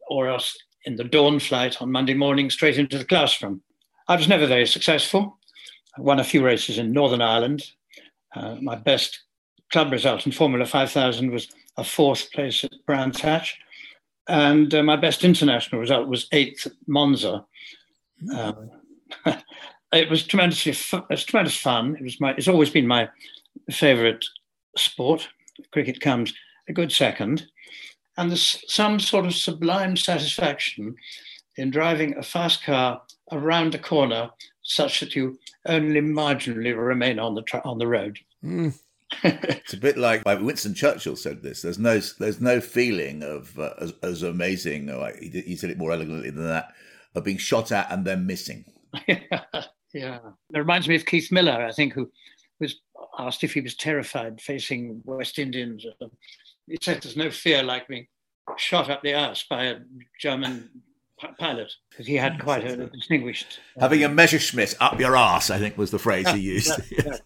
or 0.09 0.27
else 0.27 0.57
in 0.85 0.95
the 0.95 1.03
dawn 1.03 1.39
flight 1.39 1.81
on 1.81 1.91
Monday 1.91 2.13
morning 2.13 2.49
straight 2.49 2.77
into 2.77 2.97
the 2.97 3.05
classroom. 3.05 3.61
I 4.07 4.15
was 4.15 4.27
never 4.27 4.47
very 4.47 4.67
successful. 4.67 5.37
I 5.97 6.01
won 6.01 6.19
a 6.19 6.23
few 6.23 6.43
races 6.43 6.77
in 6.77 6.91
Northern 6.91 7.21
Ireland. 7.21 7.63
Uh, 8.35 8.55
my 8.61 8.75
best 8.75 9.21
club 9.71 9.91
result 9.91 10.25
in 10.25 10.31
Formula 10.31 10.65
5000 10.65 11.31
was 11.31 11.47
a 11.77 11.83
fourth 11.83 12.31
place 12.31 12.63
at 12.63 12.71
Brands 12.85 13.21
Hatch. 13.21 13.57
And 14.27 14.73
uh, 14.73 14.83
my 14.83 14.95
best 14.95 15.23
international 15.23 15.81
result 15.81 16.07
was 16.07 16.27
eighth 16.31 16.65
at 16.65 16.73
Monza. 16.87 17.45
Um, 18.35 18.69
it 19.93 20.09
was 20.09 20.25
tremendously 20.25 20.71
fu- 20.73 21.05
it's 21.09 21.23
tremendous 21.23 21.57
fun. 21.57 21.95
It 21.95 22.03
was 22.03 22.19
my 22.19 22.31
it's 22.31 22.47
always 22.47 22.69
been 22.69 22.87
my 22.87 23.09
favourite 23.69 24.23
sport. 24.77 25.27
Cricket 25.71 26.01
comes 26.01 26.33
a 26.67 26.73
good 26.73 26.91
second, 26.91 27.47
and 28.17 28.29
there's 28.29 28.63
some 28.67 28.99
sort 28.99 29.25
of 29.25 29.35
sublime 29.35 29.97
satisfaction 29.97 30.95
in 31.57 31.69
driving 31.69 32.17
a 32.17 32.23
fast 32.23 32.63
car 32.63 33.01
around 33.31 33.75
a 33.75 33.79
corner 33.79 34.29
such 34.63 34.99
that 34.99 35.15
you 35.15 35.37
only 35.65 36.01
marginally 36.01 36.75
remain 36.75 37.19
on 37.19 37.35
the 37.35 37.41
tra- 37.41 37.61
on 37.65 37.77
the 37.77 37.87
road. 37.87 38.19
Mm. 38.43 38.79
it's 39.23 39.73
a 39.73 39.77
bit 39.77 39.97
like, 39.97 40.25
like 40.25 40.39
Winston 40.39 40.73
Churchill 40.73 41.17
said 41.17 41.43
this. 41.43 41.61
There's 41.61 41.79
no 41.79 41.99
there's 42.19 42.39
no 42.39 42.61
feeling 42.61 43.23
of 43.23 43.57
uh, 43.59 43.73
as, 43.79 43.93
as, 44.01 44.23
amazing. 44.23 44.87
Like 44.87 45.19
he, 45.19 45.41
he 45.41 45.55
said 45.57 45.69
it 45.69 45.77
more 45.77 45.91
elegantly 45.91 46.29
than 46.29 46.47
that 46.47 46.73
of 47.13 47.25
being 47.25 47.37
shot 47.37 47.71
at 47.73 47.91
and 47.91 48.05
then 48.05 48.25
missing. 48.25 48.65
Yeah, 49.93 50.19
it 50.53 50.57
reminds 50.57 50.87
me 50.87 50.95
of 50.95 51.05
Keith 51.05 51.31
Miller, 51.31 51.65
I 51.65 51.71
think, 51.71 51.93
who 51.93 52.09
was 52.59 52.75
asked 53.19 53.43
if 53.43 53.53
he 53.53 53.61
was 53.61 53.75
terrified 53.75 54.39
facing 54.41 55.01
West 55.05 55.37
Indians. 55.39 55.85
He 56.67 56.77
said 56.81 57.01
there's 57.01 57.17
no 57.17 57.29
fear 57.29 57.63
like 57.63 57.87
being 57.87 58.07
shot 58.57 58.89
up 58.89 59.01
the 59.01 59.13
ass 59.13 59.43
by 59.49 59.65
a 59.65 59.79
German 60.19 60.69
pilot 61.37 61.71
because 61.89 62.07
he 62.07 62.15
had 62.15 62.39
quite 62.39 62.63
a 62.63 62.87
distinguished. 62.87 63.59
Uh, 63.77 63.81
Having 63.81 64.03
a 64.03 64.09
Messerschmitt 64.09 64.75
up 64.79 64.99
your 64.99 65.15
ass, 65.15 65.49
I 65.49 65.59
think, 65.59 65.77
was 65.77 65.91
the 65.91 65.99
phrase 65.99 66.29
he 66.29 66.39
used. 66.39 66.71
yeah, 66.91 67.17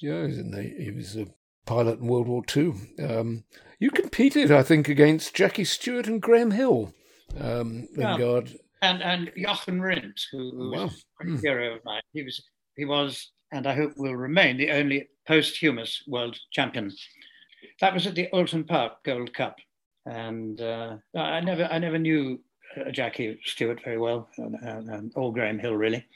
yeah, 0.00 0.26
he 0.26 0.90
was 0.90 1.16
a 1.16 1.26
pilot 1.66 2.00
in 2.00 2.06
World 2.06 2.28
War 2.28 2.44
Two. 2.44 2.74
Um, 2.98 3.44
you 3.78 3.90
competed, 3.90 4.50
I 4.50 4.62
think, 4.62 4.88
against 4.88 5.34
Jackie 5.34 5.64
Stewart 5.64 6.06
and 6.06 6.20
Graham 6.20 6.50
Hill. 6.50 6.92
Um, 7.38 7.88
Lingard. 7.94 8.56
And 8.82 9.02
and 9.02 9.32
Jochen 9.36 9.80
Rindt, 9.80 10.20
who, 10.30 10.50
who 10.50 10.70
wow. 10.70 10.84
was 10.84 11.04
a 11.20 11.24
mm. 11.24 11.40
hero 11.40 11.74
of 11.74 11.84
mine. 11.84 12.02
He 12.12 12.22
was 12.22 12.42
he 12.76 12.84
was, 12.84 13.32
and 13.52 13.66
I 13.66 13.74
hope 13.74 13.92
will 13.96 14.16
remain 14.16 14.56
the 14.56 14.70
only 14.70 15.08
posthumous 15.26 16.02
world 16.06 16.38
champion. 16.52 16.92
That 17.80 17.94
was 17.94 18.06
at 18.06 18.14
the 18.14 18.28
Oulton 18.32 18.66
Park 18.66 19.04
Gold 19.04 19.34
Cup, 19.34 19.56
and 20.06 20.60
uh, 20.60 20.96
I 21.16 21.40
never 21.40 21.64
I 21.64 21.78
never 21.78 21.98
knew 21.98 22.40
uh, 22.76 22.90
Jackie 22.90 23.40
Stewart 23.44 23.80
very 23.84 23.98
well, 23.98 24.28
and, 24.36 25.12
or 25.16 25.32
Graham 25.32 25.58
Hill 25.58 25.74
really. 25.74 26.06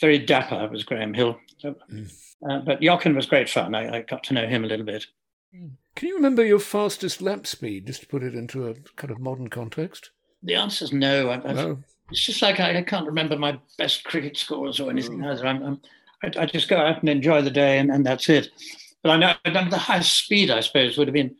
Very 0.00 0.18
dapper 0.18 0.68
was 0.70 0.84
Graham 0.84 1.14
Hill, 1.14 1.38
mm. 1.64 2.12
uh, 2.48 2.60
but 2.60 2.80
Jochen 2.80 3.14
was 3.14 3.26
great 3.26 3.48
fun. 3.48 3.74
I, 3.74 3.98
I, 3.98 4.02
got 4.02 4.24
to 4.24 4.34
know 4.34 4.46
him 4.46 4.64
a 4.64 4.66
little 4.66 4.86
bit. 4.86 5.06
Can 5.52 6.08
you 6.08 6.14
remember 6.14 6.44
your 6.44 6.58
fastest 6.58 7.20
lap 7.20 7.46
speed, 7.46 7.86
just 7.86 8.00
to 8.00 8.06
put 8.06 8.22
it 8.22 8.34
into 8.34 8.68
a 8.68 8.74
kind 8.96 9.10
of 9.10 9.20
modern 9.20 9.48
context? 9.48 10.10
The 10.42 10.54
answer 10.54 10.84
is 10.84 10.92
no. 10.92 11.30
I, 11.30 11.52
no. 11.52 11.78
It's 12.10 12.24
just 12.24 12.42
like 12.42 12.60
I, 12.60 12.78
I, 12.78 12.82
can't 12.82 13.06
remember 13.06 13.36
my 13.38 13.58
best 13.78 14.04
cricket 14.04 14.36
scores 14.36 14.80
or 14.80 14.90
anything. 14.90 15.18
Mm. 15.18 15.44
I'm, 15.44 15.62
I'm, 15.62 15.80
I, 16.22 16.42
I, 16.42 16.46
just 16.46 16.68
go 16.68 16.76
out 16.76 17.00
and 17.00 17.08
enjoy 17.08 17.42
the 17.42 17.50
day, 17.50 17.78
and, 17.78 17.90
and 17.90 18.04
that's 18.04 18.28
it. 18.28 18.48
But 19.02 19.10
I 19.10 19.16
know, 19.16 19.34
I 19.44 19.50
know 19.50 19.70
the 19.70 19.78
highest 19.78 20.24
speed, 20.24 20.50
I 20.50 20.60
suppose, 20.60 20.98
would 20.98 21.08
have 21.08 21.14
been 21.14 21.36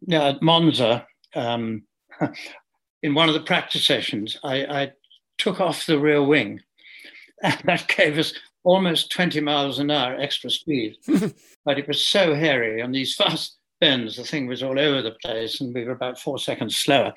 you 0.00 0.18
know, 0.18 0.28
at 0.28 0.42
Monza. 0.42 1.06
Um, 1.34 1.84
in 3.02 3.14
one 3.14 3.28
of 3.28 3.34
the 3.34 3.40
practice 3.40 3.84
sessions, 3.84 4.38
I, 4.42 4.64
I 4.64 4.92
took 5.38 5.60
off 5.60 5.86
the 5.86 5.98
rear 5.98 6.22
wing, 6.22 6.60
and 7.42 7.60
that 7.64 7.88
gave 7.88 8.18
us 8.18 8.32
almost 8.64 9.12
20 9.12 9.40
miles 9.40 9.78
an 9.78 9.90
hour 9.90 10.16
extra 10.18 10.50
speed. 10.50 10.96
but 11.64 11.78
it 11.78 11.86
was 11.86 12.04
so 12.04 12.34
hairy 12.34 12.82
on 12.82 12.90
these 12.90 13.14
fast 13.14 13.58
bends, 13.80 14.16
the 14.16 14.24
thing 14.24 14.46
was 14.46 14.62
all 14.62 14.78
over 14.78 15.02
the 15.02 15.16
place, 15.22 15.60
and 15.60 15.74
we 15.74 15.84
were 15.84 15.92
about 15.92 16.18
four 16.18 16.38
seconds 16.38 16.76
slower. 16.76 17.12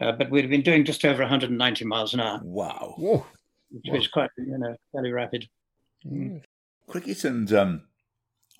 Uh, 0.00 0.12
but 0.12 0.30
we'd 0.30 0.48
been 0.48 0.62
doing 0.62 0.84
just 0.84 1.04
over 1.04 1.22
190 1.22 1.84
miles 1.84 2.14
an 2.14 2.20
hour. 2.20 2.40
Wow. 2.42 2.94
Which 3.70 3.84
was 3.92 4.08
quite, 4.08 4.30
you 4.38 4.58
know, 4.58 4.74
fairly 4.92 5.12
rapid. 5.12 5.48
Mm. 6.06 6.42
Cricket 6.88 7.24
and 7.24 7.52
um, 7.52 7.82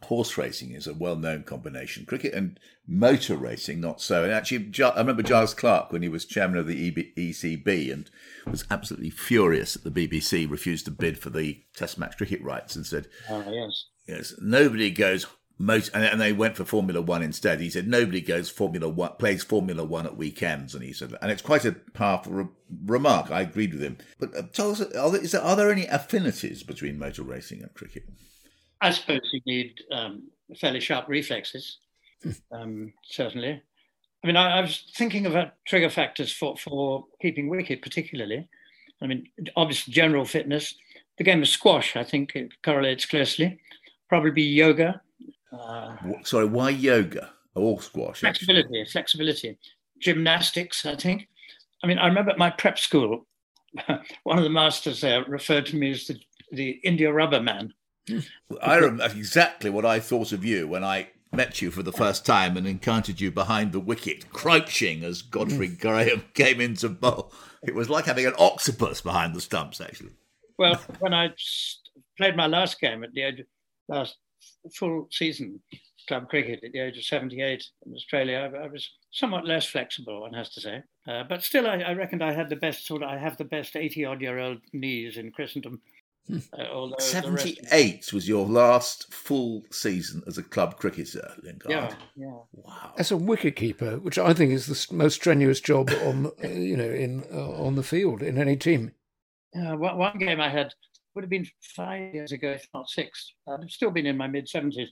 horse 0.05 0.37
racing 0.37 0.73
is 0.73 0.87
a 0.87 0.95
well-known 0.95 1.45
combination. 1.45 2.05
Cricket 2.05 2.35
and 2.35 2.61
motor 2.87 3.37
racing, 3.37 3.81
not 3.81 4.01
so. 4.01 4.23
And 4.25 4.33
actually, 4.33 4.71
I 4.85 4.99
remember 4.99 5.23
Giles 5.23 5.55
Clarke 5.55 5.93
when 5.93 6.03
he 6.03 6.09
was 6.09 6.25
chairman 6.25 6.59
of 6.59 6.67
the 6.67 6.93
ECB 6.93 7.93
and 7.93 8.11
was 8.47 8.65
absolutely 8.71 9.11
furious 9.11 9.75
that 9.75 9.93
the 9.95 10.09
BBC 10.09 10.51
refused 10.51 10.85
to 10.87 10.91
bid 10.91 11.19
for 11.19 11.31
the 11.31 11.63
Test 11.75 11.99
match 11.99 12.17
cricket 12.17 12.43
rights 12.43 12.77
and 12.77 12.87
said, 12.87 13.09
"Oh 13.29 13.45
yes, 13.51 13.87
yes, 14.07 14.35
nobody 14.41 14.91
goes 14.91 15.27
most, 15.61 15.91
and, 15.93 16.19
they 16.19 16.33
went 16.33 16.57
for 16.57 16.65
Formula 16.65 17.03
One 17.03 17.23
instead. 17.23 17.61
He 17.61 17.69
said 17.69 17.87
nobody 17.87 18.23
goes 18.23 18.49
Formula 18.49 18.89
One, 18.89 19.13
plays 19.19 19.45
Formula 19.45 19.85
One 19.85 20.07
at 20.07 20.17
weekends, 20.17 20.75
and 20.75 20.83
he 20.83 20.95
said, 20.95 21.15
and 21.21 21.31
it's 21.31 21.43
quite 21.43 21.67
a 21.67 21.73
powerful 21.73 22.33
re- 22.33 22.49
remark. 22.87 23.31
I 23.31 23.43
agreed 23.43 23.75
with 23.75 23.83
him. 23.83 23.99
But 24.19 24.35
uh, 24.35 24.43
tell 24.55 24.71
us, 24.71 24.81
are 24.81 25.11
there, 25.11 25.21
there, 25.21 25.43
are 25.43 25.57
there 25.57 25.71
any 25.71 25.85
affinities 25.85 26.63
between 26.63 26.99
motor 26.99 27.23
racing 27.23 27.61
and 27.61 27.75
cricket? 27.75 28.05
I 28.81 28.91
suppose 28.91 29.21
you 29.33 29.43
need 29.45 29.75
um, 29.93 30.29
fairly 30.59 30.81
sharp 30.81 31.09
reflexes, 31.09 31.77
um, 32.51 32.95
certainly. 33.05 33.63
I 34.25 34.27
mean, 34.27 34.37
I, 34.37 34.59
I, 34.59 34.61
was 34.63 34.91
thinking 34.97 35.27
about 35.27 35.53
trigger 35.67 35.91
factors 35.91 36.33
for, 36.33 36.57
for 36.57 37.05
keeping 37.21 37.51
wicket, 37.51 37.83
particularly. 37.83 38.49
I 39.03 39.07
mean, 39.07 39.29
obviously, 39.57 39.93
general 39.93 40.25
fitness. 40.25 40.75
The 41.19 41.25
game 41.25 41.43
of 41.43 41.49
squash, 41.49 41.97
I 41.97 42.05
think, 42.05 42.35
it 42.35 42.63
correlates 42.63 43.05
closely. 43.05 43.61
Probably 44.09 44.43
yoga, 44.43 45.03
uh, 45.53 45.97
Sorry, 46.25 46.47
why 46.47 46.71
yoga 46.71 47.31
or 47.55 47.81
squash? 47.81 48.21
Flexibility, 48.21 48.81
actually? 48.81 48.85
flexibility. 48.87 49.59
Gymnastics, 50.01 50.87
I 50.87 50.97
think. 50.97 51.29
I 51.83 51.87
mean, 51.87 51.99
I 51.99 52.07
remember 52.07 52.31
at 52.31 52.39
my 52.39 52.51
prep 52.51 52.79
school, 52.79 53.27
one 54.25 54.39
of 54.39 54.45
the 54.45 54.51
masters 54.51 55.01
there 55.01 55.25
referred 55.25 55.67
to 55.67 55.77
me 55.77 55.93
as 55.93 56.07
the, 56.07 56.21
the 56.53 56.71
India 56.85 57.13
rubber 57.13 57.41
man. 57.41 57.73
I 58.63 58.77
remember 58.77 59.05
exactly 59.05 59.71
what 59.71 59.87
I 59.87 60.01
thought 60.01 60.33
of 60.33 60.45
you 60.45 60.67
when 60.67 60.85
I 60.85 61.09
met 61.33 61.63
you 61.63 61.71
for 61.71 61.83
the 61.83 61.93
first 61.93 62.27
time 62.27 62.57
and 62.57 62.67
encountered 62.67 63.21
you 63.21 63.31
behind 63.31 63.73
the 63.73 63.81
wicket, 63.81 64.31
crouching 64.33 65.05
as 65.05 65.23
Godfrey 65.23 65.69
mm. 65.69 65.81
Graham 65.81 66.25
came 66.35 66.61
into 66.61 66.89
bowl. 66.89 67.33
It 67.63 67.75
was 67.75 67.89
like 67.89 68.07
having 68.07 68.27
an 68.27 68.35
octopus 68.39 69.01
behind 69.01 69.35
the 69.35 69.41
stumps, 69.41 69.81
actually. 69.81 70.13
Well, 70.59 70.81
when 70.99 71.15
I 71.15 71.29
played 72.17 72.37
my 72.37 72.47
last 72.47 72.81
game 72.81 73.05
at 73.05 73.13
the 73.13 73.23
age 73.23 73.41
of 73.41 73.47
last 73.89 74.17
full 74.75 75.09
season 75.11 75.61
club 76.09 76.29
cricket 76.29 76.65
at 76.65 76.73
the 76.73 76.81
age 76.81 76.99
of 76.99 77.05
78 77.05 77.65
in 77.87 77.95
Australia, 77.95 78.51
I, 78.53 78.65
I 78.65 78.67
was 78.67 78.91
somewhat 79.13 79.47
less 79.47 79.67
flexible, 79.67 80.23
one 80.23 80.33
has 80.35 80.51
to 80.51 80.61
say. 80.61 80.83
Uh, 81.07 81.23
but 81.29 81.43
still, 81.43 81.67
I, 81.67 81.77
I 81.79 81.93
reckoned 81.93 82.23
I 82.23 82.33
had 82.33 82.49
the 82.49 82.57
best 82.57 82.87
sort 82.87 83.03
of, 83.03 83.09
I 83.09 83.19
have 83.19 83.37
the 83.37 83.45
best 83.45 83.77
80 83.77 84.05
odd 84.05 84.21
year 84.21 84.39
old 84.39 84.59
knees 84.73 85.17
in 85.17 85.31
Christendom. 85.31 85.81
Hmm. 86.27 86.39
Uh, 86.53 86.91
78 86.99 88.13
was 88.13 88.29
your 88.29 88.47
last 88.47 89.13
full 89.13 89.63
season 89.71 90.23
as 90.27 90.37
a 90.37 90.43
club 90.43 90.77
cricketer, 90.79 91.33
Lingard. 91.43 91.71
Yeah, 91.71 91.95
yeah. 92.17 92.39
Wow. 92.53 92.93
As 92.99 93.11
a 93.11 93.17
wicketkeeper, 93.17 94.01
which 94.03 94.19
I 94.19 94.35
think 94.35 94.53
is 94.53 94.67
the 94.67 94.95
most 94.95 95.15
strenuous 95.15 95.61
job 95.61 95.91
on, 96.05 96.31
you 96.43 96.77
know, 96.77 96.91
in 96.91 97.25
uh, 97.33 97.51
on 97.51 97.75
the 97.75 97.83
field 97.83 98.23
in 98.23 98.37
any 98.37 98.57
team. 98.57 98.93
Uh, 99.57 99.77
one, 99.77 99.97
one 99.97 100.19
game 100.19 100.41
I 100.41 100.51
had 100.51 100.75
would 101.15 101.25
have 101.25 101.31
been 101.31 101.47
five 101.77 102.15
years 102.15 102.33
ago, 102.33 102.51
if 102.51 102.67
not 102.75 102.89
six. 102.89 103.35
I'd 103.49 103.71
still 103.71 103.91
been 103.91 104.07
in 104.07 104.17
my 104.17 104.27
mid 104.27 104.47
70s. 104.47 104.89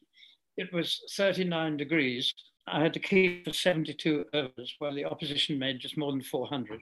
It 0.57 0.73
was 0.73 1.01
39 1.17 1.77
degrees. 1.77 2.35
I 2.67 2.83
had 2.83 2.93
to 2.95 3.01
keep 3.01 3.45
for 3.45 3.53
72 3.53 4.25
overs 4.35 4.75
while 4.79 4.95
the 4.95 5.05
opposition 5.05 5.59
made 5.59 5.81
just 5.81 5.97
more 5.97 6.13
than 6.13 6.23
400. 6.23 6.81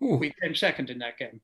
we 0.00 0.32
came 0.42 0.54
second 0.54 0.90
in 0.90 0.98
that 0.98 1.18
game. 1.18 1.40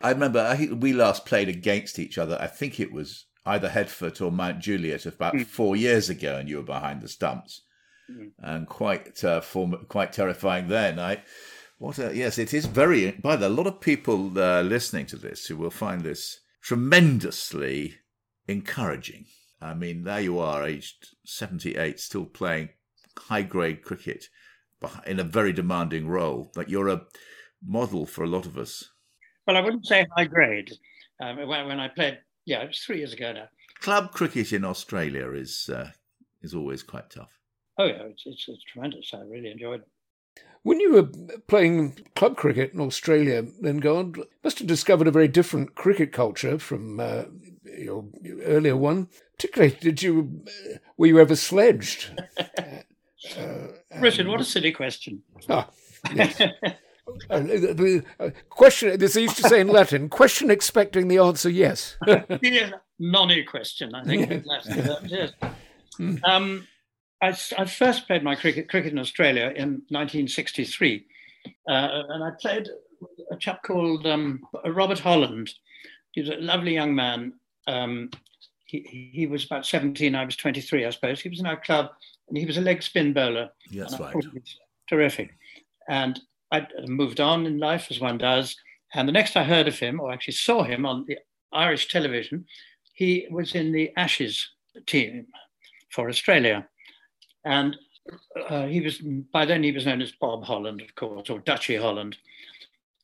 I 0.00 0.10
remember 0.10 0.40
I 0.40 0.68
we 0.72 0.92
last 0.92 1.26
played 1.26 1.48
against 1.48 1.98
each 1.98 2.18
other. 2.18 2.38
I 2.40 2.46
think 2.46 2.78
it 2.78 2.92
was 2.92 3.26
either 3.46 3.68
Headfort 3.68 4.20
or 4.20 4.30
Mount 4.30 4.60
Juliet 4.60 5.06
about 5.06 5.34
mm. 5.34 5.46
four 5.46 5.74
years 5.74 6.08
ago, 6.08 6.36
and 6.36 6.48
you 6.48 6.58
were 6.58 6.62
behind 6.62 7.02
the 7.02 7.08
stumps, 7.08 7.62
mm. 8.10 8.30
and 8.38 8.68
quite 8.68 9.24
uh, 9.24 9.40
form, 9.40 9.86
quite 9.88 10.12
terrifying 10.12 10.68
then. 10.68 11.00
I 11.00 11.22
what 11.78 11.98
a, 11.98 12.14
yes, 12.14 12.38
it 12.38 12.52
is 12.52 12.66
very. 12.66 13.12
By 13.12 13.36
the 13.36 13.48
a 13.48 13.50
lot 13.50 13.66
of 13.66 13.80
people 13.80 14.38
uh, 14.38 14.62
listening 14.62 15.06
to 15.06 15.16
this 15.16 15.46
who 15.46 15.56
will 15.56 15.70
find 15.70 16.02
this 16.02 16.40
tremendously 16.60 17.94
encouraging. 18.46 19.26
I 19.60 19.74
mean, 19.74 20.04
there 20.04 20.20
you 20.20 20.38
are, 20.38 20.64
aged 20.64 21.08
seventy-eight, 21.24 21.98
still 22.00 22.26
playing 22.26 22.70
high-grade 23.18 23.82
cricket 23.82 24.26
in 25.06 25.18
a 25.18 25.24
very 25.24 25.52
demanding 25.52 26.08
role. 26.08 26.52
Like 26.54 26.68
you're 26.68 26.88
a 26.88 27.02
model 27.64 28.06
for 28.06 28.22
a 28.22 28.28
lot 28.28 28.46
of 28.46 28.56
us. 28.56 28.84
Well, 29.46 29.56
I 29.56 29.60
wouldn't 29.60 29.86
say 29.86 30.06
high 30.16 30.24
grade. 30.24 30.70
Um, 31.20 31.36
when, 31.48 31.66
when, 31.66 31.80
I 31.80 31.88
played, 31.88 32.18
yeah, 32.44 32.62
it 32.62 32.68
was 32.68 32.78
three 32.78 32.98
years 32.98 33.12
ago 33.12 33.32
now. 33.32 33.48
Club 33.80 34.12
cricket 34.12 34.52
in 34.52 34.64
Australia 34.64 35.32
is 35.32 35.68
uh, 35.72 35.90
is 36.42 36.54
always 36.54 36.82
quite 36.82 37.10
tough. 37.10 37.38
Oh 37.78 37.86
yeah, 37.86 38.02
it's, 38.02 38.22
it's, 38.26 38.44
it's 38.48 38.64
tremendous. 38.64 39.10
I 39.14 39.20
really 39.20 39.50
enjoyed 39.50 39.82
when 40.62 40.80
you 40.80 40.92
were 40.92 41.08
playing 41.46 41.96
club 42.16 42.36
cricket 42.36 42.72
in 42.72 42.80
Australia, 42.80 43.44
then 43.60 43.78
God 43.78 44.18
must 44.42 44.58
have 44.58 44.68
discovered 44.68 45.06
a 45.06 45.12
very 45.12 45.28
different 45.28 45.74
cricket 45.74 46.12
culture 46.12 46.58
from 46.58 47.00
uh, 47.00 47.24
your, 47.64 48.04
your, 48.22 48.40
earlier 48.42 48.76
one. 48.76 49.08
Particularly, 49.36 49.76
did 49.80 50.02
you 50.02 50.44
were 50.96 51.06
you 51.06 51.18
ever 51.20 51.36
sledged? 51.36 52.20
uh, 52.38 53.68
Richard, 54.00 54.26
what 54.26 54.40
a 54.40 54.44
silly 54.44 54.72
question. 54.72 55.22
Ah, 55.48 55.68
yes. 56.14 56.40
Uh, 57.30 57.42
uh, 58.20 58.30
question. 58.50 58.98
This 58.98 59.16
I 59.16 59.20
used 59.20 59.38
to 59.38 59.48
say 59.48 59.62
in 59.62 59.68
Latin: 59.68 60.08
"Question 60.10 60.50
expecting 60.50 61.08
the 61.08 61.16
answer 61.16 61.48
yes." 61.48 61.96
yeah, 62.42 62.70
non 62.98 63.30
question. 63.46 63.94
I 63.94 64.04
think. 64.04 64.44
yes. 65.06 65.32
Mm. 65.98 66.22
Um, 66.24 66.66
I, 67.20 67.36
I, 67.56 67.64
first 67.64 68.06
played 68.06 68.22
my 68.22 68.34
cricket 68.34 68.68
cricket 68.68 68.92
in 68.92 68.98
Australia 68.98 69.52
in 69.54 69.82
1963, 69.88 71.06
uh, 71.68 71.70
and 72.08 72.24
I 72.24 72.30
played 72.40 72.68
a 73.30 73.36
chap 73.36 73.62
called 73.62 74.06
um, 74.06 74.40
Robert 74.64 74.98
Holland. 75.00 75.50
He 76.12 76.20
was 76.20 76.30
a 76.30 76.36
lovely 76.36 76.74
young 76.74 76.94
man. 76.94 77.34
Um, 77.66 78.10
he, 78.66 79.10
he 79.12 79.26
was 79.26 79.44
about 79.44 79.66
17, 79.66 80.14
I 80.14 80.24
was 80.24 80.36
23, 80.36 80.84
I 80.84 80.90
suppose. 80.90 81.20
He 81.20 81.28
was 81.28 81.40
in 81.40 81.46
our 81.46 81.60
club, 81.60 81.90
and 82.28 82.36
he 82.36 82.46
was 82.46 82.58
a 82.58 82.60
leg 82.60 82.82
spin 82.82 83.12
bowler. 83.12 83.50
That's 83.72 83.98
right. 83.98 84.14
Terrific. 84.88 85.34
And 85.88 86.20
I 86.52 86.66
moved 86.86 87.20
on 87.20 87.46
in 87.46 87.58
life 87.58 87.88
as 87.90 88.00
one 88.00 88.18
does. 88.18 88.56
And 88.94 89.08
the 89.08 89.12
next 89.12 89.36
I 89.36 89.44
heard 89.44 89.68
of 89.68 89.78
him, 89.78 90.00
or 90.00 90.12
actually 90.12 90.34
saw 90.34 90.62
him 90.62 90.86
on 90.86 91.04
the 91.06 91.18
Irish 91.52 91.88
television, 91.88 92.46
he 92.92 93.26
was 93.30 93.54
in 93.54 93.72
the 93.72 93.90
Ashes 93.96 94.50
team 94.86 95.26
for 95.90 96.08
Australia. 96.08 96.66
And 97.44 97.76
uh, 98.48 98.66
he 98.66 98.80
was, 98.80 98.98
by 99.32 99.44
then 99.44 99.62
he 99.62 99.72
was 99.72 99.86
known 99.86 100.02
as 100.02 100.12
Bob 100.12 100.44
Holland, 100.44 100.80
of 100.80 100.94
course, 100.94 101.30
or 101.30 101.40
Dutchy 101.40 101.76
Holland. 101.76 102.16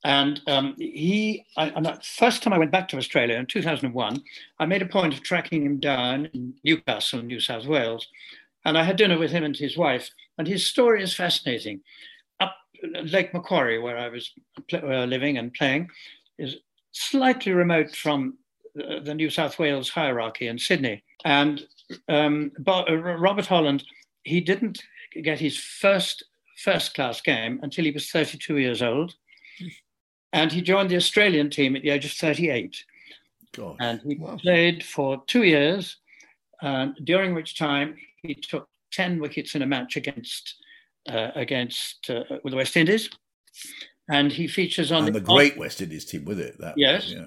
And 0.05 0.41
um, 0.47 0.75
he, 0.79 1.47
I, 1.57 1.69
and 1.71 1.87
the 1.87 1.99
first 2.03 2.43
time 2.43 2.53
I 2.53 2.59
went 2.59 2.71
back 2.71 2.89
to 2.89 2.99
Australia 2.99 3.37
in 3.37 3.47
2001, 3.47 4.23
I 4.59 4.67
made 4.67 4.83
a 4.83 4.87
point 4.87 5.15
of 5.15 5.23
tracking 5.23 5.65
him 5.65 5.81
down 5.81 6.27
in 6.35 6.55
Newcastle, 6.63 7.23
New 7.23 7.41
South 7.41 7.65
Wales. 7.67 8.07
And 8.67 8.77
I 8.77 8.85
had 8.85 8.97
dinner 8.97 9.19
with 9.19 9.31
him 9.31 9.45
and 9.45 9.57
his 9.57 9.79
wife. 9.79 10.11
And 10.37 10.47
his 10.47 10.67
story 10.67 11.03
is 11.03 11.15
fascinating. 11.15 11.81
Up 12.41 12.55
Lake 12.83 13.33
Macquarie, 13.33 13.79
where 13.79 13.97
I 13.97 14.09
was 14.09 14.31
uh, 14.73 15.05
living 15.05 15.39
and 15.39 15.55
playing, 15.55 15.89
is 16.39 16.57
slightly 16.93 17.53
remote 17.53 17.95
from 17.95 18.37
the 18.75 19.15
New 19.15 19.31
South 19.31 19.59
Wales 19.59 19.89
hierarchy 19.89 20.49
in 20.49 20.59
Sydney. 20.59 21.03
And 21.25 21.63
um, 22.09 22.51
uh, 22.67 22.85
Robert 22.97 23.47
Holland, 23.47 23.85
he 24.25 24.41
didn't 24.41 24.83
get 25.23 25.39
his 25.41 25.57
first 25.59 26.25
first 26.59 26.95
class 26.95 27.21
game 27.21 27.59
until 27.63 27.85
he 27.85 27.91
was 27.91 28.11
32 28.11 28.59
years 28.59 28.81
old. 28.83 29.15
And 30.33 30.51
he 30.53 30.63
joined 30.63 30.91
the 30.91 30.97
Australian 30.97 31.51
team 31.51 31.77
at 31.77 31.83
the 31.83 31.91
age 31.91 32.05
of 32.05 32.13
38. 32.13 32.85
God. 33.53 33.77
And 33.81 34.01
he 34.03 34.17
Wow. 34.17 34.37
played 34.37 34.83
for 34.85 35.23
two 35.27 35.45
years, 35.45 35.97
um, 36.63 36.95
during 37.05 37.35
which 37.35 37.57
time 37.57 37.97
he 38.23 38.35
took 38.35 38.69
10 38.93 39.21
wickets 39.21 39.55
in 39.55 39.63
a 39.63 39.67
match 39.67 39.97
against 39.97 40.57
uh, 41.09 41.31
against 41.35 42.09
uh, 42.09 42.25
with 42.43 42.53
the 42.53 42.57
West 42.57 42.77
Indies. 42.77 43.11
And 44.09 44.33
he 44.33 44.47
features 44.49 44.91
on 44.91 45.07
and 45.07 45.15
the 45.15 45.21
great 45.21 45.57
West 45.59 45.81
Indies 45.83 46.05
team 46.05 46.25
with 46.25 46.41
it. 46.41 46.59
That 46.59 46.75
Yes. 46.77 47.11
yeah. 47.11 47.27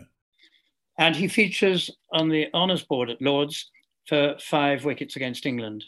and 0.97 1.15
he 1.15 1.27
features 1.27 1.89
on 2.11 2.29
the 2.29 2.47
honours 2.53 2.83
board 2.83 3.09
at 3.09 3.21
Lords 3.21 3.69
for 4.07 4.35
five 4.39 4.83
wickets 4.85 5.15
against 5.15 5.45
England. 5.45 5.83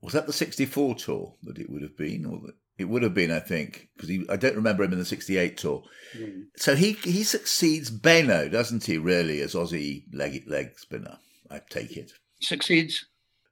Was 0.00 0.12
that 0.12 0.26
the 0.26 0.32
'64 0.32 0.94
tour 0.94 1.34
that 1.42 1.58
it 1.58 1.68
would 1.70 1.82
have 1.82 1.96
been, 1.96 2.24
or 2.24 2.38
the, 2.38 2.54
it 2.78 2.84
would 2.84 3.02
have 3.02 3.14
been? 3.14 3.30
I 3.32 3.40
think 3.40 3.88
because 3.96 4.10
I 4.30 4.36
don't 4.36 4.54
remember 4.56 4.84
him 4.84 4.92
in 4.92 4.98
the 4.98 5.04
'68 5.04 5.56
tour. 5.56 5.82
So 6.56 6.76
he 6.76 6.92
he 6.92 7.24
succeeds 7.24 7.90
Benaud, 7.90 8.50
doesn't 8.50 8.84
he? 8.84 8.96
Really, 8.98 9.40
as 9.40 9.54
Aussie 9.54 10.04
leg 10.12 10.44
leg 10.46 10.78
spinner, 10.78 11.18
I 11.50 11.60
take 11.68 11.96
it. 11.96 12.12
Succeeds. 12.40 13.06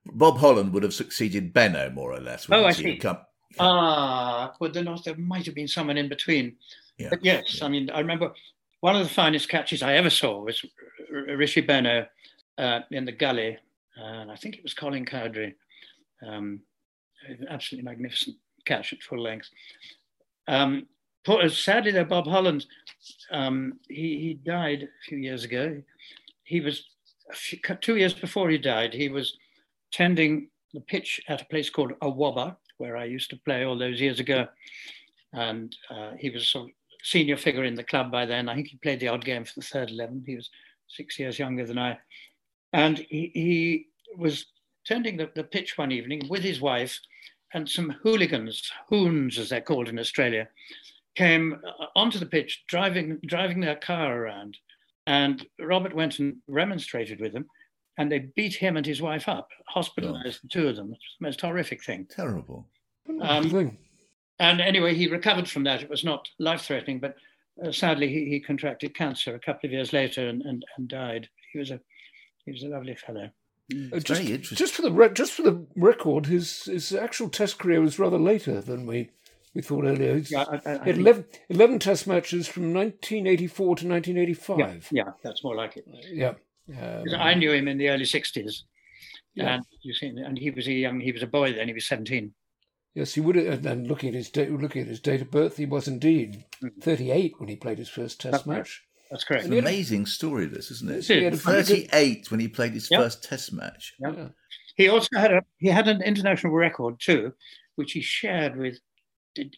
Bob 0.06 0.38
Holland 0.38 0.72
would 0.72 0.84
have 0.84 0.94
succeeded 0.94 1.52
Benaud 1.52 1.90
more 1.94 2.12
or 2.12 2.20
less. 2.20 2.46
Oh, 2.48 2.64
I 2.64 2.70
see. 2.70 2.92
He'd 2.92 2.98
come- 3.00 3.18
Ah, 3.58 4.54
well, 4.60 4.70
there, 4.70 4.84
not, 4.84 5.04
there 5.04 5.16
might 5.16 5.46
have 5.46 5.54
been 5.54 5.66
someone 5.66 5.96
in 5.96 6.08
between. 6.08 6.54
Yeah. 6.98 7.08
But 7.10 7.24
yes, 7.24 7.60
I 7.62 7.68
mean, 7.68 7.90
I 7.90 7.98
remember 8.00 8.32
one 8.80 8.94
of 8.94 9.02
the 9.02 9.12
finest 9.12 9.48
catches 9.48 9.82
I 9.82 9.94
ever 9.94 10.10
saw 10.10 10.42
was 10.44 10.64
R- 11.12 11.24
R- 11.30 11.36
Richie 11.36 11.62
Benaud 11.62 12.06
uh, 12.58 12.80
in 12.92 13.04
the 13.04 13.12
gully, 13.12 13.58
and 13.96 14.30
I 14.30 14.36
think 14.36 14.56
it 14.56 14.62
was 14.62 14.74
Colin 14.74 15.04
Cowdrey. 15.04 15.54
Um, 16.26 16.60
absolutely 17.48 17.88
magnificent 17.88 18.36
catch 18.64 18.92
at 18.92 19.02
full 19.02 19.22
length. 19.22 19.48
Um, 20.48 20.86
sadly, 21.48 21.90
though, 21.90 22.04
Bob 22.04 22.26
Holland, 22.26 22.66
um, 23.30 23.78
he, 23.88 24.18
he 24.18 24.34
died 24.44 24.82
a 24.82 25.04
few 25.08 25.18
years 25.18 25.44
ago. 25.44 25.82
He 26.44 26.60
was 26.60 26.84
few, 27.32 27.58
two 27.80 27.96
years 27.96 28.14
before 28.14 28.50
he 28.50 28.58
died. 28.58 28.92
He 28.92 29.08
was 29.08 29.36
tending 29.92 30.48
the 30.72 30.80
pitch 30.80 31.20
at 31.28 31.42
a 31.42 31.46
place 31.46 31.70
called 31.70 31.92
Awaba, 32.02 32.56
where 32.78 32.96
I 32.96 33.04
used 33.04 33.30
to 33.30 33.40
play 33.44 33.64
all 33.64 33.78
those 33.78 34.00
years 34.00 34.20
ago. 34.20 34.46
And 35.32 35.74
uh, 35.90 36.12
he 36.18 36.30
was 36.30 36.42
a 36.42 36.46
sort 36.46 36.64
of 36.66 36.70
senior 37.02 37.36
figure 37.36 37.64
in 37.64 37.74
the 37.74 37.84
club 37.84 38.10
by 38.10 38.26
then. 38.26 38.48
I 38.48 38.54
think 38.54 38.68
he 38.68 38.76
played 38.78 39.00
the 39.00 39.08
odd 39.08 39.24
game 39.24 39.44
for 39.44 39.54
the 39.56 39.66
third 39.66 39.90
11. 39.90 40.24
He 40.26 40.36
was 40.36 40.50
six 40.88 41.18
years 41.18 41.38
younger 41.38 41.66
than 41.66 41.78
I. 41.78 41.98
And 42.72 42.98
he, 42.98 43.30
he 43.34 43.86
was 44.16 44.46
tending 44.86 45.16
the, 45.16 45.30
the 45.34 45.44
pitch 45.44 45.76
one 45.76 45.92
evening 45.92 46.22
with 46.28 46.42
his 46.42 46.60
wife, 46.60 46.98
and 47.54 47.68
some 47.68 47.90
hooligans, 48.02 48.70
hoons 48.88 49.38
as 49.38 49.48
they're 49.48 49.60
called 49.60 49.88
in 49.88 49.98
Australia, 49.98 50.48
came 51.14 51.60
uh, 51.66 51.86
onto 51.94 52.18
the 52.18 52.26
pitch 52.26 52.64
driving, 52.68 53.18
driving 53.26 53.60
their 53.60 53.76
car 53.76 54.16
around. 54.16 54.56
And 55.06 55.46
Robert 55.60 55.94
went 55.94 56.18
and 56.18 56.36
remonstrated 56.48 57.20
with 57.20 57.32
them, 57.32 57.46
and 57.98 58.10
they 58.10 58.30
beat 58.36 58.54
him 58.54 58.76
and 58.76 58.84
his 58.84 59.00
wife 59.00 59.28
up, 59.28 59.48
hospitalized 59.68 60.42
the 60.42 60.48
two 60.48 60.68
of 60.68 60.76
them. 60.76 60.86
It 60.86 60.90
was 60.90 61.16
the 61.18 61.26
most 61.26 61.40
horrific 61.40 61.84
thing. 61.84 62.06
Terrible. 62.10 62.66
Um, 63.20 63.50
And 64.38 64.60
anyway, 64.60 64.94
he 64.94 65.06
recovered 65.06 65.48
from 65.48 65.64
that. 65.64 65.82
It 65.82 65.88
was 65.88 66.04
not 66.04 66.28
life 66.38 66.62
threatening, 66.62 66.98
but 67.00 67.16
uh, 67.64 67.72
sadly, 67.72 68.08
he, 68.08 68.28
he 68.28 68.40
contracted 68.40 68.94
cancer 68.94 69.34
a 69.34 69.38
couple 69.38 69.66
of 69.66 69.72
years 69.72 69.92
later 69.92 70.28
and, 70.28 70.42
and, 70.42 70.64
and 70.76 70.88
died. 70.88 71.28
He 71.52 71.58
was 71.58 71.70
a 71.70 71.80
he 72.44 72.52
was 72.52 72.62
a 72.62 72.68
lovely 72.68 72.94
fellow. 72.94 73.30
Uh, 73.72 73.96
It's 73.96 74.04
just, 74.04 74.20
very 74.20 74.34
interesting. 74.34 74.56
just 74.56 74.74
for 74.74 74.82
the 74.82 74.92
re- 74.92 75.12
just 75.12 75.32
for 75.32 75.42
the 75.42 75.66
record, 75.74 76.26
his 76.26 76.64
his 76.64 76.92
actual 76.92 77.28
Test 77.28 77.58
career 77.58 77.80
was 77.80 77.98
rather 77.98 78.18
later 78.18 78.60
than 78.60 78.86
we 78.86 79.10
we 79.54 79.62
thought 79.62 79.84
earlier. 79.84 80.16
Yeah, 80.28 80.44
I, 80.48 80.70
I, 80.70 80.74
I 80.80 80.84
he 80.84 80.90
had 80.90 80.98
11, 80.98 81.24
11 81.48 81.78
Test 81.80 82.06
matches 82.06 82.46
from 82.46 82.72
1984 82.74 83.64
to 83.76 83.88
1985. 83.88 84.88
yeah, 84.92 85.02
yeah, 85.06 85.12
that's 85.22 85.42
more 85.42 85.56
like 85.56 85.76
it. 85.76 85.86
Yeah. 86.12 86.34
Um, 86.68 87.04
I 87.16 87.34
knew 87.34 87.52
him 87.52 87.66
in 87.68 87.78
the 87.78 87.88
early 87.88 88.04
'60s, 88.04 88.62
Yeah. 89.34 89.54
and 89.56 89.64
you 89.82 89.94
see, 89.94 90.08
and 90.08 90.36
he 90.38 90.50
was 90.50 90.66
a 90.68 90.72
young, 90.72 91.00
he 91.00 91.12
was 91.12 91.22
a 91.22 91.26
boy 91.28 91.52
then. 91.52 91.68
He 91.68 91.74
was 91.74 91.86
17. 91.86 92.34
Yes, 92.94 93.14
he 93.14 93.20
would 93.20 93.36
have. 93.36 93.64
And 93.66 93.86
looking 93.86 94.08
at 94.10 94.14
his 94.14 94.30
date, 94.30 94.50
looking 94.50 94.82
at 94.82 94.88
his 94.88 95.00
date 95.00 95.20
of 95.22 95.30
birth, 95.30 95.56
he 95.58 95.66
was 95.66 95.86
indeed 95.88 96.44
Mm. 96.62 96.70
38 96.82 97.34
when 97.38 97.48
he 97.48 97.56
played 97.56 97.78
his 97.78 97.88
first 97.88 98.20
Test 98.20 98.32
That's 98.32 98.46
match. 98.46 98.82
That's 99.10 99.24
correct. 99.24 99.44
It's 99.44 99.52
an 99.52 99.58
amazing 99.58 100.06
story, 100.06 100.46
this, 100.46 100.70
isn't 100.70 100.90
it? 100.90 101.04
He 101.04 101.22
had 101.22 101.34
a 101.34 101.36
pretty 101.36 101.82
good- 101.82 101.90
38 101.90 102.30
when 102.30 102.40
he 102.40 102.48
played 102.48 102.72
his 102.72 102.90
Yeah. 102.90 102.98
first 102.98 103.22
Test 103.22 103.52
match. 103.52 103.94
Yeah. 104.00 104.12
Yeah. 104.16 104.28
He 104.76 104.88
also 104.88 105.08
had 105.16 105.32
a 105.32 105.42
he 105.58 105.68
had 105.68 105.88
an 105.88 106.02
international 106.02 106.52
record 106.52 107.00
too, 107.00 107.32
which 107.76 107.92
he 107.92 108.02
shared 108.02 108.56
with 108.56 108.78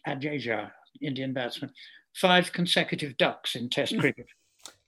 Agarkar, 0.07 0.71
Indian 1.01 1.33
batsman, 1.33 1.71
five 2.15 2.53
consecutive 2.53 3.17
ducks 3.17 3.55
in 3.55 3.69
Test 3.69 3.97
cricket. 3.97 4.27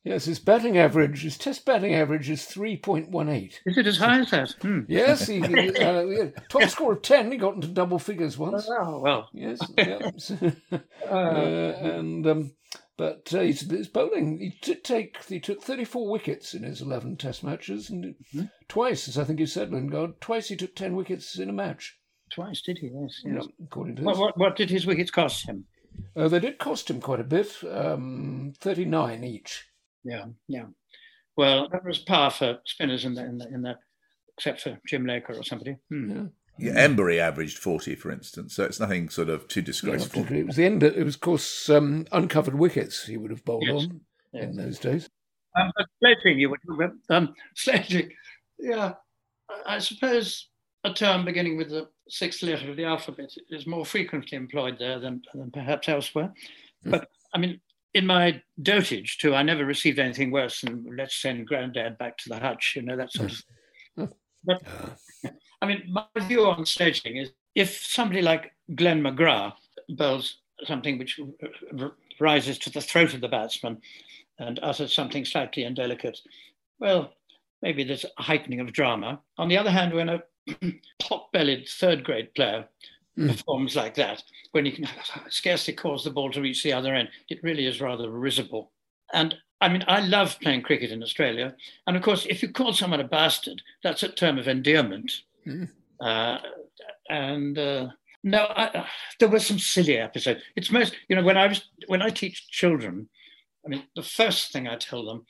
Yes, 0.03 0.25
his 0.25 0.39
batting 0.39 0.79
average, 0.79 1.21
his 1.21 1.37
Test 1.37 1.63
batting 1.63 1.93
average 1.93 2.27
is 2.29 2.41
3.18. 2.45 3.53
Is 3.67 3.77
it 3.77 3.85
as 3.85 3.97
high 3.97 4.19
as 4.21 4.31
that? 4.31 4.51
Hmm. 4.59 4.79
Yes, 4.87 5.27
he, 5.27 5.41
he, 5.41 5.69
uh, 5.77 6.01
yeah, 6.05 6.29
top 6.49 6.63
score 6.69 6.93
of 6.93 7.03
10. 7.03 7.31
He 7.31 7.37
got 7.37 7.53
into 7.55 7.67
double 7.67 7.99
figures 7.99 8.35
once. 8.37 8.67
Oh 8.69 8.99
well. 8.99 9.29
Yes, 9.31 9.59
yeah. 9.77 9.99
uh, 11.11 11.13
and 11.13 12.25
um, 12.25 12.51
but 12.97 13.33
uh, 13.33 13.39
his, 13.39 13.61
his 13.61 13.87
bowling, 13.87 14.39
he 14.39 14.51
took 14.61 14.83
take 14.83 15.23
he 15.25 15.39
took 15.39 15.61
34 15.61 16.09
wickets 16.09 16.53
in 16.53 16.63
his 16.63 16.81
11 16.81 17.17
Test 17.17 17.43
matches, 17.43 17.89
and 17.89 18.15
twice, 18.67 19.07
as 19.07 19.17
I 19.17 19.23
think 19.23 19.39
you 19.39 19.47
said, 19.47 19.71
Lingard, 19.71 20.21
twice 20.21 20.49
he 20.49 20.55
took 20.55 20.75
10 20.75 20.95
wickets 20.95 21.37
in 21.39 21.49
a 21.49 21.53
match. 21.53 21.97
Twice 22.33 22.61
did 22.61 22.77
he? 22.79 22.91
Yes. 22.93 23.21
yes. 23.25 23.47
according 23.63 23.97
to 23.97 24.03
What, 24.03 24.17
what, 24.17 24.37
what 24.37 24.55
did 24.55 24.69
his 24.69 24.85
wickets 24.85 25.11
cost 25.11 25.47
him? 25.47 25.65
Uh, 26.15 26.27
they 26.27 26.39
did 26.39 26.57
cost 26.57 26.89
him 26.89 27.01
quite 27.01 27.19
a 27.19 27.25
bit, 27.25 27.51
um, 27.69 28.53
39 28.59 29.23
each. 29.23 29.65
Yeah, 30.03 30.25
yeah. 30.47 30.65
Well, 31.35 31.67
that 31.71 31.85
was 31.85 31.99
par 31.99 32.31
for 32.31 32.59
spinners 32.65 33.05
in 33.05 33.15
the, 33.15 33.25
in 33.25 33.37
the, 33.37 33.47
in 33.47 33.61
the 33.61 33.75
except 34.37 34.61
for 34.61 34.79
Jim 34.87 35.05
Laker 35.05 35.33
or 35.33 35.43
somebody. 35.43 35.77
Hmm. 35.89 36.11
Yeah, 36.11 36.23
Emburey 36.61 37.19
averaged 37.19 37.57
40, 37.57 37.95
for 37.95 38.11
instance, 38.11 38.55
so 38.55 38.63
it's 38.63 38.79
nothing 38.79 39.09
sort 39.09 39.29
of 39.29 39.47
too 39.47 39.61
disgraceful. 39.61 40.25
It 40.31 40.45
was 40.47 40.55
the 40.55 40.65
end. 40.65 40.83
It 40.83 41.03
was, 41.03 41.15
of 41.15 41.21
course, 41.21 41.69
um, 41.69 42.05
uncovered 42.11 42.55
wickets 42.55 43.05
he 43.05 43.17
would 43.17 43.31
have 43.31 43.43
bowled 43.45 43.63
Yes. 43.65 43.75
on 43.83 44.01
Yes. 44.33 44.43
in 44.43 44.55
those 44.55 44.79
days. 44.79 45.09
Um, 45.59 45.71
but 45.75 45.85
sledging, 45.99 46.39
you 46.39 46.49
were 46.49 46.57
talking 46.65 46.83
about 46.85 46.95
um, 47.09 47.33
sledging. 47.55 48.11
Yeah, 48.59 48.93
I- 49.49 49.75
I 49.75 49.79
suppose 49.79 50.47
a 50.83 50.93
term 50.93 51.25
beginning 51.25 51.57
with 51.57 51.69
the 51.69 51.89
sixth 52.09 52.41
letter 52.43 52.69
of 52.71 52.77
the 52.77 52.85
alphabet 52.85 53.29
is 53.49 53.67
more 53.67 53.85
frequently 53.85 54.35
employed 54.37 54.77
there 54.79 54.99
than, 54.99 55.21
than 55.33 55.51
perhaps 55.51 55.89
elsewhere. 55.89 56.33
But 56.83 57.07
I 57.33 57.37
mean, 57.37 57.59
in 57.93 58.05
my 58.07 58.41
dotage 58.61 59.17
too, 59.17 59.35
I 59.35 59.43
never 59.43 59.65
received 59.65 59.99
anything 59.99 60.31
worse 60.31 60.61
than 60.61 60.85
let's 60.97 61.15
send 61.21 61.47
granddad 61.47 61.97
back 61.97 62.17
to 62.19 62.29
the 62.29 62.39
hutch, 62.39 62.73
you 62.75 62.81
know, 62.83 62.95
that 62.97 63.11
sort 63.11 63.33
of. 63.97 64.13
But 64.43 64.61
I 65.61 65.65
mean, 65.65 65.83
my 65.89 66.05
view 66.27 66.45
on 66.45 66.65
sledging 66.65 67.17
is 67.17 67.31
if 67.55 67.85
somebody 67.85 68.21
like 68.21 68.53
Glenn 68.75 69.01
McGrath 69.01 69.53
bowls 69.89 70.37
something 70.65 70.97
which 70.97 71.19
rises 72.19 72.57
to 72.59 72.69
the 72.69 72.81
throat 72.81 73.13
of 73.13 73.21
the 73.21 73.27
batsman 73.27 73.81
and 74.39 74.59
utters 74.61 74.93
something 74.93 75.25
slightly 75.25 75.63
indelicate, 75.63 76.19
well, 76.79 77.13
maybe 77.61 77.83
there's 77.83 78.05
a 78.05 78.21
heightening 78.21 78.59
of 78.59 78.73
drama. 78.73 79.19
On 79.37 79.47
the 79.47 79.57
other 79.57 79.71
hand, 79.71 79.93
when 79.93 80.09
a 80.09 80.23
pot-bellied 80.99 81.67
third-grade 81.67 82.33
player 82.33 82.65
hmm. 83.15 83.27
performs 83.27 83.75
like 83.75 83.95
that, 83.95 84.23
when 84.51 84.65
he 84.65 84.71
can 84.71 84.87
scarcely 85.29 85.73
cause 85.73 86.03
the 86.03 86.11
ball 86.11 86.31
to 86.31 86.41
reach 86.41 86.63
the 86.63 86.73
other 86.73 86.93
end, 86.93 87.09
it 87.29 87.43
really 87.43 87.65
is 87.65 87.81
rather 87.81 88.09
risible. 88.09 88.71
And 89.13 89.35
I 89.61 89.69
mean, 89.69 89.83
I 89.87 90.01
love 90.01 90.39
playing 90.41 90.63
cricket 90.63 90.91
in 90.91 91.03
Australia. 91.03 91.55
And 91.85 91.95
of 91.95 92.01
course, 92.01 92.25
if 92.29 92.41
you 92.41 92.49
call 92.51 92.73
someone 92.73 92.99
a 92.99 93.03
bastard, 93.07 93.61
that's 93.83 94.03
a 94.03 94.09
term 94.09 94.37
of 94.39 94.47
endearment. 94.47 95.11
Uh, 95.99 96.39
and 97.09 97.57
uh, 97.57 97.87
no, 98.23 98.45
I, 98.45 98.65
uh, 98.67 98.85
there 99.19 99.29
were 99.29 99.39
some 99.39 99.59
silly 99.59 99.97
episodes. 99.97 100.41
It's 100.55 100.71
most, 100.71 100.95
you 101.07 101.15
know, 101.15 101.23
when 101.23 101.37
I 101.37 101.47
was 101.47 101.69
when 101.87 102.01
I 102.01 102.09
teach 102.09 102.49
children, 102.49 103.09
I 103.65 103.69
mean, 103.69 103.83
the 103.95 104.03
first 104.03 104.51
thing 104.51 104.67
I 104.67 104.77
tell 104.77 105.05
them 105.05 105.25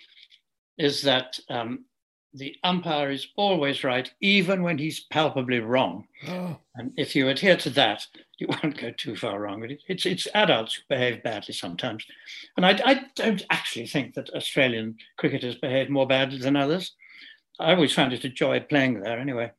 is 0.77 1.01
that 1.03 1.39
um, 1.49 1.85
the 2.33 2.55
umpire 2.63 3.11
is 3.11 3.27
always 3.35 3.83
right, 3.83 4.09
even 4.21 4.63
when 4.63 4.77
he's 4.77 5.01
palpably 5.01 5.59
wrong. 5.59 6.07
Oh, 6.27 6.57
And 6.75 6.93
if 6.97 7.15
you 7.15 7.27
adhere 7.27 7.57
to 7.57 7.69
that, 7.71 8.07
you 8.39 8.47
won't 8.63 8.77
go 8.77 8.91
too 8.91 9.15
far 9.15 9.39
wrong. 9.41 9.59
But 9.61 9.71
it- 9.71 9.81
it's 9.87 10.05
it's 10.05 10.27
adults 10.33 10.75
who 10.75 10.81
behave 10.89 11.23
badly 11.23 11.53
sometimes, 11.53 12.05
and 12.55 12.65
I, 12.65 12.79
I 12.85 13.01
don't 13.15 13.43
actually 13.49 13.87
think 13.87 14.13
that 14.15 14.29
Australian 14.31 14.95
cricketers 15.17 15.55
behave 15.55 15.89
more 15.89 16.07
badly 16.07 16.37
than 16.39 16.55
others. 16.55 16.93
I 17.59 17.73
always 17.73 17.93
found 17.93 18.13
it 18.13 18.23
a 18.23 18.29
joy 18.29 18.59
playing 18.61 19.01
there. 19.01 19.19
Anyway, 19.19 19.51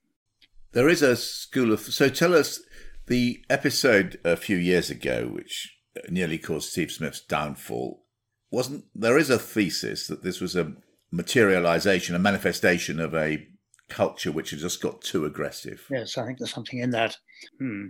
There 0.72 0.88
is 0.88 1.02
a 1.02 1.14
school 1.16 1.72
of. 1.72 1.80
So 1.80 2.08
tell 2.08 2.34
us 2.34 2.60
the 3.06 3.44
episode 3.50 4.18
a 4.24 4.36
few 4.36 4.56
years 4.56 4.88
ago, 4.90 5.28
which 5.32 5.76
nearly 6.08 6.38
caused 6.38 6.70
Steve 6.70 6.90
Smith's 6.90 7.20
downfall. 7.20 8.02
Wasn't 8.50 8.84
there 8.94 9.18
is 9.18 9.28
a 9.30 9.38
thesis 9.38 10.06
that 10.08 10.22
this 10.22 10.40
was 10.40 10.56
a 10.56 10.72
materialization, 11.12 12.16
a 12.16 12.18
manifestation 12.18 12.98
of 12.98 13.14
a 13.14 13.46
culture 13.88 14.32
which 14.32 14.50
has 14.50 14.62
just 14.62 14.80
got 14.80 15.02
too 15.02 15.26
aggressive. 15.26 15.86
Yes, 15.90 16.16
I 16.18 16.24
think 16.26 16.38
there's 16.38 16.52
something 16.52 16.80
in 16.80 16.90
that. 16.90 17.16
Hmm. 17.58 17.88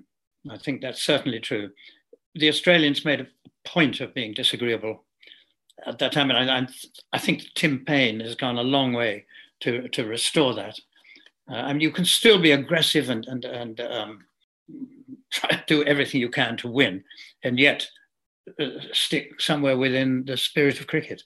I 0.51 0.59
think 0.59 0.83
that's 0.83 1.03
certainly 1.03 1.39
true. 1.39 1.71
The 2.35 2.49
Australians 2.49 3.05
made 3.05 3.21
a 3.21 3.29
point 3.65 4.01
of 4.01 4.13
being 4.13 4.35
disagreeable 4.35 5.05
at 5.87 5.99
that 5.99 6.13
time, 6.13 6.31
and 6.31 6.51
I, 6.51 6.67
I 7.13 7.19
think 7.19 7.45
Tim 7.55 7.85
Paine 7.85 8.21
has 8.21 8.35
gone 8.35 8.59
a 8.59 8.63
long 8.63 8.93
way 8.93 9.25
to, 9.61 9.89
to 9.89 10.05
restore 10.05 10.55
that. 10.55 10.79
Uh, 11.51 11.55
I 11.55 11.73
mean, 11.73 11.81
you 11.81 11.93
can 11.93 12.05
still 12.05 12.41
be 12.41 12.53
aggressive 12.53 13.11
and 13.11 13.27
and 13.27 13.45
and 13.45 13.81
um, 13.81 14.25
try 15.33 15.51
to 15.51 15.63
do 15.67 15.85
everything 15.85 16.21
you 16.21 16.31
can 16.31 16.57
to 16.59 16.69
win, 16.69 17.05
and 17.43 17.59
yet 17.59 17.89
uh, 18.61 18.67
stick 18.93 19.41
somewhere 19.41 19.77
within 19.77 20.25
the 20.25 20.37
spirit 20.37 20.81
of 20.81 20.87
cricket. 20.87 21.23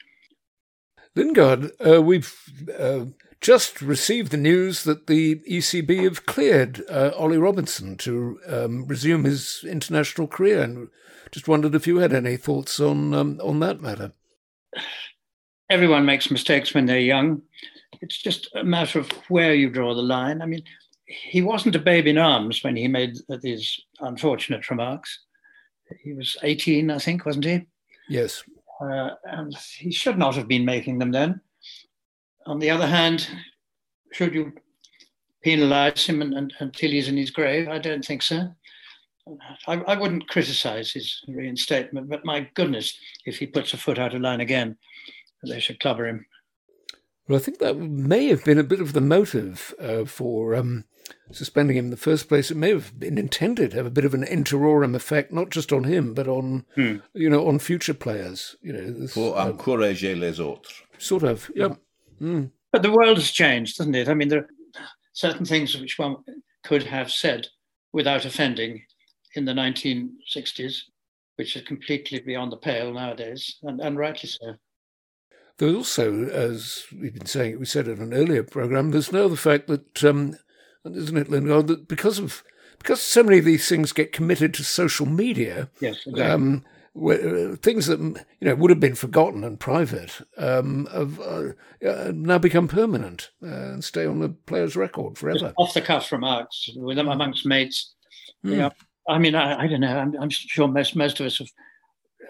Lingard, 1.16 1.72
uh, 1.84 2.02
we've 2.02 2.34
uh, 2.78 3.06
just 3.40 3.80
received 3.80 4.30
the 4.30 4.36
news 4.36 4.84
that 4.84 5.06
the 5.06 5.36
ECB 5.50 6.04
have 6.04 6.26
cleared 6.26 6.82
uh, 6.90 7.10
Ollie 7.16 7.38
Robinson 7.38 7.96
to 7.98 8.38
um, 8.46 8.86
resume 8.86 9.24
his 9.24 9.64
international 9.66 10.26
career, 10.26 10.62
and 10.62 10.88
just 11.30 11.48
wondered 11.48 11.74
if 11.74 11.86
you 11.86 11.96
had 11.98 12.12
any 12.12 12.36
thoughts 12.36 12.78
on 12.78 13.14
um, 13.14 13.40
on 13.42 13.60
that 13.60 13.80
matter. 13.80 14.12
Everyone 15.70 16.04
makes 16.04 16.30
mistakes 16.30 16.74
when 16.74 16.84
they're 16.84 16.98
young. 16.98 17.42
It's 18.02 18.18
just 18.18 18.48
a 18.54 18.62
matter 18.62 18.98
of 18.98 19.10
where 19.28 19.54
you 19.54 19.70
draw 19.70 19.94
the 19.94 20.02
line. 20.02 20.42
I 20.42 20.46
mean, 20.46 20.62
he 21.06 21.40
wasn't 21.40 21.76
a 21.76 21.80
babe 21.80 22.06
in 22.06 22.18
arms 22.18 22.62
when 22.62 22.76
he 22.76 22.88
made 22.88 23.16
these 23.40 23.80
unfortunate 24.00 24.70
remarks. 24.70 25.18
He 26.02 26.12
was 26.12 26.36
18, 26.42 26.90
I 26.90 26.98
think, 26.98 27.24
wasn't 27.24 27.46
he? 27.46 27.66
Yes. 28.08 28.42
Uh, 28.80 29.10
and 29.24 29.56
he 29.78 29.90
should 29.90 30.18
not 30.18 30.34
have 30.34 30.48
been 30.48 30.64
making 30.64 30.98
them 30.98 31.10
then. 31.10 31.40
On 32.46 32.58
the 32.58 32.70
other 32.70 32.86
hand, 32.86 33.28
should 34.12 34.34
you 34.34 34.52
penalise 35.44 36.06
him 36.06 36.22
and, 36.22 36.34
and, 36.34 36.52
until 36.60 36.90
he's 36.90 37.08
in 37.08 37.16
his 37.16 37.30
grave? 37.30 37.68
I 37.68 37.78
don't 37.78 38.04
think 38.04 38.22
so. 38.22 38.54
I, 39.66 39.74
I 39.74 39.98
wouldn't 39.98 40.28
criticise 40.28 40.92
his 40.92 41.22
reinstatement, 41.26 42.08
but 42.08 42.24
my 42.24 42.48
goodness, 42.54 42.96
if 43.24 43.38
he 43.38 43.46
puts 43.46 43.74
a 43.74 43.76
foot 43.76 43.98
out 43.98 44.14
of 44.14 44.20
line 44.20 44.40
again, 44.40 44.76
they 45.42 45.58
should 45.58 45.80
cover 45.80 46.06
him. 46.06 46.26
Well, 47.28 47.38
I 47.38 47.42
think 47.42 47.58
that 47.58 47.76
may 47.76 48.28
have 48.28 48.44
been 48.44 48.58
a 48.58 48.64
bit 48.64 48.80
of 48.80 48.92
the 48.92 49.00
motive 49.00 49.74
uh, 49.80 50.04
for 50.04 50.54
um, 50.54 50.84
suspending 51.32 51.76
him 51.76 51.86
in 51.86 51.90
the 51.90 51.96
first 51.96 52.28
place. 52.28 52.50
It 52.50 52.56
may 52.56 52.70
have 52.70 52.98
been 52.98 53.18
intended 53.18 53.70
to 53.70 53.76
have 53.76 53.86
a 53.86 53.90
bit 53.90 54.04
of 54.04 54.14
an 54.14 54.24
in 54.24 54.44
terrorem 54.44 54.94
effect, 54.94 55.32
not 55.32 55.50
just 55.50 55.72
on 55.72 55.84
him, 55.84 56.14
but 56.14 56.28
on 56.28 56.64
hmm. 56.74 56.96
you 57.14 57.30
know 57.30 57.46
on 57.48 57.58
future 57.58 57.94
players. 57.94 58.56
You 58.62 58.72
know, 58.72 58.90
this, 58.90 59.14
for 59.14 59.36
uh, 59.36 59.48
encourager 59.48 60.16
les 60.16 60.40
autres. 60.40 60.82
Sort 60.98 61.22
of, 61.22 61.50
yeah. 61.54 61.74
Mm. 62.20 62.50
But 62.72 62.82
the 62.82 62.92
world 62.92 63.18
has 63.18 63.30
changed, 63.30 63.78
doesn't 63.78 63.94
it? 63.94 64.08
I 64.08 64.14
mean, 64.14 64.28
there 64.28 64.40
are 64.40 64.48
certain 65.12 65.44
things 65.44 65.78
which 65.78 65.98
one 65.98 66.16
could 66.64 66.82
have 66.84 67.10
said 67.10 67.46
without 67.92 68.24
offending 68.24 68.82
in 69.34 69.44
the 69.44 69.52
1960s, 69.52 70.78
which 71.36 71.56
are 71.56 71.62
completely 71.62 72.20
beyond 72.20 72.52
the 72.52 72.56
pale 72.56 72.92
nowadays, 72.92 73.56
and, 73.62 73.80
and 73.80 73.98
rightly 73.98 74.28
so. 74.28 74.54
There's 75.58 75.74
also, 75.74 76.24
as 76.24 76.84
we've 76.92 77.14
been 77.14 77.26
saying, 77.26 77.58
we 77.58 77.64
said 77.64 77.88
in 77.88 78.00
an 78.02 78.12
earlier 78.12 78.42
program, 78.42 78.90
there's 78.90 79.12
now 79.12 79.28
the 79.28 79.36
fact 79.36 79.68
that, 79.68 80.04
um, 80.04 80.36
isn't 80.94 81.16
it, 81.16 81.30
Lingard, 81.30 81.66
that 81.68 81.88
because 81.88 82.18
of 82.18 82.42
because 82.78 83.00
so 83.00 83.22
many 83.22 83.38
of 83.38 83.44
these 83.44 83.68
things 83.68 83.92
get 83.92 84.12
committed 84.12 84.54
to 84.54 84.64
social 84.64 85.06
media, 85.06 85.68
yes, 85.80 85.96
exactly. 86.06 86.22
um, 86.22 86.64
uh, 86.96 87.56
things 87.56 87.86
that 87.86 88.00
you 88.00 88.24
know 88.40 88.54
would 88.54 88.70
have 88.70 88.80
been 88.80 88.94
forgotten 88.94 89.44
and 89.44 89.60
private 89.60 90.12
um, 90.38 90.86
have 90.92 91.20
uh, 91.20 91.48
uh, 91.86 92.12
now 92.14 92.38
become 92.38 92.68
permanent 92.68 93.30
uh, 93.42 93.48
and 93.48 93.84
stay 93.84 94.06
on 94.06 94.20
the 94.20 94.28
player's 94.28 94.76
record 94.76 95.18
forever. 95.18 95.38
Just 95.38 95.54
off 95.58 95.74
the 95.74 95.82
cuff 95.82 96.10
remarks 96.12 96.70
with 96.76 96.96
them 96.96 97.08
amongst 97.08 97.44
mates. 97.44 97.94
Mm. 98.44 98.50
You 98.50 98.56
know, 98.56 98.70
I 99.08 99.18
mean, 99.18 99.34
I, 99.34 99.62
I 99.62 99.66
don't 99.66 99.80
know. 99.80 99.98
I'm, 99.98 100.14
I'm, 100.20 100.30
sure 100.30 100.68
most 100.68 100.96
most 100.96 101.20
of 101.20 101.26
us 101.26 101.38
have 101.38 101.48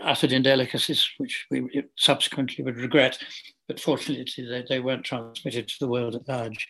uttered 0.00 0.32
indelicacies, 0.32 1.08
which 1.18 1.46
we 1.50 1.84
subsequently 1.96 2.64
would 2.64 2.76
regret. 2.76 3.18
But 3.68 3.80
fortunately, 3.80 4.46
they, 4.48 4.64
they 4.68 4.80
weren't 4.80 5.04
transmitted 5.04 5.68
to 5.68 5.76
the 5.80 5.88
world 5.88 6.14
at 6.14 6.28
large. 6.28 6.68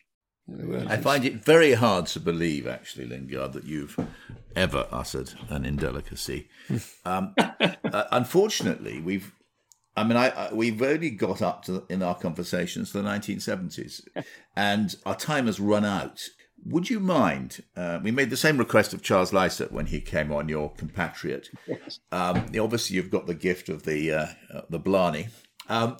I 0.48 0.96
find 0.98 1.24
it 1.24 1.44
very 1.44 1.72
hard 1.72 2.06
to 2.08 2.20
believe, 2.20 2.66
actually, 2.66 3.06
Lingard, 3.06 3.52
that 3.54 3.64
you've 3.64 3.98
ever 4.54 4.86
uttered 4.92 5.32
an 5.48 5.64
indelicacy. 5.64 6.48
um, 7.04 7.34
uh, 7.38 8.04
unfortunately, 8.12 9.00
we've. 9.00 9.32
I 9.98 10.04
mean, 10.04 10.18
I, 10.18 10.28
I, 10.28 10.52
we've 10.52 10.82
only 10.82 11.08
got 11.08 11.40
up 11.40 11.64
to 11.64 11.84
in 11.88 12.02
our 12.02 12.14
conversations 12.14 12.92
the 12.92 13.00
1970s, 13.00 14.06
and 14.54 14.94
our 15.06 15.16
time 15.16 15.46
has 15.46 15.58
run 15.58 15.86
out. 15.86 16.22
Would 16.64 16.90
you 16.90 17.00
mind? 17.00 17.62
Uh, 17.74 18.00
we 18.02 18.10
made 18.10 18.28
the 18.28 18.36
same 18.36 18.58
request 18.58 18.92
of 18.92 19.02
Charles 19.02 19.30
Lysaght 19.30 19.72
when 19.72 19.86
he 19.86 20.00
came 20.00 20.30
on, 20.30 20.48
your 20.48 20.72
compatriot. 20.74 21.48
Yes. 21.66 22.00
Um, 22.12 22.46
obviously, 22.60 22.96
you've 22.96 23.10
got 23.10 23.26
the 23.26 23.34
gift 23.34 23.68
of 23.68 23.84
the 23.84 24.12
uh, 24.12 24.26
uh, 24.52 24.60
the 24.68 24.78
Blarney, 24.78 25.28
um, 25.68 25.96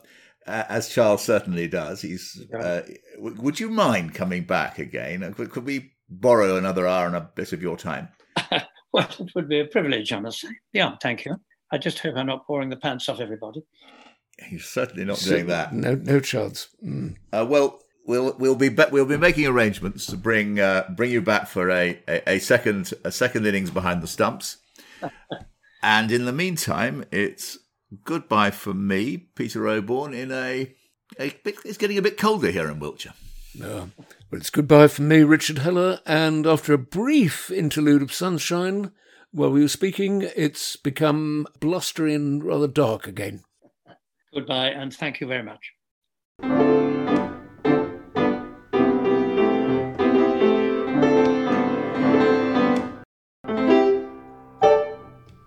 as 0.47 0.89
Charles 0.89 1.25
certainly 1.25 1.69
does. 1.69 2.03
He's. 2.03 2.45
Uh, 2.53 2.83
w- 3.17 3.41
would 3.41 3.61
you 3.61 3.71
mind 3.71 4.15
coming 4.15 4.45
back 4.45 4.79
again? 4.79 5.23
Uh, 5.23 5.33
could, 5.33 5.51
could, 5.51 5.65
we 5.65 5.93
borrow 6.09 6.57
another 6.57 6.87
hour 6.87 7.07
and 7.07 7.17
a 7.17 7.31
bit 7.35 7.53
of 7.53 7.63
your 7.63 7.77
time? 7.77 8.09
well, 8.93 9.09
it 9.19 9.35
would 9.35 9.49
be 9.49 9.61
a 9.61 9.67
privilege, 9.67 10.13
honestly. 10.13 10.51
Yeah, 10.73 10.97
thank 11.03 11.25
you. 11.25 11.37
I 11.73 11.79
just 11.79 11.99
hope 11.99 12.15
I'm 12.17 12.27
not 12.27 12.47
pouring 12.47 12.71
the 12.71 12.77
pants 12.77 13.09
off 13.09 13.21
everybody. 13.21 13.63
He's 14.39 14.67
certainly 14.67 15.05
not 15.05 15.19
so, 15.19 15.31
doing 15.31 15.47
that. 15.47 15.73
No, 15.73 15.95
no 15.95 16.21
chance. 16.21 16.69
Mm. 16.85 17.17
Uh, 17.33 17.47
well, 17.49 17.81
we'll 18.07 18.37
we'll 18.39 18.55
be, 18.55 18.69
be 18.69 18.85
we'll 18.91 19.07
be 19.07 19.17
making 19.17 19.47
arrangements 19.47 20.07
to 20.07 20.17
bring 20.17 20.61
uh, 20.61 20.89
bring 20.95 21.11
you 21.11 21.23
back 21.23 21.49
for 21.49 21.71
a, 21.71 21.99
a, 22.07 22.35
a, 22.35 22.39
second 22.39 22.93
a 23.05 23.11
second 23.11 23.47
innings 23.47 23.71
behind 23.71 24.03
the 24.03 24.07
stumps. 24.07 24.59
and 25.83 26.13
in 26.13 26.25
the 26.25 26.33
meantime, 26.33 27.05
it's 27.11 27.59
goodbye 28.05 28.51
from 28.51 28.87
me, 28.87 29.17
Peter 29.17 29.61
Oborne. 29.61 30.15
In 30.15 30.31
a, 30.33 30.75
a 31.19 31.35
it's 31.45 31.79
getting 31.79 31.99
a 31.99 32.03
bit 32.03 32.19
colder 32.19 32.51
here 32.51 32.69
in 32.69 32.81
Wiltshire. 32.81 33.15
No, 33.59 33.91
but 34.31 34.41
it's 34.41 34.51
goodbye 34.51 34.89
from 34.89 35.09
me, 35.09 35.23
Richard 35.23 35.59
Heller. 35.59 36.01
And 36.05 36.47
after 36.47 36.73
a 36.73 36.79
brief 36.79 37.51
interlude 37.51 38.03
of 38.03 38.13
sunshine, 38.13 38.93
while 39.31 39.51
we 39.51 39.63
were 39.63 39.69
speaking, 39.69 40.29
it's 40.37 40.77
become 40.77 41.47
blustery 41.61 42.15
and 42.15 42.45
rather 42.45 42.69
dark 42.69 43.07
again. 43.07 43.43
Goodbye, 44.35 44.69
and 44.69 44.95
thank 44.95 45.21
you 45.21 45.27
very 45.27 45.43
much. 45.43 45.73